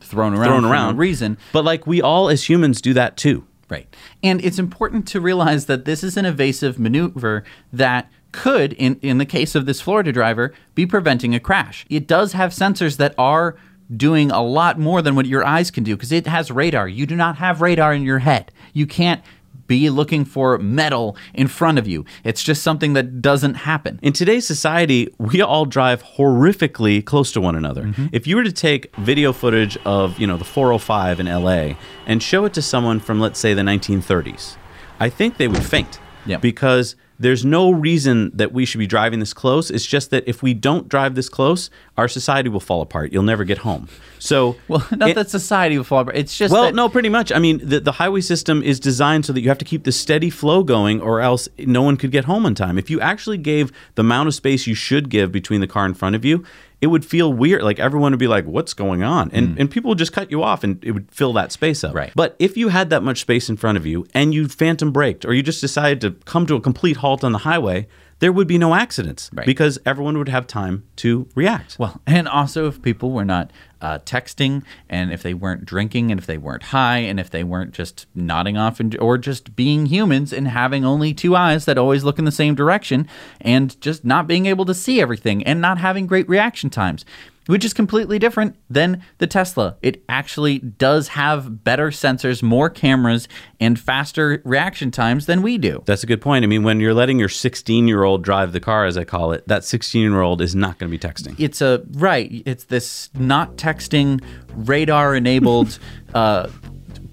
Thrown 0.01 0.35
around, 0.35 0.45
thrown 0.45 0.62
for 0.62 0.68
no 0.68 0.73
around. 0.73 0.99
reason. 0.99 1.38
But 1.53 1.64
like 1.64 1.87
we 1.87 2.03
all 2.03 2.29
as 2.29 2.49
humans 2.49 2.81
do 2.81 2.92
that 2.95 3.16
too. 3.16 3.47
Right. 3.68 3.87
And 4.23 4.45
it's 4.45 4.59
important 4.59 5.09
to 5.09 5.21
realize 5.21 5.64
that 5.66 5.87
this 5.87 6.05
is 6.05 6.16
an 6.18 6.27
evasive 6.27 6.79
maneuver 6.79 7.42
that 7.73 8.11
could, 8.33 8.75
in, 8.75 8.99
in 9.01 9.16
the 9.18 9.25
case 9.25 9.55
of 9.55 9.64
this 9.64 9.81
Florida 9.81 10.12
driver, 10.12 10.53
be 10.75 10.85
preventing 10.85 11.35
a 11.35 11.40
crash. 11.40 11.87
It 11.88 12.07
does 12.07 12.33
have 12.35 12.51
sensors 12.51 12.99
that 12.99 13.14
are 13.16 13.57
doing 13.95 14.31
a 14.31 14.42
lot 14.42 14.79
more 14.79 15.01
than 15.03 15.14
what 15.14 15.27
your 15.27 15.45
eyes 15.45 15.71
can 15.71 15.85
do 15.85 15.97
because 15.97 16.12
it 16.12 16.27
has 16.27 16.51
radar. 16.51 16.88
You 16.88 17.07
do 17.07 17.16
not 17.16 17.37
have 17.37 17.61
radar 17.62 17.95
in 17.95 18.03
your 18.03 18.18
head. 18.21 18.51
You 18.75 18.87
can't 18.87 19.23
be 19.66 19.90
looking 19.90 20.25
for 20.25 20.59
metal 20.59 21.16
in 21.35 21.48
front 21.48 21.79
of 21.79 21.87
you. 21.87 22.05
It's 22.25 22.42
just 22.42 22.62
something 22.62 22.92
that 22.94 23.20
doesn't 23.22 23.55
happen. 23.55 23.98
In 24.03 24.12
today's 24.12 24.46
society, 24.46 25.12
we 25.18 25.40
all 25.40 25.64
drive 25.64 26.03
horrifically 26.03 27.05
close 27.05 27.33
to 27.33 27.40
one 27.40 27.55
another. 27.55 27.85
Mm-hmm. 27.85 28.07
If 28.12 28.27
you 28.27 28.37
were 28.37 28.44
to 28.44 28.53
take 28.53 28.94
video 28.96 29.33
footage 29.33 29.77
of, 29.85 30.18
you 30.18 30.27
know, 30.27 30.37
the 30.37 30.44
405 30.44 31.20
in 31.20 31.27
LA 31.27 31.75
and 32.07 32.22
show 32.22 32.44
it 32.44 32.55
to 32.55 32.62
someone 32.62 33.01
from 33.01 33.20
let's 33.20 33.38
say 33.38 33.55
the 33.55 33.62
1930s, 33.62 34.57
I 35.01 35.09
think 35.09 35.37
they 35.37 35.48
would 35.48 35.64
faint. 35.64 35.98
Yeah. 36.26 36.38
Because 36.38 36.94
there's 37.18 37.44
no 37.44 37.70
reason 37.70 38.32
that 38.35 38.52
we 38.52 38.64
should 38.64 38.78
be 38.78 38.87
driving 38.87 39.20
this 39.20 39.32
close. 39.32 39.70
It's 39.70 39.87
just 39.87 40.11
that 40.11 40.24
if 40.26 40.42
we 40.42 40.54
don't 40.54 40.88
drive 40.88 41.14
this 41.14 41.28
close, 41.28 41.70
our 41.96 42.08
society 42.08 42.48
will 42.48 42.61
fall 42.61 42.80
apart. 42.82 43.12
You'll 43.12 43.22
never 43.22 43.44
get 43.44 43.58
home. 43.58 43.88
So, 44.18 44.56
Well, 44.68 44.85
not 44.90 45.11
it- 45.11 45.14
that 45.14 45.30
society 45.30 45.76
will 45.76 45.85
fall 45.85 46.00
apart. 46.00 46.16
It's 46.16 46.37
just 46.37 46.52
Well, 46.52 46.64
that 46.64 46.74
no, 46.74 46.88
pretty 46.88 47.08
much. 47.08 47.30
I 47.30 47.38
mean, 47.38 47.61
the, 47.62 47.78
the 47.80 47.92
highway 47.92 48.22
system 48.22 48.62
is 48.62 48.80
designed 48.80 49.24
so 49.26 49.32
that 49.32 49.40
you 49.40 49.48
have 49.48 49.58
to 49.58 49.64
keep 49.64 49.85
the 49.85 49.92
steady 49.92 50.30
flow 50.30 50.64
going, 50.64 51.00
or 51.00 51.20
else 51.20 51.48
no 51.58 51.82
one 51.82 51.96
could 51.96 52.11
get 52.11 52.24
home 52.24 52.44
on 52.44 52.54
time. 52.54 52.76
If 52.78 52.90
you 52.90 53.00
actually 53.00 53.38
gave 53.38 53.70
the 53.94 54.00
amount 54.00 54.26
of 54.28 54.35
space 54.35 54.66
you 54.66 54.74
should 54.74 55.08
give 55.08 55.30
between 55.30 55.61
the 55.61 55.68
car 55.68 55.87
in 55.87 55.94
front 55.94 56.16
of 56.16 56.24
you, 56.24 56.44
it 56.83 56.88
would 56.88 57.05
feel 57.05 57.33
weird. 57.33 57.62
Like 57.62 57.79
everyone 57.79 58.12
would 58.12 58.18
be 58.18 58.27
like, 58.27 58.45
"What's 58.45 58.75
going 58.75 59.03
on?" 59.05 59.31
And 59.33 59.57
mm. 59.57 59.61
and 59.61 59.71
people 59.71 59.88
would 59.90 59.99
just 59.99 60.12
cut 60.12 60.31
you 60.31 60.42
off, 60.42 60.64
and 60.64 60.83
it 60.85 60.90
would 60.90 61.11
fill 61.11 61.33
that 61.35 61.53
space 61.53 61.85
up. 61.85 61.95
Right. 61.95 62.12
But 62.14 62.35
if 62.40 62.57
you 62.57 62.68
had 62.68 62.90
that 62.90 63.05
much 63.05 63.21
space 63.21 63.49
in 63.49 63.57
front 63.57 63.79
of 63.79 63.87
you, 63.87 64.05
and 64.12 64.35
you 64.35 64.49
phantom 64.49 64.90
braked, 64.90 65.25
or 65.25 65.33
you 65.33 65.42
just 65.42 65.61
decided 65.61 66.01
to 66.03 66.11
come 66.25 66.45
to 66.47 66.57
a 66.57 66.61
complete 66.61 66.99
halt 66.99 67.23
on 67.23 67.31
the 67.33 67.38
highway, 67.38 67.87
there 68.22 68.32
would 68.32 68.46
be 68.46 68.56
no 68.56 68.72
accidents 68.74 69.28
Right. 69.32 69.44
because 69.44 69.80
everyone 69.85 70.16
would 70.16 70.28
have 70.28 70.46
time 70.46 70.85
to 70.96 71.26
react. 71.35 71.76
Well, 71.76 72.00
and 72.06 72.28
also 72.28 72.68
if 72.68 72.80
people 72.80 73.11
were 73.11 73.24
not 73.24 73.50
uh, 73.80 73.98
texting, 74.04 74.62
and 74.88 75.12
if 75.12 75.24
they 75.24 75.35
weren't 75.35 75.64
drinking, 75.64 76.12
and 76.12 76.20
if 76.20 76.26
they 76.26 76.38
weren't 76.38 76.62
high, 76.62 76.98
and 76.98 77.18
if 77.18 77.30
they 77.30 77.42
weren't 77.42 77.72
just 77.74 78.06
nodding 78.14 78.56
off, 78.56 78.78
and, 78.78 78.96
or 79.00 79.18
just 79.18 79.56
being 79.56 79.87
humans 79.87 80.32
and 80.32 80.46
having 80.46 80.85
only 80.85 81.12
two 81.12 81.35
eyes 81.35 81.64
that 81.64 81.76
always 81.76 82.04
look 82.04 82.16
in 82.20 82.24
the 82.24 82.30
same 82.30 82.54
direction, 82.54 83.08
and 83.40 83.80
just 83.80 84.04
not 84.04 84.28
being 84.28 84.46
able 84.46 84.64
to 84.66 84.74
see 84.74 85.00
everything, 85.00 85.42
and 85.42 85.61
not 85.61 85.78
having 85.78 86.06
great 86.06 86.28
reaction 86.28 86.70
times. 86.70 87.04
Which 87.46 87.64
is 87.64 87.72
completely 87.72 88.18
different 88.18 88.57
than 88.70 89.02
the 89.18 89.26
Tesla. 89.26 89.76
It 89.83 90.02
actually 90.09 90.59
does 90.59 91.09
have 91.09 91.64
better 91.64 91.90
sensors, 91.90 92.42
more 92.42 92.70
cameras, 92.70 93.28
and 93.61 93.78
faster 93.78 94.40
reaction 94.44 94.90
times 94.90 95.26
than 95.26 95.42
we 95.42 95.59
do. 95.59 95.83
That's 95.87 96.05
a 96.05 96.07
good 96.07 96.20
point. 96.20 96.44
I 96.44 96.46
mean, 96.46 96.62
when 96.62 96.81
you're 96.81 96.94
letting 96.94 97.18
your 97.18 97.28
16 97.28 97.88
year 97.88 98.05
old 98.05 98.22
drive 98.22 98.52
the 98.52 98.61
car, 98.61 98.87
as 98.87 98.96
I 98.96 99.05
call 99.05 99.33
it, 99.33 99.46
that 99.48 99.64
16 99.64 100.02
year 100.02 100.20
old 100.20 100.40
is 100.40 100.55
not 100.55 100.78
going 100.78 100.90
to 100.90 100.96
be 100.96 101.02
texting. 101.02 101.35
it's 101.38 101.61
a 101.61 101.83
right 101.92 102.42
it's 102.46 102.64
this 102.64 103.11
not 103.14 103.57
texting 103.57 104.22
radar 104.55 105.14
enabled 105.14 105.78
uh 106.14 106.48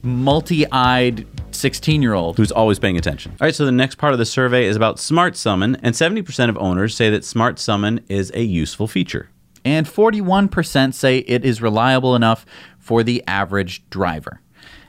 multi-eyed 0.01 1.25
16 1.51 2.01
year 2.01 2.13
old 2.13 2.37
Who's 2.37 2.51
always 2.51 2.79
paying 2.79 2.97
attention. 2.97 3.33
All 3.33 3.45
right, 3.45 3.55
so 3.55 3.65
the 3.65 3.71
next 3.71 3.95
part 3.95 4.13
of 4.13 4.19
the 4.19 4.25
survey 4.25 4.65
is 4.65 4.75
about 4.75 4.97
Smart 4.99 5.35
Summon, 5.35 5.75
and 5.83 5.93
70% 5.93 6.47
of 6.49 6.57
owners 6.57 6.95
say 6.95 7.09
that 7.09 7.25
Smart 7.25 7.59
Summon 7.59 7.99
is 8.07 8.31
a 8.33 8.43
useful 8.43 8.87
feature. 8.87 9.29
And 9.65 9.85
41% 9.85 10.93
say 10.93 11.19
it 11.19 11.45
is 11.45 11.61
reliable 11.61 12.15
enough 12.15 12.45
for 12.77 13.03
the 13.03 13.23
average 13.27 13.87
driver 13.89 14.41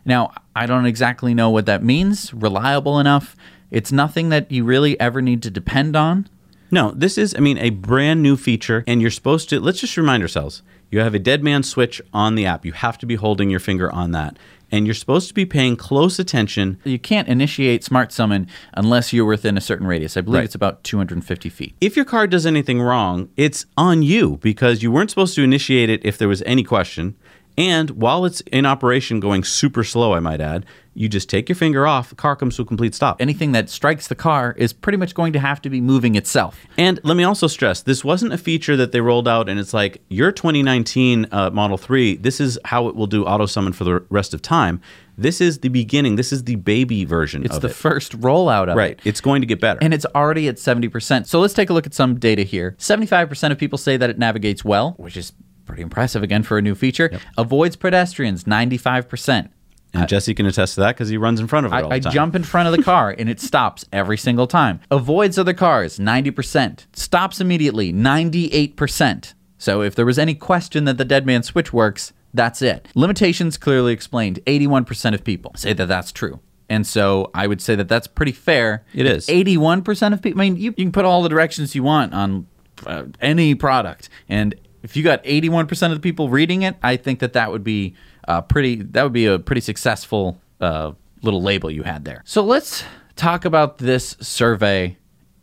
now 0.04 0.32
i 0.56 0.66
don't 0.66 0.86
exactly 0.86 1.34
know 1.34 1.50
what 1.50 1.66
that 1.66 1.82
means 1.82 2.32
reliable 2.32 2.98
enough 2.98 3.36
it's 3.70 3.92
nothing 3.92 4.30
that 4.30 4.50
you 4.50 4.64
really 4.64 4.98
ever 4.98 5.22
need 5.22 5.42
to 5.42 5.50
depend 5.50 5.94
on 5.96 6.28
No, 6.72 6.92
this 6.92 7.18
is, 7.18 7.34
I 7.34 7.40
mean, 7.40 7.58
a 7.58 7.70
brand 7.70 8.22
new 8.22 8.36
feature, 8.36 8.84
and 8.86 9.02
you're 9.02 9.10
supposed 9.10 9.48
to, 9.48 9.58
let's 9.58 9.80
just 9.80 9.96
remind 9.96 10.22
ourselves 10.22 10.62
you 10.88 11.00
have 11.00 11.14
a 11.14 11.18
dead 11.18 11.42
man 11.42 11.64
switch 11.64 12.00
on 12.12 12.36
the 12.36 12.46
app. 12.46 12.64
You 12.64 12.72
have 12.72 12.96
to 12.98 13.06
be 13.06 13.16
holding 13.16 13.50
your 13.50 13.58
finger 13.60 13.90
on 13.92 14.12
that. 14.12 14.38
And 14.72 14.86
you're 14.86 14.94
supposed 14.94 15.28
to 15.28 15.34
be 15.34 15.44
paying 15.44 15.76
close 15.76 16.18
attention. 16.18 16.78
you 16.84 16.98
can't 16.98 17.28
initiate 17.28 17.82
smart 17.84 18.12
summon 18.12 18.46
unless 18.74 19.12
you're 19.12 19.24
within 19.26 19.56
a 19.56 19.60
certain 19.60 19.86
radius 19.86 20.16
i 20.16 20.20
believe 20.20 20.38
Right. 20.40 20.44
it's 20.44 20.54
about 20.54 20.84
250 20.84 21.48
feet 21.48 21.74
If 21.80 21.96
your 21.96 22.04
car 22.04 22.26
does 22.26 22.46
anything 22.46 22.80
wrong, 22.80 23.28
it's 23.36 23.66
on 23.76 24.02
you 24.02 24.38
because 24.42 24.82
you 24.82 24.90
weren't 24.92 25.10
supposed 25.10 25.34
to 25.36 25.42
initiate 25.42 25.90
it 25.90 26.00
if 26.04 26.16
there 26.18 26.28
was 26.28 26.42
any 26.46 26.62
question. 26.62 27.14
And 27.60 27.90
while 27.90 28.24
it's 28.24 28.40
in 28.52 28.64
operation 28.64 29.20
going 29.20 29.44
super 29.44 29.84
slow, 29.84 30.14
I 30.14 30.20
might 30.20 30.40
add, 30.40 30.64
you 30.94 31.10
just 31.10 31.28
take 31.28 31.46
your 31.46 31.56
finger 31.56 31.86
off, 31.86 32.08
the 32.08 32.14
car 32.14 32.34
comes 32.34 32.56
to 32.56 32.62
a 32.62 32.64
complete 32.64 32.94
stop. 32.94 33.20
anything 33.20 33.52
that 33.52 33.68
strikes 33.68 34.08
the 34.08 34.14
car 34.14 34.54
is 34.56 34.72
pretty 34.72 34.96
much 34.96 35.14
going 35.14 35.34
to 35.34 35.38
have 35.38 35.60
to 35.60 35.68
be 35.68 35.78
moving 35.78 36.14
itself. 36.14 36.66
And 36.78 36.98
let 37.04 37.18
me 37.18 37.22
also 37.22 37.48
stress 37.48 37.82
this 37.82 38.02
wasn't 38.02 38.32
a 38.32 38.38
feature 38.38 38.78
that 38.78 38.92
they 38.92 39.02
rolled 39.02 39.28
out 39.28 39.50
and 39.50 39.60
it's 39.60 39.74
like 39.74 40.00
your 40.08 40.32
2019 40.32 41.26
uh, 41.30 41.50
Model 41.50 41.76
3, 41.76 42.16
this 42.16 42.40
is 42.40 42.58
how 42.64 42.88
it 42.88 42.96
will 42.96 43.06
do 43.06 43.26
auto 43.26 43.44
summon 43.44 43.74
for 43.74 43.84
the 43.84 44.06
rest 44.08 44.32
of 44.32 44.40
time. 44.40 44.80
This 45.18 45.42
is 45.42 45.58
the 45.58 45.68
beginning. 45.68 46.16
This 46.16 46.32
is 46.32 46.44
the 46.44 46.56
baby 46.56 47.04
version 47.04 47.44
It's 47.44 47.58
the 47.58 47.68
it. 47.68 47.74
first 47.74 48.18
rollout 48.18 48.70
of 48.70 48.76
right. 48.76 48.92
it. 48.92 49.00
It's 49.04 49.20
going 49.20 49.42
to 49.42 49.46
get 49.46 49.60
better. 49.60 49.80
And 49.82 49.92
it's 49.92 50.06
already 50.14 50.48
at 50.48 50.56
70%. 50.56 51.26
So 51.26 51.40
let's 51.40 51.52
take 51.52 51.68
a 51.68 51.74
look 51.74 51.84
at 51.84 51.92
some 51.92 52.18
data 52.18 52.42
here. 52.42 52.74
75% 52.78 53.52
of 53.52 53.58
people 53.58 53.76
say 53.76 53.98
that 53.98 54.08
it 54.08 54.18
navigates 54.18 54.64
well, 54.64 54.94
which 54.96 55.18
is 55.18 55.34
pretty 55.70 55.82
impressive 55.82 56.22
again 56.22 56.42
for 56.42 56.58
a 56.58 56.62
new 56.62 56.74
feature. 56.74 57.18
Avoids 57.38 57.76
pedestrians, 57.76 58.44
95%. 58.44 59.48
and 59.94 60.08
Jesse 60.08 60.34
can 60.34 60.46
attest 60.46 60.74
to 60.74 60.80
that 60.80 60.96
because 60.96 61.08
he 61.08 61.16
runs 61.16 61.40
in 61.40 61.46
front 61.46 61.66
of 61.66 61.72
it 61.72 61.84
all 61.84 61.92
I, 61.92 61.96
I 61.96 61.98
jump 62.00 62.34
in 62.34 62.42
front 62.42 62.68
of 62.68 62.76
the 62.76 62.82
car 62.82 63.14
and 63.16 63.28
it 63.28 63.40
stops 63.40 63.84
every 63.92 64.18
single 64.18 64.46
time. 64.46 64.80
Avoids 64.90 65.38
other 65.38 65.54
cars, 65.54 65.98
90%. 65.98 66.86
Stops 66.92 67.40
immediately, 67.40 67.92
98%. 67.92 69.34
So 69.58 69.82
if 69.82 69.94
there 69.94 70.06
was 70.06 70.18
any 70.18 70.34
question 70.34 70.84
that 70.84 70.98
the 70.98 71.04
dead 71.04 71.26
man 71.26 71.42
switch 71.42 71.72
works, 71.72 72.12
that's 72.34 72.62
it. 72.62 72.88
Limitations 72.94 73.56
clearly 73.56 73.92
explained. 73.92 74.40
81% 74.46 75.14
of 75.14 75.24
people 75.24 75.52
say 75.56 75.72
that 75.72 75.86
that's 75.86 76.12
true. 76.12 76.40
And 76.68 76.86
so 76.86 77.30
I 77.34 77.46
would 77.46 77.60
say 77.60 77.74
that 77.74 77.88
that's 77.88 78.06
pretty 78.06 78.32
fair. 78.32 78.84
It 78.94 79.06
is. 79.06 79.26
81% 79.26 80.12
of 80.12 80.22
people, 80.22 80.40
I 80.40 80.44
mean, 80.44 80.56
you, 80.56 80.72
you 80.76 80.84
can 80.84 80.92
put 80.92 81.04
all 81.04 81.22
the 81.22 81.28
directions 81.28 81.74
you 81.74 81.82
want 81.82 82.14
on 82.14 82.46
uh, 82.86 83.04
any 83.20 83.54
product. 83.54 84.08
And 84.28 84.54
if 84.82 84.96
you 84.96 85.02
got 85.02 85.22
81% 85.24 85.70
of 85.86 85.94
the 85.94 86.00
people 86.00 86.28
reading 86.28 86.62
it, 86.62 86.76
I 86.82 86.96
think 86.96 87.20
that 87.20 87.32
that 87.34 87.50
would 87.50 87.64
be 87.64 87.94
uh, 88.26 88.42
pretty, 88.42 88.76
that 88.76 89.02
would 89.02 89.12
be 89.12 89.26
a 89.26 89.38
pretty 89.38 89.60
successful 89.60 90.40
uh, 90.60 90.92
little 91.22 91.42
label 91.42 91.70
you 91.70 91.82
had 91.82 92.04
there. 92.04 92.22
So 92.24 92.42
let's 92.42 92.84
talk 93.16 93.44
about 93.44 93.78
this 93.78 94.16
survey 94.20 94.96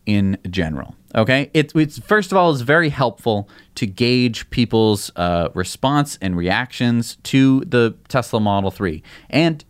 in 0.06 0.38
general. 0.50 0.96
Okay, 1.16 1.50
it, 1.54 1.74
it's 1.76 2.00
first 2.00 2.32
of 2.32 2.38
all, 2.38 2.52
it's 2.52 2.62
very 2.62 2.90
helpful 2.90 3.50
to 3.76 3.86
gauge 3.86 4.50
people's 4.50 5.12
uh, 5.16 5.50
response 5.54 6.18
and 6.22 6.36
reactions 6.36 7.18
to 7.24 7.62
the 7.62 7.96
Tesla 8.08 8.40
Model 8.40 8.72
3. 8.72 9.02
And 9.30 9.64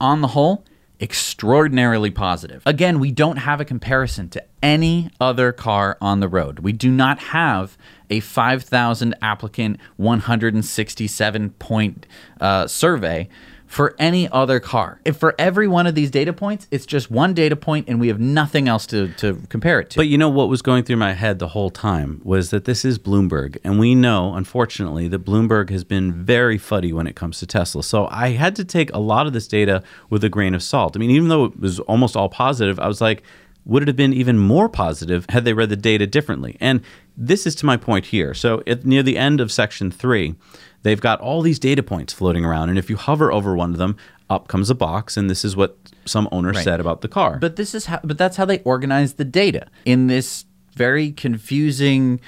on 0.00 0.20
the 0.20 0.28
whole, 0.28 0.64
extraordinarily 1.00 2.10
positive. 2.10 2.62
Again, 2.66 2.98
we 2.98 3.10
don't 3.12 3.36
have 3.36 3.60
a 3.60 3.64
comparison 3.64 4.28
to 4.30 4.42
any 4.62 5.10
other 5.20 5.52
car 5.52 5.98
on 6.00 6.20
the 6.20 6.28
road. 6.28 6.60
We 6.60 6.72
do 6.72 6.90
not 6.90 7.18
have 7.18 7.76
a 8.10 8.20
5,000 8.20 9.14
applicant, 9.22 9.78
167 9.96 11.50
point 11.50 12.06
uh, 12.40 12.66
survey 12.66 13.28
for 13.66 13.94
any 13.98 14.28
other 14.28 14.60
car. 14.60 15.00
If 15.04 15.16
for 15.16 15.34
every 15.38 15.66
one 15.66 15.86
of 15.86 15.94
these 15.94 16.10
data 16.10 16.32
points, 16.32 16.68
it's 16.70 16.86
just 16.86 17.10
one 17.10 17.34
data 17.34 17.56
point 17.56 17.88
and 17.88 17.98
we 18.00 18.08
have 18.08 18.20
nothing 18.20 18.68
else 18.68 18.86
to, 18.86 19.08
to 19.14 19.42
compare 19.48 19.80
it 19.80 19.90
to. 19.90 19.98
But 19.98 20.06
you 20.06 20.16
know 20.16 20.28
what 20.28 20.48
was 20.48 20.62
going 20.62 20.84
through 20.84 20.96
my 20.96 21.12
head 21.12 21.38
the 21.38 21.48
whole 21.48 21.70
time 21.70 22.20
was 22.24 22.50
that 22.50 22.64
this 22.64 22.84
is 22.84 22.98
Bloomberg. 22.98 23.58
And 23.64 23.78
we 23.78 23.94
know, 23.94 24.34
unfortunately, 24.34 25.08
that 25.08 25.24
Bloomberg 25.24 25.70
has 25.70 25.84
been 25.84 26.12
very 26.12 26.58
fuddy 26.58 26.92
when 26.92 27.06
it 27.06 27.16
comes 27.16 27.40
to 27.40 27.46
Tesla. 27.46 27.82
So 27.82 28.06
I 28.10 28.30
had 28.30 28.54
to 28.56 28.64
take 28.64 28.92
a 28.94 28.98
lot 28.98 29.26
of 29.26 29.32
this 29.32 29.48
data 29.48 29.82
with 30.10 30.22
a 30.22 30.28
grain 30.28 30.54
of 30.54 30.62
salt. 30.62 30.96
I 30.96 31.00
mean, 31.00 31.10
even 31.10 31.28
though 31.28 31.46
it 31.46 31.58
was 31.58 31.80
almost 31.80 32.16
all 32.16 32.28
positive, 32.28 32.78
I 32.78 32.86
was 32.86 33.00
like, 33.00 33.22
would 33.66 33.82
it 33.82 33.88
have 33.88 33.96
been 33.96 34.14
even 34.14 34.38
more 34.38 34.68
positive 34.68 35.26
had 35.28 35.44
they 35.44 35.52
read 35.52 35.68
the 35.68 35.76
data 35.76 36.06
differently? 36.06 36.56
And 36.60 36.80
this 37.16 37.46
is 37.46 37.54
to 37.56 37.66
my 37.66 37.76
point 37.76 38.06
here. 38.06 38.32
So, 38.32 38.62
at, 38.66 38.86
near 38.86 39.02
the 39.02 39.18
end 39.18 39.40
of 39.40 39.50
section 39.52 39.90
three, 39.90 40.36
they've 40.82 41.00
got 41.00 41.20
all 41.20 41.42
these 41.42 41.58
data 41.58 41.82
points 41.82 42.12
floating 42.12 42.44
around. 42.44 42.70
And 42.70 42.78
if 42.78 42.88
you 42.88 42.96
hover 42.96 43.32
over 43.32 43.56
one 43.56 43.72
of 43.72 43.78
them, 43.78 43.96
up 44.30 44.48
comes 44.48 44.70
a 44.70 44.74
box. 44.74 45.16
And 45.16 45.28
this 45.28 45.44
is 45.44 45.56
what 45.56 45.76
some 46.04 46.28
owner 46.32 46.54
said 46.54 46.80
about 46.80 47.00
the 47.00 47.08
car. 47.08 47.38
But 47.40 47.56
this 47.56 47.74
is 47.74 47.86
how 47.86 48.00
but 48.02 48.16
that's 48.16 48.36
how 48.36 48.44
they 48.44 48.60
organize 48.60 49.14
the 49.14 49.24
data 49.24 49.66
in 49.84 50.06
this 50.06 50.44
very 50.74 51.10
confusing 51.10 52.20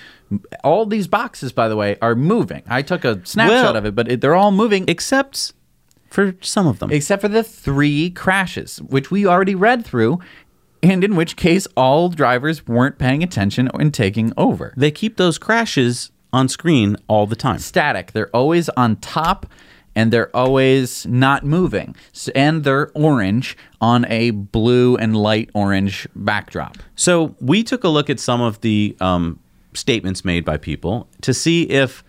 all 0.64 0.86
these 0.86 1.06
boxes 1.06 1.52
by 1.52 1.68
the 1.68 1.76
way 1.76 1.96
are 2.02 2.14
moving. 2.14 2.62
I 2.66 2.82
took 2.82 3.04
a 3.04 3.24
snapshot 3.24 3.50
Well- 3.50 3.76
of 3.76 3.86
it, 3.86 3.94
but 3.94 4.10
it, 4.10 4.20
they're 4.20 4.34
all 4.34 4.50
moving 4.52 4.86
except 4.88 5.52
for 6.10 6.34
some 6.40 6.66
of 6.66 6.78
them. 6.78 6.90
except 6.90 7.20
for 7.22 7.28
the 7.28 7.44
three 7.44 8.10
crashes, 8.10 8.78
which 8.80 9.10
we 9.10 9.26
already 9.26 9.54
read 9.54 9.84
through, 9.84 10.18
and 10.82 11.02
in 11.02 11.16
which 11.16 11.36
case 11.36 11.66
all 11.76 12.08
drivers 12.08 12.66
weren't 12.66 12.98
paying 12.98 13.22
attention 13.22 13.68
and 13.74 13.92
taking 13.92 14.32
over. 14.36 14.72
they 14.76 14.90
keep 14.90 15.16
those 15.16 15.38
crashes 15.38 16.10
on 16.32 16.48
screen 16.48 16.96
all 17.08 17.26
the 17.26 17.36
time. 17.36 17.58
Static. 17.58 18.12
They're 18.12 18.34
always 18.34 18.68
on 18.70 18.96
top 18.96 19.46
and 19.94 20.12
they're 20.12 20.34
always 20.36 21.06
not 21.06 21.44
moving. 21.44 21.96
And 22.34 22.62
they're 22.62 22.90
orange 22.94 23.56
on 23.80 24.04
a 24.06 24.30
blue 24.30 24.96
and 24.96 25.16
light 25.16 25.50
orange 25.54 26.06
backdrop. 26.14 26.78
So 26.94 27.34
we 27.40 27.64
took 27.64 27.82
a 27.84 27.88
look 27.88 28.08
at 28.08 28.20
some 28.20 28.40
of 28.40 28.60
the 28.60 28.96
um, 29.00 29.40
statements 29.74 30.24
made 30.24 30.44
by 30.44 30.56
people 30.56 31.08
to 31.22 31.34
see 31.34 31.64
if, 31.64 32.04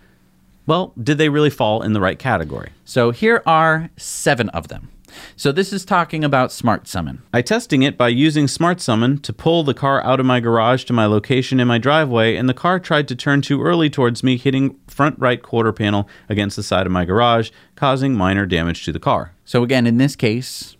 well, 0.66 0.92
did 1.02 1.18
they 1.18 1.28
really 1.28 1.50
fall 1.50 1.82
in 1.82 1.92
the 1.92 2.00
right 2.00 2.18
category? 2.18 2.70
So 2.84 3.10
here 3.10 3.42
are 3.46 3.90
seven 3.96 4.50
of 4.50 4.68
them. 4.68 4.90
So 5.36 5.52
this 5.52 5.72
is 5.72 5.84
talking 5.84 6.24
about 6.24 6.52
Smart 6.52 6.86
Summon. 6.86 7.22
I 7.32 7.42
testing 7.42 7.82
it 7.82 7.96
by 7.96 8.08
using 8.08 8.48
Smart 8.48 8.80
Summon 8.80 9.18
to 9.18 9.32
pull 9.32 9.62
the 9.62 9.74
car 9.74 10.02
out 10.04 10.20
of 10.20 10.26
my 10.26 10.40
garage 10.40 10.84
to 10.84 10.92
my 10.92 11.06
location 11.06 11.60
in 11.60 11.68
my 11.68 11.78
driveway, 11.78 12.36
and 12.36 12.48
the 12.48 12.54
car 12.54 12.78
tried 12.78 13.08
to 13.08 13.16
turn 13.16 13.42
too 13.42 13.62
early 13.62 13.90
towards 13.90 14.22
me, 14.22 14.36
hitting 14.36 14.78
front 14.86 15.18
right 15.18 15.42
quarter 15.42 15.72
panel 15.72 16.08
against 16.28 16.56
the 16.56 16.62
side 16.62 16.86
of 16.86 16.92
my 16.92 17.04
garage, 17.04 17.50
causing 17.76 18.14
minor 18.14 18.46
damage 18.46 18.84
to 18.84 18.92
the 18.92 19.00
car. 19.00 19.34
So 19.44 19.62
again, 19.62 19.86
in 19.86 19.98
this 19.98 20.16
case, 20.16 20.76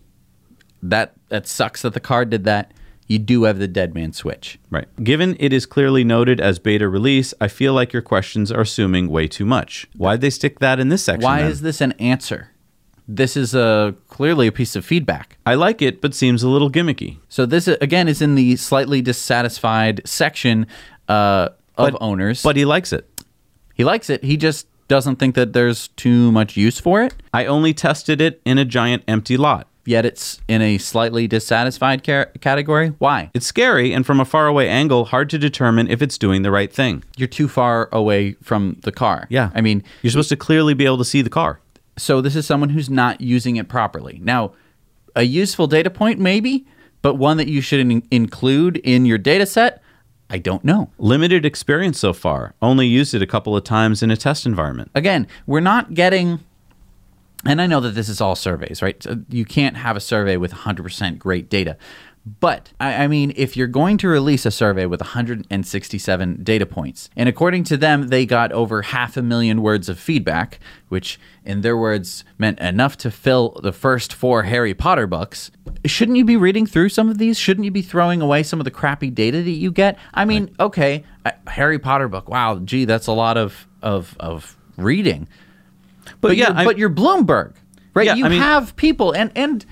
that 0.82 1.14
that 1.28 1.46
sucks 1.46 1.82
that 1.82 1.94
the 1.94 2.00
car 2.00 2.24
did 2.24 2.44
that. 2.44 2.72
You 3.06 3.18
do 3.18 3.42
have 3.42 3.58
the 3.58 3.66
dead 3.66 3.92
man 3.92 4.12
switch. 4.12 4.60
Right. 4.70 4.86
Given 5.02 5.36
it 5.40 5.52
is 5.52 5.66
clearly 5.66 6.04
noted 6.04 6.40
as 6.40 6.60
beta 6.60 6.88
release, 6.88 7.34
I 7.40 7.48
feel 7.48 7.74
like 7.74 7.92
your 7.92 8.02
questions 8.02 8.52
are 8.52 8.60
assuming 8.60 9.08
way 9.08 9.26
too 9.26 9.44
much. 9.44 9.88
Why'd 9.96 10.20
they 10.20 10.30
stick 10.30 10.60
that 10.60 10.78
in 10.78 10.90
this 10.90 11.02
section? 11.02 11.24
Why 11.24 11.42
then? 11.42 11.50
is 11.50 11.62
this 11.62 11.80
an 11.80 11.90
answer? 11.92 12.50
This 13.12 13.36
is 13.36 13.54
a 13.56 13.94
clearly 14.08 14.46
a 14.46 14.52
piece 14.52 14.76
of 14.76 14.84
feedback. 14.84 15.36
I 15.44 15.54
like 15.54 15.82
it, 15.82 16.00
but 16.00 16.14
seems 16.14 16.42
a 16.44 16.48
little 16.48 16.70
gimmicky. 16.70 17.18
So 17.28 17.44
this 17.44 17.66
uh, 17.66 17.76
again 17.80 18.06
is 18.08 18.22
in 18.22 18.36
the 18.36 18.54
slightly 18.56 19.02
dissatisfied 19.02 20.02
section 20.04 20.66
uh, 21.08 21.48
of 21.76 21.92
But- 21.92 21.98
owners. 22.02 22.42
But 22.42 22.56
he 22.56 22.64
likes 22.64 22.92
it. 22.92 23.08
he 23.74 23.82
likes 23.84 24.11
it. 24.11 24.22
He 24.22 24.36
just 24.36 24.66
doesn't 24.86 25.16
think 25.16 25.34
that 25.34 25.52
there's 25.52 25.88
too 25.88 26.30
much 26.30 26.56
use 26.56 26.78
for 26.80 27.02
it. 27.02 27.14
I 27.34 27.46
only 27.46 27.72
tested 27.74 28.20
it 28.20 28.40
in 28.44 28.58
a 28.58 28.64
giant 28.64 29.02
empty 29.08 29.36
lot. 29.36 29.66
Yet 29.86 30.04
it's 30.04 30.40
in 30.46 30.61
a 30.62 30.78
slightly 30.78 31.26
dissatisfied 31.26 32.04
ca- 32.04 32.26
category. 32.40 32.88
Why? 32.98 33.30
It's 33.34 33.46
scary, 33.46 33.92
and 33.92 34.04
from 34.06 34.20
a 34.20 34.24
faraway 34.24 34.68
angle, 34.68 35.06
hard 35.06 35.30
to 35.30 35.38
determine 35.38 35.88
if 35.88 36.02
it's 36.02 36.18
doing 36.18 36.42
the 36.42 36.50
right 36.50 36.72
thing. 36.72 37.02
You're 37.16 37.28
too 37.28 37.48
far 37.48 37.88
away 37.90 38.34
from 38.42 38.76
the 38.82 38.92
car. 38.92 39.26
Yeah. 39.30 39.50
I 39.54 39.62
mean, 39.62 39.82
You're 40.02 40.11
supposed 40.12 40.28
to 40.28 40.36
clearly 40.36 40.74
be 40.74 40.84
able 40.84 40.98
to 40.98 41.04
see 41.04 41.22
the 41.22 41.30
car. 41.30 41.61
So 41.97 42.20
this 42.20 42.36
is 42.36 42.47
someone 42.47 42.70
who's 42.70 42.91
not 42.91 43.20
using 43.20 43.57
it 43.57 43.68
properly. 43.68 44.20
Now, 44.22 44.53
a 45.14 45.22
useful 45.22 45.66
data 45.66 45.91
point 45.91 46.18
maybe, 46.18 46.66
but 47.03 47.14
one 47.14 47.36
that 47.36 47.49
you 47.49 47.61
should 47.61 47.80
in- 47.80 48.07
include 48.11 48.76
in 48.78 49.07
your 49.07 49.18
data 49.18 49.47
set, 49.47 49.82
I 50.28 50.38
don't 50.38 50.64
know. 50.64 50.91
Limited 50.99 51.45
experience 51.45 51.99
so 51.99 52.12
far. 52.12 52.55
Only 52.62 52.86
used 52.86 53.14
it 53.14 53.22
a 53.22 53.26
couple 53.26 53.57
of 53.57 53.64
times 53.64 54.03
in 54.03 54.11
a 54.11 54.16
test 54.16 54.47
environment. 54.47 54.91
Again, 54.95 55.26
we're 55.47 55.61
not 55.61 55.95
getting 55.95 56.41
and 57.45 57.61
I 57.62 57.66
know 57.66 57.80
that 57.80 57.95
this 57.95 58.09
is 58.11 58.20
all 58.20 58.36
surveys, 58.36 58.82
right? 58.82 59.03
So 59.03 59.22
you 59.30 59.47
can't 59.47 59.76
have 59.76 59.97
a 59.97 60.01
survey 60.01 60.36
with 60.36 60.53
100% 60.53 61.18
great 61.18 61.49
data. 61.49 61.78
But 62.38 62.72
I, 62.78 63.04
I 63.04 63.08
mean, 63.08 63.32
if 63.34 63.56
you're 63.56 63.66
going 63.66 63.96
to 63.98 64.08
release 64.08 64.44
a 64.44 64.50
survey 64.50 64.84
with 64.86 65.00
167 65.00 66.42
data 66.42 66.66
points, 66.66 67.08
and 67.16 67.28
according 67.28 67.64
to 67.64 67.76
them, 67.78 68.08
they 68.08 68.26
got 68.26 68.52
over 68.52 68.82
half 68.82 69.16
a 69.16 69.22
million 69.22 69.62
words 69.62 69.88
of 69.88 69.98
feedback, 69.98 70.60
which 70.88 71.18
in 71.44 71.62
their 71.62 71.76
words 71.78 72.24
meant 72.38 72.58
enough 72.60 72.96
to 72.98 73.10
fill 73.10 73.58
the 73.62 73.72
first 73.72 74.12
four 74.12 74.42
Harry 74.44 74.74
Potter 74.74 75.06
books, 75.06 75.50
shouldn't 75.86 76.18
you 76.18 76.24
be 76.26 76.36
reading 76.36 76.66
through 76.66 76.90
some 76.90 77.08
of 77.08 77.16
these? 77.16 77.38
Shouldn't 77.38 77.64
you 77.64 77.70
be 77.70 77.82
throwing 77.82 78.20
away 78.20 78.42
some 78.42 78.60
of 78.60 78.64
the 78.64 78.70
crappy 78.70 79.08
data 79.10 79.42
that 79.42 79.50
you 79.50 79.72
get? 79.72 79.98
I 80.12 80.26
mean, 80.26 80.54
okay, 80.60 81.04
Harry 81.46 81.78
Potter 81.78 82.08
book, 82.08 82.28
wow, 82.28 82.58
gee, 82.58 82.84
that's 82.84 83.06
a 83.06 83.12
lot 83.12 83.38
of, 83.38 83.66
of, 83.82 84.14
of 84.20 84.56
reading. 84.76 85.26
But, 86.20 86.36
yeah, 86.36 86.48
you're, 86.48 86.56
I- 86.58 86.64
but 86.64 86.76
you're 86.78 86.90
Bloomberg, 86.90 87.54
right? 87.94 88.06
Yeah, 88.06 88.14
you 88.16 88.26
I 88.26 88.28
mean- 88.28 88.40
have 88.40 88.76
people, 88.76 89.12
and 89.12 89.30
and 89.34 89.64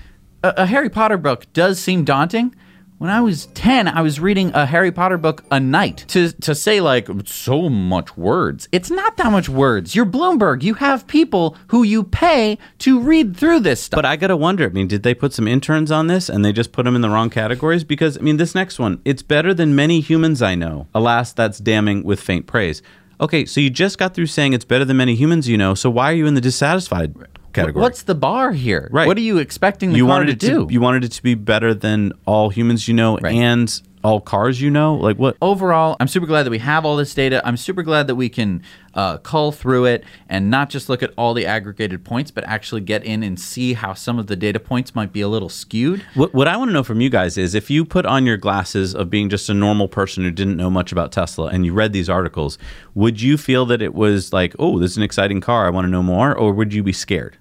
a, 0.43 0.53
a 0.57 0.65
Harry 0.65 0.89
Potter 0.89 1.17
book 1.17 1.51
does 1.53 1.79
seem 1.79 2.03
daunting. 2.03 2.55
When 2.97 3.09
I 3.09 3.21
was 3.21 3.45
ten, 3.47 3.87
I 3.87 4.01
was 4.01 4.19
reading 4.19 4.51
a 4.53 4.65
Harry 4.65 4.91
Potter 4.91 5.17
book 5.17 5.45
a 5.51 5.59
night. 5.59 6.03
To 6.09 6.33
to 6.33 6.53
say 6.53 6.81
like 6.81 7.07
so 7.25 7.69
much 7.69 8.17
words, 8.17 8.67
it's 8.73 8.91
not 8.91 9.15
that 9.15 9.31
much 9.31 9.47
words. 9.47 9.95
You're 9.95 10.05
Bloomberg. 10.05 10.63
You 10.63 10.73
have 10.73 11.07
people 11.07 11.55
who 11.67 11.83
you 11.83 12.03
pay 12.03 12.57
to 12.79 12.99
read 12.99 13.37
through 13.37 13.61
this 13.61 13.81
stuff. 13.81 13.99
But 13.99 14.05
I 14.05 14.17
gotta 14.17 14.35
wonder. 14.35 14.65
I 14.65 14.69
mean, 14.69 14.89
did 14.89 15.03
they 15.03 15.13
put 15.13 15.31
some 15.31 15.47
interns 15.47 15.91
on 15.91 16.07
this 16.07 16.27
and 16.27 16.43
they 16.43 16.51
just 16.51 16.73
put 16.73 16.83
them 16.83 16.93
in 16.93 17.01
the 17.01 17.09
wrong 17.09 17.29
categories? 17.29 17.85
Because 17.85 18.17
I 18.17 18.21
mean, 18.21 18.35
this 18.35 18.53
next 18.53 18.79
one, 18.79 19.01
it's 19.05 19.21
better 19.21 19.53
than 19.53 19.75
many 19.75 20.01
humans 20.01 20.41
I 20.41 20.55
know. 20.55 20.87
Alas, 20.93 21.31
that's 21.31 21.59
damning 21.59 22.03
with 22.03 22.19
faint 22.19 22.47
praise. 22.47 22.81
Okay, 23.21 23.45
so 23.45 23.61
you 23.61 23.69
just 23.69 23.97
got 23.97 24.13
through 24.13 24.25
saying 24.25 24.51
it's 24.51 24.65
better 24.65 24.83
than 24.83 24.97
many 24.97 25.15
humans 25.15 25.47
you 25.47 25.57
know. 25.57 25.73
So 25.73 25.89
why 25.89 26.11
are 26.11 26.15
you 26.15 26.25
in 26.25 26.33
the 26.33 26.41
dissatisfied 26.41 27.15
category? 27.53 27.81
What's 27.81 28.03
the 28.03 28.15
bar 28.15 28.51
here? 28.51 28.89
Right. 28.91 29.07
What 29.07 29.17
are 29.17 29.21
you 29.21 29.37
expecting 29.37 29.91
the 29.91 29.97
you 29.97 30.03
car 30.05 30.09
wanted 30.19 30.39
to 30.39 30.47
it 30.47 30.49
do? 30.51 30.67
to 30.67 30.73
you 30.73 30.81
wanted 30.81 31.03
it 31.03 31.11
to 31.13 31.23
be 31.23 31.35
better 31.35 31.73
than 31.73 32.13
all 32.25 32.49
humans 32.49 32.87
you 32.87 32.93
know 32.93 33.17
Right. 33.17 33.35
and 33.35 33.81
all 34.03 34.21
cars 34.21 34.61
you 34.61 34.71
know? 34.71 34.95
Like 34.95 35.17
what? 35.17 35.37
overall, 35.41 35.95
I'm 35.99 36.07
super 36.07 36.25
glad 36.25 36.43
that 36.43 36.51
we 36.51 36.59
have 36.59 36.85
all 36.85 36.95
this 36.95 37.13
data. 37.13 37.41
I'm 37.45 37.57
super 37.57 37.83
glad 37.83 38.07
that 38.07 38.15
we 38.15 38.29
can 38.29 38.63
uh, 38.93 39.17
cull 39.17 39.51
through 39.51 39.85
it 39.85 40.03
and 40.27 40.49
not 40.49 40.69
just 40.69 40.89
look 40.89 41.03
at 41.03 41.13
all 41.17 41.33
the 41.33 41.45
aggregated 41.45 42.03
points, 42.03 42.31
but 42.31 42.43
actually 42.45 42.81
get 42.81 43.03
in 43.03 43.23
and 43.23 43.39
see 43.39 43.73
how 43.73 43.93
some 43.93 44.19
of 44.19 44.27
the 44.27 44.35
data 44.35 44.59
points 44.59 44.95
might 44.95 45.11
be 45.11 45.21
a 45.21 45.27
little 45.27 45.49
skewed. 45.49 46.03
What, 46.15 46.33
what 46.33 46.47
I 46.47 46.57
want 46.57 46.69
to 46.69 46.73
know 46.73 46.83
from 46.83 47.01
you 47.01 47.09
guys 47.09 47.37
is 47.37 47.55
if 47.55 47.69
you 47.69 47.85
put 47.85 48.05
on 48.05 48.25
your 48.25 48.37
glasses 48.37 48.95
of 48.95 49.09
being 49.09 49.29
just 49.29 49.49
a 49.49 49.53
normal 49.53 49.87
person 49.87 50.23
who 50.23 50.31
didn't 50.31 50.57
know 50.57 50.69
much 50.69 50.91
about 50.91 51.11
Tesla 51.11 51.47
and 51.47 51.65
you 51.65 51.73
read 51.73 51.93
these 51.93 52.09
articles, 52.09 52.57
would 52.95 53.21
you 53.21 53.37
feel 53.37 53.65
that 53.65 53.81
it 53.81 53.93
was 53.93 54.33
like, 54.33 54.55
oh, 54.59 54.79
this 54.79 54.91
is 54.91 54.97
an 54.97 55.03
exciting 55.03 55.41
car, 55.41 55.65
I 55.65 55.69
want 55.69 55.85
to 55.85 55.91
know 55.91 56.03
more, 56.03 56.35
or 56.35 56.53
would 56.53 56.73
you 56.73 56.83
be 56.83 56.93
scared? 56.93 57.37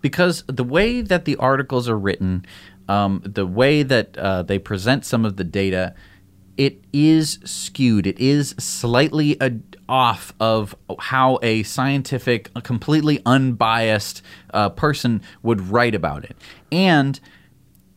because 0.00 0.44
the 0.46 0.64
way 0.64 1.00
that 1.00 1.24
the 1.24 1.36
articles 1.36 1.88
are 1.88 1.98
written, 1.98 2.44
um, 2.88 3.22
the 3.24 3.46
way 3.46 3.82
that 3.82 4.16
uh, 4.16 4.42
they 4.42 4.58
present 4.58 5.04
some 5.04 5.24
of 5.24 5.36
the 5.36 5.44
data, 5.44 5.94
it 6.56 6.82
is 6.92 7.38
skewed. 7.44 8.06
It 8.06 8.18
is 8.18 8.54
slightly 8.58 9.38
off 9.88 10.32
of 10.40 10.74
how 10.98 11.38
a 11.42 11.62
scientific, 11.62 12.50
a 12.56 12.60
completely 12.60 13.20
unbiased 13.24 14.22
uh, 14.52 14.70
person 14.70 15.22
would 15.42 15.68
write 15.68 15.94
about 15.94 16.24
it. 16.24 16.36
And 16.72 17.20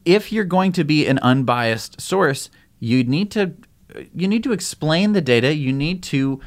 if 0.05 0.31
you're 0.31 0.45
going 0.45 0.71
to 0.73 0.83
be 0.83 1.07
an 1.07 1.19
unbiased 1.19 1.99
source, 1.99 2.49
you 2.79 3.03
need 3.03 3.31
to 3.31 3.53
you 4.13 4.27
need 4.27 4.43
to 4.43 4.53
explain 4.53 5.11
the 5.11 5.21
data. 5.21 5.53
You 5.53 5.73
need 5.73 6.01
to 6.03 6.39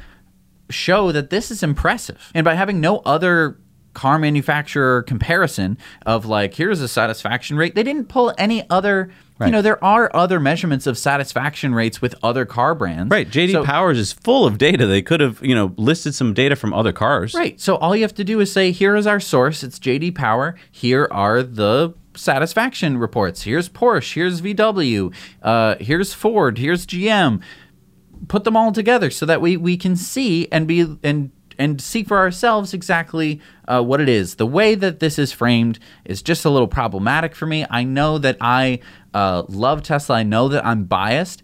show 0.69 1.11
that 1.11 1.29
this 1.29 1.51
is 1.51 1.61
impressive. 1.61 2.31
And 2.33 2.43
by 2.43 2.55
having 2.55 2.81
no 2.81 2.99
other 2.99 3.59
car 3.95 4.19
manufacturer 4.19 5.01
comparison 5.03 5.77
of 6.05 6.25
like 6.25 6.53
here's 6.53 6.81
a 6.81 6.87
satisfaction 6.87 7.57
rate, 7.57 7.73
they 7.73 7.81
didn't 7.83 8.05
pull 8.09 8.31
any 8.37 8.69
other 8.69 9.09
Right. 9.37 9.47
you 9.47 9.51
know 9.51 9.61
there 9.61 9.83
are 9.83 10.09
other 10.15 10.39
measurements 10.39 10.87
of 10.87 10.97
satisfaction 10.97 11.75
rates 11.75 12.01
with 12.01 12.15
other 12.23 12.45
car 12.45 12.73
brands. 12.73 13.11
Right. 13.11 13.29
JD 13.29 13.51
So- 13.51 13.63
Powers 13.65 13.97
is 13.97 14.13
full 14.13 14.45
of 14.45 14.57
data. 14.57 14.85
They 14.87 15.01
could 15.01 15.19
have, 15.19 15.39
you 15.43 15.53
know, 15.53 15.73
listed 15.75 16.15
some 16.15 16.33
data 16.33 16.55
from 16.55 16.73
other 16.73 16.93
cars. 16.93 17.33
Right. 17.33 17.59
So 17.59 17.75
all 17.75 17.95
you 17.97 18.03
have 18.03 18.15
to 18.15 18.23
do 18.23 18.39
is 18.39 18.49
say, 18.49 18.71
here 18.71 18.95
is 18.95 19.05
our 19.05 19.19
source. 19.19 19.61
It's 19.61 19.77
JD 19.77 20.11
Power. 20.15 20.55
Here 20.71 21.09
are 21.11 21.43
the 21.43 21.93
satisfaction 22.15 22.97
reports. 22.97 23.41
Here's 23.43 23.67
Porsche. 23.67 24.13
Here's 24.13 24.39
VW. 24.39 25.13
Uh, 25.43 25.75
here's 25.81 26.13
Ford. 26.13 26.57
Here's 26.57 26.85
GM. 26.85 27.41
Put 28.29 28.45
them 28.45 28.55
all 28.55 28.71
together 28.71 29.09
so 29.09 29.25
that 29.25 29.41
we, 29.41 29.57
we 29.57 29.75
can 29.75 29.97
see 29.97 30.47
and 30.49 30.65
be 30.65 30.97
and 31.03 31.31
and 31.57 31.81
see 31.81 32.03
for 32.03 32.17
ourselves 32.17 32.73
exactly 32.73 33.41
uh, 33.67 33.81
what 33.81 34.01
it 34.01 34.09
is. 34.09 34.35
The 34.35 34.45
way 34.45 34.75
that 34.75 34.99
this 34.99 35.17
is 35.19 35.31
framed 35.31 35.79
is 36.05 36.21
just 36.21 36.45
a 36.45 36.49
little 36.49 36.67
problematic 36.67 37.35
for 37.35 37.45
me. 37.45 37.65
I 37.69 37.83
know 37.83 38.17
that 38.17 38.37
I 38.41 38.79
uh, 39.13 39.43
love 39.47 39.83
Tesla. 39.83 40.17
I 40.17 40.23
know 40.23 40.47
that 40.49 40.65
I'm 40.65 40.85
biased. 40.85 41.43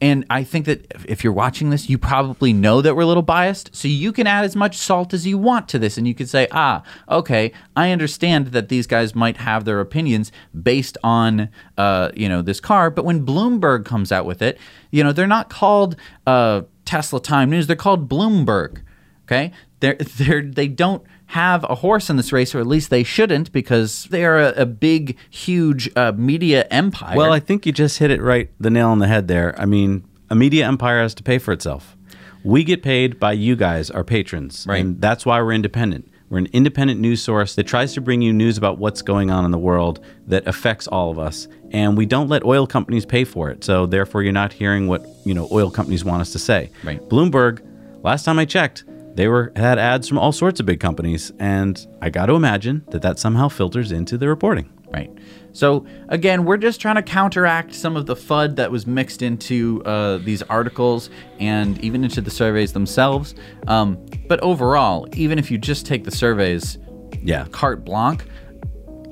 And 0.00 0.26
I 0.28 0.44
think 0.44 0.66
that 0.66 0.92
if 1.08 1.24
you're 1.24 1.32
watching 1.32 1.70
this, 1.70 1.88
you 1.88 1.96
probably 1.96 2.52
know 2.52 2.82
that 2.82 2.94
we're 2.94 3.02
a 3.02 3.06
little 3.06 3.22
biased. 3.22 3.74
So 3.74 3.88
you 3.88 4.12
can 4.12 4.26
add 4.26 4.44
as 4.44 4.54
much 4.54 4.76
salt 4.76 5.14
as 5.14 5.26
you 5.26 5.38
want 5.38 5.68
to 5.70 5.78
this. 5.78 5.96
And 5.96 6.06
you 6.06 6.14
could 6.14 6.28
say, 6.28 6.48
ah, 6.50 6.82
okay, 7.08 7.52
I 7.74 7.92
understand 7.92 8.48
that 8.48 8.68
these 8.68 8.86
guys 8.86 9.14
might 9.14 9.38
have 9.38 9.64
their 9.64 9.80
opinions 9.80 10.32
based 10.62 10.98
on, 11.02 11.48
uh, 11.78 12.10
you 12.14 12.28
know, 12.28 12.42
this 12.42 12.60
car. 12.60 12.90
But 12.90 13.04
when 13.04 13.24
Bloomberg 13.24 13.86
comes 13.86 14.12
out 14.12 14.26
with 14.26 14.42
it, 14.42 14.58
you 14.90 15.02
know, 15.02 15.12
they're 15.12 15.26
not 15.26 15.48
called 15.48 15.96
uh, 16.26 16.62
Tesla 16.84 17.20
Time 17.20 17.48
News. 17.48 17.66
They're 17.66 17.76
called 17.76 18.08
Bloomberg. 18.08 18.82
Okay. 19.26 19.52
They're, 19.80 19.94
they're, 19.94 20.42
they 20.42 20.68
don't 20.68 21.02
have 21.26 21.64
a 21.68 21.74
horse 21.76 22.08
in 22.08 22.16
this 22.16 22.32
race, 22.32 22.54
or 22.54 22.60
at 22.60 22.66
least 22.66 22.88
they 22.90 23.02
shouldn't, 23.02 23.50
because 23.52 24.04
they 24.04 24.24
are 24.24 24.38
a, 24.38 24.48
a 24.62 24.66
big, 24.66 25.16
huge 25.28 25.90
uh, 25.96 26.12
media 26.16 26.66
empire. 26.70 27.16
Well, 27.16 27.32
I 27.32 27.40
think 27.40 27.66
you 27.66 27.72
just 27.72 27.98
hit 27.98 28.10
it 28.10 28.22
right, 28.22 28.48
the 28.60 28.70
nail 28.70 28.88
on 28.90 29.00
the 29.00 29.08
head 29.08 29.26
there. 29.28 29.54
I 29.60 29.66
mean, 29.66 30.04
a 30.30 30.34
media 30.36 30.66
empire 30.66 31.00
has 31.02 31.14
to 31.16 31.22
pay 31.22 31.38
for 31.38 31.52
itself. 31.52 31.96
We 32.44 32.62
get 32.62 32.82
paid 32.82 33.18
by 33.18 33.32
you 33.32 33.56
guys, 33.56 33.90
our 33.90 34.04
patrons, 34.04 34.64
Right. 34.68 34.80
and 34.84 35.00
that's 35.00 35.26
why 35.26 35.42
we're 35.42 35.52
independent. 35.52 36.08
We're 36.30 36.38
an 36.38 36.48
independent 36.52 37.00
news 37.00 37.22
source 37.22 37.54
that 37.56 37.64
tries 37.64 37.92
to 37.94 38.00
bring 38.00 38.22
you 38.22 38.32
news 38.32 38.56
about 38.56 38.78
what's 38.78 39.02
going 39.02 39.30
on 39.30 39.44
in 39.44 39.50
the 39.50 39.58
world 39.58 40.00
that 40.28 40.46
affects 40.46 40.86
all 40.86 41.10
of 41.10 41.18
us, 41.18 41.48
and 41.72 41.96
we 41.96 42.06
don't 42.06 42.28
let 42.28 42.44
oil 42.44 42.66
companies 42.68 43.04
pay 43.04 43.24
for 43.24 43.50
it. 43.50 43.64
So 43.64 43.86
therefore, 43.86 44.22
you're 44.22 44.32
not 44.32 44.52
hearing 44.52 44.86
what 44.86 45.04
you 45.24 45.34
know 45.34 45.48
oil 45.50 45.70
companies 45.70 46.04
want 46.04 46.20
us 46.22 46.30
to 46.32 46.38
say. 46.38 46.70
Right. 46.84 47.00
Bloomberg, 47.08 47.60
last 48.04 48.24
time 48.24 48.38
I 48.40 48.44
checked, 48.44 48.84
they 49.16 49.28
were 49.28 49.52
had 49.56 49.78
ads 49.78 50.08
from 50.08 50.18
all 50.18 50.32
sorts 50.32 50.60
of 50.60 50.66
big 50.66 50.78
companies, 50.80 51.32
and 51.38 51.84
I 52.00 52.10
got 52.10 52.26
to 52.26 52.34
imagine 52.34 52.84
that 52.90 53.02
that 53.02 53.18
somehow 53.18 53.48
filters 53.48 53.90
into 53.92 54.16
the 54.18 54.28
reporting. 54.28 54.70
Right. 54.92 55.10
So 55.52 55.86
again, 56.08 56.44
we're 56.44 56.58
just 56.58 56.80
trying 56.80 56.94
to 56.96 57.02
counteract 57.02 57.74
some 57.74 57.96
of 57.96 58.06
the 58.06 58.14
FUD 58.14 58.56
that 58.56 58.70
was 58.70 58.86
mixed 58.86 59.22
into 59.22 59.82
uh, 59.84 60.18
these 60.18 60.42
articles 60.42 61.10
and 61.40 61.78
even 61.82 62.04
into 62.04 62.20
the 62.20 62.30
surveys 62.30 62.72
themselves. 62.72 63.34
Um, 63.66 64.04
but 64.28 64.38
overall, 64.40 65.08
even 65.14 65.38
if 65.38 65.50
you 65.50 65.58
just 65.58 65.86
take 65.86 66.04
the 66.04 66.10
surveys 66.10 66.78
Yeah, 67.22 67.46
carte 67.50 67.84
blanche, 67.84 68.20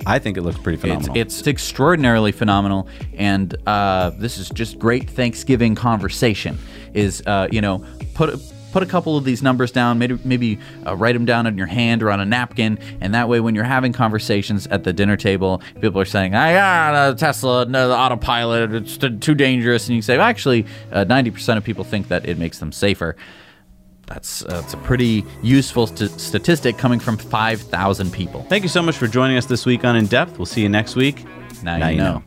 I 0.07 0.19
think 0.19 0.37
it 0.37 0.43
looks 0.43 0.59
pretty 0.59 0.77
it's, 0.77 0.83
phenomenal. 0.83 1.17
it's 1.17 1.47
extraordinarily 1.47 2.31
phenomenal. 2.31 2.89
And 3.15 3.57
uh, 3.67 4.11
this 4.11 4.37
is 4.39 4.51
just 4.51 4.79
great 4.79 5.09
Thanksgiving 5.09 5.75
conversation. 5.75 6.59
Is 6.93 7.23
uh, 7.27 7.49
you 7.51 7.63
know 7.63 7.85
put. 8.15 8.39
Put 8.75 8.83
a 8.83 8.87
couple 8.87 9.17
of 9.17 9.23
these 9.23 9.41
numbers 9.41 9.71
down, 9.71 10.01
maybe 10.01 10.19
maybe 10.25 10.59
uh, 10.85 10.97
write 10.97 11.13
them 11.13 11.25
down 11.25 11.47
on 11.47 11.57
your 11.57 11.69
hand 11.69 12.03
or 12.03 12.11
on 12.11 12.19
a 12.19 12.25
napkin, 12.25 12.77
and 13.01 13.15
that 13.15 13.29
way, 13.29 13.39
when 13.39 13.55
you're 13.55 13.63
having 13.63 13.93
conversations 13.93 14.67
at 14.67 14.83
the 14.83 14.93
dinner 14.93 15.17
table, 15.17 15.63
people 15.81 16.01
are 16.01 16.05
saying, 16.05 16.35
"I 16.35 16.55
got 16.55 17.13
a 17.13 17.15
Tesla, 17.15 17.67
no, 17.67 17.87
the 17.87 17.95
autopilot, 17.95 18.75
it's 18.75 18.97
too 18.97 19.35
dangerous," 19.37 19.87
and 19.87 19.95
you 19.95 20.03
say, 20.03 20.17
well, 20.17 20.27
"Actually, 20.27 20.67
uh, 20.91 21.05
ninety 21.05 21.31
percent 21.31 21.57
of 21.57 21.63
people 21.63 21.85
think 21.85 22.09
that 22.09 22.29
it 22.29 22.37
makes 22.37 22.59
them 22.59 22.73
safer." 22.73 23.15
That's 24.07 24.45
uh, 24.45 24.61
that's 24.61 24.75
a 24.75 24.79
pretty 24.79 25.25
useful 25.41 25.87
st- 25.87 26.21
statistic 26.21 26.77
coming 26.77 26.99
from 26.99 27.17
five 27.17 27.61
thousand 27.61 28.13
people. 28.13 28.43
Thank 28.49 28.65
you 28.65 28.69
so 28.69 28.83
much 28.83 28.97
for 28.97 29.07
joining 29.07 29.37
us 29.37 29.47
this 29.47 29.65
week 29.65 29.85
on 29.85 29.95
In 29.95 30.07
Depth. 30.07 30.37
We'll 30.37 30.47
see 30.47 30.63
you 30.63 30.69
next 30.69 30.97
week. 30.97 31.25
Now, 31.63 31.89
you 31.89 31.97
know. 31.99 32.23